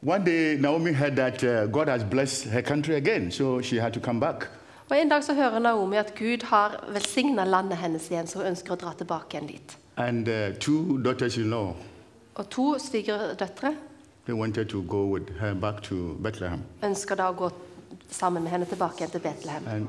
one 0.00 0.24
day 0.24 0.56
Naomi 0.60 0.92
heard 0.92 1.16
that 1.16 1.44
uh, 1.44 1.66
God 1.66 1.88
has 1.88 2.04
blessed 2.04 2.44
her 2.44 2.62
country 2.62 2.94
again, 2.96 3.30
so 3.30 3.60
she 3.62 3.76
had 3.76 3.92
to 3.92 4.00
come 4.00 4.20
back. 4.20 4.48
Og 4.90 4.96
En 4.96 5.08
dag 5.08 5.24
så 5.24 5.34
hører 5.34 5.58
Naomi 5.58 5.96
at 5.96 6.14
Gud 6.18 6.42
har 6.44 6.84
velsigna 6.88 7.44
landet 7.44 7.76
hennes 7.78 8.10
igjen, 8.10 8.26
så 8.26 8.38
hun 8.38 8.46
ønsker 8.46 8.72
å 8.72 8.76
dra 8.76 8.92
tilbake 8.96 9.36
igjen 9.36 9.48
dit. 9.48 9.78
And 9.96 10.28
uh, 10.28 10.54
two 10.60 10.98
daughters-in-law, 11.04 11.74
Og 12.34 12.50
to 12.50 12.78
svigerdøtre 12.78 13.74
they 14.26 14.34
wanted 14.34 14.68
to 14.68 14.82
go 14.82 15.06
with 15.14 15.38
her 15.40 15.54
back 15.54 15.82
to 15.82 16.14
Bethlehem. 16.22 16.62
ønsker 16.82 17.14
da 17.16 17.30
å 17.30 17.32
gå 17.32 17.50
sammen 18.10 18.42
med 18.42 18.52
henne 18.52 18.66
tilbake 18.66 18.96
igjen 19.02 19.10
til 19.10 19.20
Betlehem. 19.20 19.68
And 19.68 19.88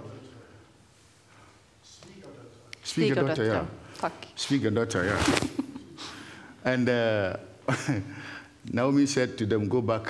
ja. 3.37 3.61
Takk. 3.99 4.27
Svigerdøtre, 4.35 4.99
yeah. 5.03 5.19
and 6.73 6.89
uh, 6.89 7.33
Naomi 8.63 9.05
said 9.07 9.37
to 9.37 9.45
them, 9.45 9.69
Go 9.69 9.81
back 9.81 10.07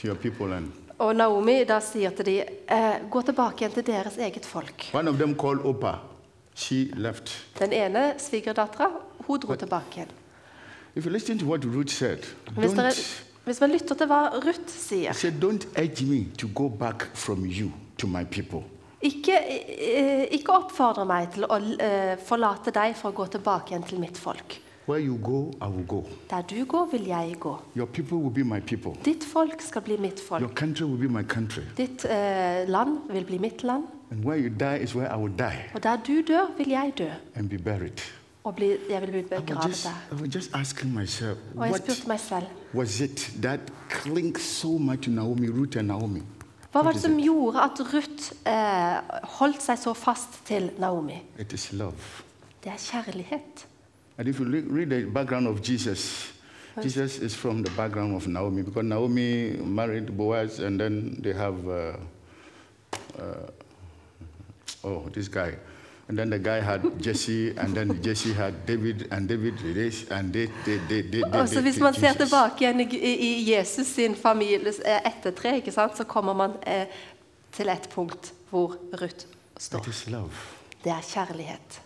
to 0.00 0.06
your 0.06 0.16
people. 0.16 0.52
And 0.52 0.72
Og 0.98 1.16
Naomi 1.16 1.64
da 1.64 1.80
sier 1.80 2.10
til 2.10 2.26
dem, 2.26 2.44
eh, 2.68 3.00
gå 3.10 3.22
tilbake 3.22 3.64
igjen 3.64 3.72
til 3.74 3.86
deres 3.86 4.16
eget 4.18 4.46
folk. 4.46 4.90
one 4.94 5.08
of 5.10 5.16
them 5.16 5.34
called 5.34 5.60
Opa. 5.64 5.96
She 6.54 6.90
left. 6.96 7.32
Den 7.58 7.72
ene 7.72 8.14
svigerdattera, 8.18 8.88
hun 9.26 9.40
dro 9.40 9.54
tilbake 9.54 9.96
igjen. 9.96 10.08
If 10.94 11.06
you 11.06 11.12
listen 11.12 11.38
to 11.38 11.46
what 11.46 11.64
Ruth 11.64 11.90
said, 11.90 12.18
Hvis, 12.56 12.72
dere, 12.72 12.92
hvis 13.44 13.60
man 13.60 13.70
lytter 13.70 13.94
til 13.94 14.06
hva 14.06 14.20
Ruth 14.46 14.68
sier 14.68 15.12
said, 15.12 15.32
don't 15.42 15.66
urge 15.78 16.04
me 16.04 16.26
to 16.38 16.48
go 16.54 16.68
back 16.68 17.08
from 17.16 17.46
you 17.46 17.70
to 17.98 18.06
my 18.06 18.24
people. 18.24 18.62
Ikke, 19.02 19.32
eh, 19.38 20.26
ikke 20.30 20.52
oppfordre 20.52 21.04
meg 21.04 21.32
til 21.34 21.44
å 21.48 21.56
eh, 21.80 22.16
forlate 22.26 22.70
deg 22.70 22.94
for 22.96 23.10
å 23.10 23.16
gå 23.16 23.26
tilbake 23.26 23.72
igjen 23.72 23.82
til 23.88 23.98
mitt 23.98 24.18
folk. 24.18 24.60
Where 24.86 25.04
you 25.06 25.18
go, 25.22 25.50
I 25.62 25.68
will 25.68 25.86
go. 25.86 26.04
Der 26.30 26.42
du 26.42 26.64
går, 26.64 26.88
vil 26.90 27.04
jeg 27.06 27.36
gå. 27.40 27.56
Your 27.76 27.86
people 27.86 28.16
will 28.16 28.34
be 28.34 28.44
my 28.44 28.60
people. 28.60 28.90
Ditt 29.04 29.24
folk 29.24 29.60
skal 29.60 29.82
bli 29.82 29.96
mitt 29.96 30.20
folk. 30.28 30.40
Your 30.42 30.50
country 30.54 30.84
will 30.84 31.08
be 31.08 31.08
my 31.08 31.22
country. 31.22 31.62
Ditt 31.76 32.04
eh, 32.04 32.68
land 32.68 32.98
vil 33.10 33.24
bli 33.24 33.38
mitt 33.38 33.62
land. 33.62 33.84
And 34.10 34.24
where 34.24 34.38
you 34.40 34.48
die 34.60 34.82
is 34.82 34.94
where 34.96 35.14
I 35.14 35.16
will 35.22 35.32
die 35.38 35.58
Og 35.74 35.82
der 35.82 35.96
du 36.06 36.12
dør, 36.28 36.50
vil 36.58 36.68
jeg 36.68 36.92
dø. 36.98 37.08
and 37.34 37.48
be 37.50 37.58
buried. 37.58 38.00
Og 38.44 38.54
bli, 38.56 38.76
jeg 38.90 39.00
vil 39.00 39.10
bli 39.10 39.18
I 39.20 39.22
was 39.22 39.40
begravet 39.42 39.68
just, 39.68 39.84
der. 39.84 40.16
I 40.16 40.20
was 40.20 40.34
just 40.34 40.50
asking 40.54 40.94
myself, 40.94 41.38
Og 41.56 41.64
jeg 41.64 41.70
what 41.70 41.82
spurte 41.82 42.08
meg 42.08 42.20
selv 42.20 42.44
was 42.74 43.00
it 43.00 43.32
that 43.42 43.60
clings 43.90 44.42
so 44.42 44.78
much 44.78 45.02
to 45.02 45.10
Naomi, 45.10 45.48
Ruth 45.48 45.78
and 45.78 45.86
Naomi? 45.86 46.22
hva 46.72 46.82
var 46.82 46.92
det 46.92 47.00
som 47.02 47.18
gjorde 47.20 47.60
at 47.62 47.80
Ruth 47.94 48.32
eh, 48.46 49.18
holdt 49.38 49.62
seg 49.62 49.78
så 49.78 49.92
fast 49.94 50.40
til 50.46 50.70
Naomi? 50.78 51.22
It 51.38 51.52
is 51.52 51.72
love. 51.72 51.94
Det 52.64 52.72
er 52.72 52.78
kjærlighet. 52.78 53.66
And 54.18 54.28
if 54.28 54.38
you 54.38 54.46
re- 54.46 54.60
read 54.60 54.90
the 54.90 55.04
background 55.04 55.46
of 55.46 55.62
Jesus, 55.62 56.32
Jesus 56.82 57.18
is 57.18 57.34
from 57.34 57.62
the 57.62 57.70
background 57.70 58.14
of 58.14 58.26
Naomi 58.28 58.62
because 58.62 58.84
Naomi 58.84 59.56
married 59.56 60.16
Boaz 60.16 60.58
and 60.60 60.80
then 60.80 61.18
they 61.22 61.32
have, 61.32 61.68
uh, 61.68 61.96
uh, 63.18 63.50
oh, 64.84 65.08
this 65.12 65.28
guy. 65.28 65.54
And 66.08 66.18
then 66.18 66.30
the 66.30 66.38
guy 66.38 66.60
had 66.60 66.82
Jesse, 67.00 67.56
and 67.56 67.74
then 67.74 68.02
Jesse 68.02 68.32
had 68.32 68.66
David, 68.66 69.08
and 69.12 69.28
David 69.28 69.58
this, 69.58 70.04
and 70.10 70.32
they, 70.32 70.46
they, 70.66 70.78
they, 70.88 71.02
they, 71.02 71.22
they, 71.22 71.40
Og 71.40 71.48
så 71.48 71.54
they 71.54 71.62
Hvis 71.62 71.80
man 71.80 71.94
ser 71.94 72.06
Jesus. 72.08 72.30
tilbake 72.30 72.60
igjen 72.60 72.80
i, 72.80 73.54
Jesus 73.54 73.86
sin 73.86 74.14
families 74.16 74.80
eh, 74.84 75.00
ettertre, 75.06 75.56
ikke 75.56 75.72
sant, 75.72 75.96
så 75.96 76.04
kommer 76.04 76.34
man 76.34 76.50
eh, 76.66 76.86
til 77.52 77.68
et 77.68 77.88
punkt 77.94 78.34
hvor 78.50 78.76
Ruth 79.02 79.26
står. 79.58 79.78
It 79.78 79.86
is 79.88 80.10
love. 80.10 80.30
Det 80.84 80.92
er 80.92 81.00
kjærlighet. 81.14 81.81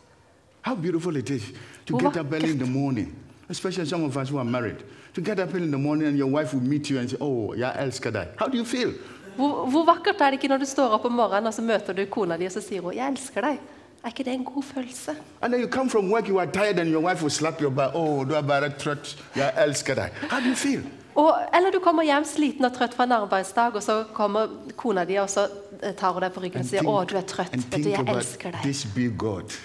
How 0.67 0.75
beautiful 0.75 1.17
it 1.17 1.31
is 1.31 1.53
to 1.87 1.97
get 1.97 2.17
up 2.17 2.33
early 2.33 2.51
in 2.51 2.59
the 2.59 2.67
morning, 2.67 3.15
especially 3.49 3.87
some 3.87 4.03
of 4.03 4.17
us 4.17 4.31
who 4.31 4.39
are 4.39 4.45
married. 4.45 4.83
To 5.15 5.21
get 5.21 5.39
up 5.39 5.55
early 5.55 5.63
in 5.63 5.71
the 5.71 5.79
morning 5.79 6.09
and 6.09 6.19
your 6.19 6.27
wife 6.27 6.53
will 6.55 6.61
meet 6.61 6.91
you 6.91 6.99
and 6.99 7.09
say, 7.09 7.17
Oh, 7.21 7.53
jeg 7.55 7.73
elsker 7.79 8.11
deg. 8.11 8.29
How 8.37 8.49
do 8.49 8.59
you 8.59 8.65
feel? 8.65 8.93
Hvor, 9.37 9.67
hvor 9.71 9.85
vakkert 9.85 10.21
er 10.21 10.31
det 10.31 10.41
ikke 10.41 10.49
når 10.49 10.59
du 10.59 10.67
står 10.67 10.97
opp 10.97 11.05
om 11.05 11.13
morgenen 11.13 11.47
og 11.47 11.55
så 11.55 11.63
møter 11.63 11.95
du 11.95 12.03
kona 12.11 12.37
di 12.37 12.49
og 12.49 12.53
så 12.53 12.61
sier 12.61 12.83
hun, 12.83 12.95
'Jeg 12.95 13.13
elsker 13.13 13.41
deg'? 13.47 13.59
Er 14.05 14.09
ikke 14.09 14.25
det 14.25 14.33
en 14.33 14.45
god 14.45 14.63
følelse? 14.63 15.11
And 15.43 15.53
then 15.53 15.63
you 15.63 15.71
come 15.71 15.91
from 15.91 16.11
work, 16.11 16.29
you 16.29 16.39
are 16.41 16.51
tired, 16.51 16.79
and 16.79 16.91
your 16.91 17.03
wife 17.03 17.23
will 17.23 17.31
slap 17.31 17.63
your 17.63 17.71
back. 17.71 17.95
Oh, 17.95 18.29
du 18.29 18.35
er 18.35 18.43
bare 18.43 18.71
trøtt. 18.71 19.25
Jeg 19.37 19.53
elsker 19.67 19.95
deg. 19.95 20.11
How 20.31 20.41
do 20.41 20.47
you 20.47 20.55
feel? 20.55 20.83
Og, 21.15 21.35
eller 21.57 21.71
du 21.71 21.79
kommer 21.79 22.03
hjem 22.03 22.25
sliten 22.25 22.65
og 22.65 22.75
trøtt 22.77 22.95
fra 22.95 23.05
en 23.05 23.13
arbeidsdag, 23.13 23.75
og 23.75 23.83
så 23.83 24.05
kommer 24.15 24.49
kona 24.77 25.05
di 25.05 25.17
og 25.17 25.31
så 25.31 25.47
eh, 25.83 25.95
tar 25.97 26.13
hun 26.13 26.23
deg 26.23 26.33
på 26.33 26.41
ryggen 26.41 26.61
og 26.61 26.67
sier 26.67 26.83
'Å, 26.83 27.05
du 27.09 27.17
er 27.17 27.23
trøtt. 27.23 27.57
Vet 27.57 27.85
du, 27.85 27.89
jeg 27.91 28.09
elsker 28.09 28.51
deg'. 28.51 28.63
this 28.63 28.85
big 28.95 29.17
God. 29.19 29.57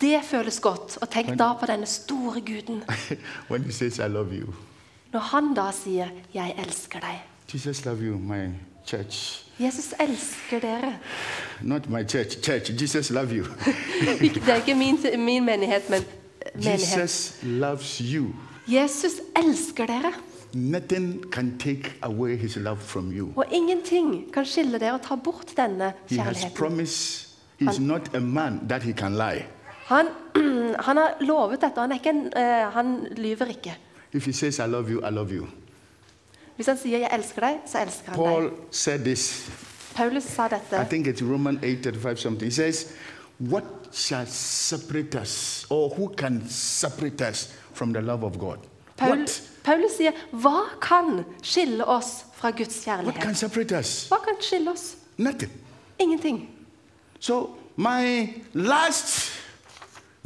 Det 0.00 0.20
føles 0.24 0.60
godt. 0.60 0.98
Og 1.00 1.10
tenk 1.10 1.38
da 1.38 1.52
på 1.60 1.66
denne 1.66 1.86
store 1.86 2.40
guden. 2.40 2.82
says, 3.72 3.98
I 3.98 4.08
love 4.08 4.32
you. 4.32 4.54
Når 5.12 5.20
han 5.20 5.54
da 5.54 5.70
sier 5.72 6.08
'Jeg 6.34 6.54
elsker 6.66 6.98
deg'. 6.98 7.54
Jesus 7.54 7.84
you. 8.02 8.18
Jesus 9.58 9.94
elsker 10.00 10.60
dere. 10.60 10.98
Not 11.62 11.88
my 11.90 12.08
church, 12.08 12.42
church. 12.42 12.82
Jesus 12.82 13.10
love 13.10 13.32
you. 13.32 13.44
Det 14.34 14.48
er 14.48 14.54
ikke 14.54 14.74
min, 14.74 14.98
min 15.24 15.44
menighet, 15.44 15.90
men 15.90 16.00
eh, 16.00 16.54
menighet. 16.54 17.00
Jesus. 17.00 17.42
Jesus 18.68 19.12
elsker 19.36 19.86
dere. 19.86 20.12
Nothing 20.52 21.32
can 21.32 21.58
take 21.58 21.92
away 22.02 22.36
his 22.36 22.56
love 22.56 22.78
from 22.78 23.12
you. 23.12 23.32
Og 23.36 23.44
ingenting 23.52 24.32
kan 24.32 24.46
skille 24.46 24.78
dere 24.80 24.92
og 24.94 25.02
ta 25.02 25.14
bort 25.14 25.52
denne 25.56 25.92
He 26.08 26.16
has 26.16 26.36
kjærligheten. 26.36 26.56
promised 26.56 27.28
he's 27.62 27.80
not 27.80 28.14
a 28.14 28.20
man 28.20 28.68
that 28.68 28.82
he 28.82 28.92
can 28.92 29.12
lie. 29.12 29.46
Han, 29.88 30.08
han 30.86 30.96
har 31.00 31.16
lovet 31.24 31.60
dette. 31.64 31.80
Han, 31.80 31.92
ikke 31.96 32.12
eh, 32.36 32.66
han 32.74 33.06
lyver 33.16 33.50
ikke. 33.54 33.76
If 34.12 34.26
he 34.26 34.32
says, 34.32 34.58
I 34.60 34.66
love 34.66 34.90
you, 34.90 35.00
I 35.04 35.10
love 35.10 35.32
you. 35.34 35.46
Hvis 36.56 36.66
han 36.66 36.78
sier 36.78 36.98
'jeg 36.98 37.10
elsker 37.12 37.40
deg', 37.44 37.58
så 37.66 37.78
elsker 37.84 38.10
han 38.12 38.14
Paul 38.16 38.42
deg. 38.50 38.52
said 38.70 39.04
this, 39.04 39.50
Paulus 39.94 40.24
sa 40.24 40.46
I 40.46 40.48
dette. 40.48 40.86
think 40.90 41.06
it's 41.06 41.22
Roman 41.22 41.58
8 41.62 41.82
35 41.82 42.18
something. 42.20 42.46
He 42.46 42.50
says, 42.54 42.92
What 43.38 43.64
shall 43.92 44.26
separate 44.26 45.14
us, 45.14 45.66
or 45.70 45.88
who 45.94 46.08
can 46.16 46.48
separate 46.48 47.20
us 47.30 47.48
from 47.72 47.92
the 47.92 48.00
love 48.02 48.24
of 48.24 48.38
God? 48.38 48.58
Paul, 48.96 49.08
What? 49.10 49.42
Paulus 49.64 49.92
sier 49.96 50.12
'hva 50.32 50.64
kan 50.80 51.24
skille 51.42 51.84
oss 51.84 52.24
fra 52.34 52.50
Guds 52.50 52.86
What 52.86 53.04
can 53.04 53.04
kjærlighet'? 53.04 53.34
separate 53.36 53.78
us? 53.78 54.08
Hva 54.08 54.18
kan 54.24 54.34
skille 54.40 54.70
oss? 54.70 54.96
Nothing. 55.16 55.50
Ingenting. 55.98 56.48
So, 57.20 57.50
my 57.76 58.34
last, 58.54 59.30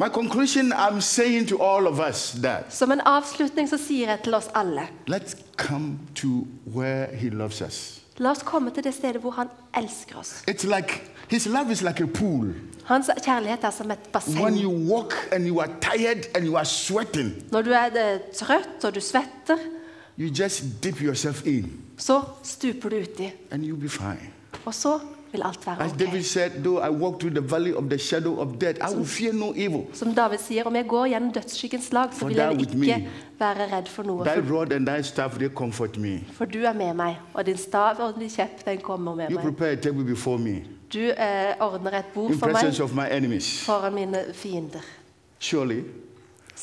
my 0.02 0.08
conclusion, 0.08 0.72
I'm 0.72 1.00
saying 1.00 1.46
to 1.48 1.62
all 1.62 1.86
of 1.86 2.00
us 2.00 2.32
that 2.42 2.64
Som 2.74 2.92
en 2.92 3.00
avslutning 3.06 3.68
så 3.68 3.78
sier 3.78 4.08
jeg 4.10 4.22
til 4.24 4.34
oss 4.34 4.48
alle 4.54 4.88
let's 5.10 5.36
come 5.56 5.98
to 6.14 6.28
where 6.74 7.06
He 7.16 7.30
loves 7.30 7.60
us. 7.60 7.98
La 8.18 8.30
oss 8.30 8.42
komme 8.44 8.70
til 8.70 8.84
det 8.84 8.94
stedet 8.94 9.20
hvor 9.20 9.30
han 9.30 9.48
elsker 9.76 10.16
oss. 10.18 10.42
It's 10.50 10.66
like 10.76 11.02
His 11.28 11.46
love 11.46 11.72
is 11.72 11.82
like 11.82 12.02
a 12.02 12.06
pool. 12.06 12.52
Hans 12.84 13.10
kjærlighet 13.24 13.64
er 13.64 13.70
som 13.70 13.90
et 13.90 13.98
When 13.98 14.12
basseng. 14.12 14.58
you 14.62 14.70
walk 14.92 15.12
and 15.32 15.46
you 15.46 15.60
are 15.60 15.70
tired 15.80 16.26
and 16.34 16.44
you 16.44 16.56
are 16.56 16.64
sweating, 16.64 17.32
Når 17.52 17.62
du 17.62 17.70
er 17.70 17.86
eh, 18.14 18.20
trøtt 18.36 18.84
og 18.84 18.94
du 18.94 19.00
svetter, 19.00 19.56
you 20.18 20.28
just 20.28 20.64
dip 20.84 21.00
yourself 21.02 21.46
in 21.46 21.72
så 21.98 22.20
stuper 22.42 22.88
du 22.88 22.96
uti. 22.96 23.30
and 23.50 23.64
you'll 23.64 23.80
be 23.80 23.88
fine. 23.88 24.30
Og 24.64 24.74
så 24.74 24.98
vil 25.32 25.42
alt 25.44 25.66
være 25.66 25.82
As 25.82 25.92
David 25.92 26.18
ok. 26.20 26.24
said, 26.24 26.50
though 26.62 26.78
I 26.86 26.90
walk 26.90 27.20
through 27.20 27.34
the 27.34 27.40
valley 27.50 27.72
of 27.74 27.84
the 27.90 27.98
shadow 27.98 28.40
of 28.40 28.48
death, 28.60 28.78
I 28.90 28.94
will 28.94 29.04
fear 29.06 29.32
no 29.32 29.52
evil. 29.56 29.86
Som 29.92 30.14
David 30.14 30.38
sier, 30.38 30.64
om 30.66 30.76
jeg 30.76 30.86
går 30.88 31.06
gjennom 31.06 31.32
dødsskyggens 31.32 31.92
lag, 31.92 32.08
så 32.12 32.18
For 32.18 32.26
vil 32.28 32.36
thou 32.36 32.42
jeg 32.50 32.56
with 32.58 32.74
ikke 32.74 32.98
me. 32.98 33.08
være 33.38 33.76
redd 33.76 33.86
for 33.88 34.02
noe. 34.02 34.24
Thy 34.24 34.42
For, 34.46 34.54
rod 34.54 34.72
and 34.72 34.86
thy 34.86 35.02
staff, 35.02 35.34
they 35.38 35.48
comfort 35.48 35.98
me. 35.98 36.20
for 36.32 36.44
du 36.44 36.58
er 36.58 36.72
med 36.72 36.94
meg, 36.94 37.16
og 37.34 37.46
din 37.46 37.56
stav 37.56 37.96
og 37.98 38.14
din 38.20 38.28
kjepp, 38.30 38.64
den 38.64 38.78
kommer 38.78 39.14
med 39.14 39.30
You 39.30 39.34
meg. 39.36 39.44
prepare 39.44 39.70
a 39.70 39.76
table 39.76 40.04
before 40.04 40.38
me 40.38 40.62
Du 40.92 40.98
eh, 40.98 41.54
ordner 41.60 41.98
et 41.98 42.04
bord 42.14 42.30
in 42.30 42.38
for 42.38 42.46
meg 42.46 42.54
presence 42.54 42.82
of 42.82 42.94
my 42.94 43.04
enemies. 43.10 43.62
foran 43.66 43.94
mine 43.94 44.18
fiender. 44.34 44.80
Surely, 45.38 45.80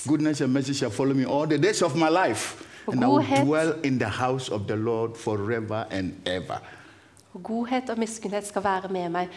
goodness 0.07 0.41
and 0.41 0.53
mercy 0.53 0.74
shall 0.74 0.91
follow 0.91 1.13
me 1.15 1.26
all 1.26 1.47
the 1.47 1.57
days 1.57 1.82
of 1.82 1.95
my 1.95 2.09
life, 2.28 2.63
Og 2.88 2.93
and 2.93 3.03
I 3.03 3.07
will 3.07 3.24
godhet- 3.24 3.45
dwell 3.45 3.74
in 3.84 3.99
the 3.99 4.07
house 4.09 4.49
of 4.51 4.61
the 4.67 4.76
Lord 4.76 5.15
forever 5.17 5.86
and 5.91 6.13
ever. 6.26 6.61
Og 7.34 7.43
godhet 7.43 7.89
og 7.89 7.99
miskunnhet 7.99 8.47
skal 8.47 8.63
være 8.63 8.89
med 8.89 9.09
meg 9.09 9.30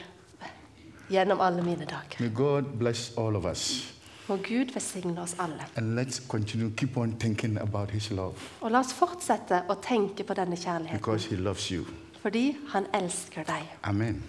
gjennom 1.11 1.41
alle 1.41 1.63
mine 1.63 1.85
dager. 1.85 2.21
May 2.21 2.31
God 2.35 2.63
bless 2.79 3.13
all 3.19 3.37
of 3.37 3.45
us. 3.45 3.95
Må 4.29 4.37
Gud 4.37 4.73
velsigne 4.75 5.21
oss 5.23 5.35
alle. 5.39 5.67
And 5.77 5.99
let's 5.99 6.23
continue, 6.29 6.71
keep 6.77 6.97
on 6.97 7.13
thinking 7.21 7.59
about 7.61 7.91
His 7.91 8.11
love 8.11 8.35
Og 8.61 8.71
la 8.71 8.79
oss 8.81 8.95
fortsette 8.95 9.65
å 9.69 9.75
tenke 9.83 10.25
på 10.25 10.35
denne 10.35 10.57
kjærligheten, 10.57 10.99
because 10.99 11.29
He 11.29 11.37
loves 11.37 11.69
you. 11.73 11.85
fordi 12.23 12.57
han 12.73 12.87
elsker 12.95 13.43
deg. 13.45 13.69
Amen. 13.83 14.23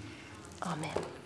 Amen. 0.62 1.23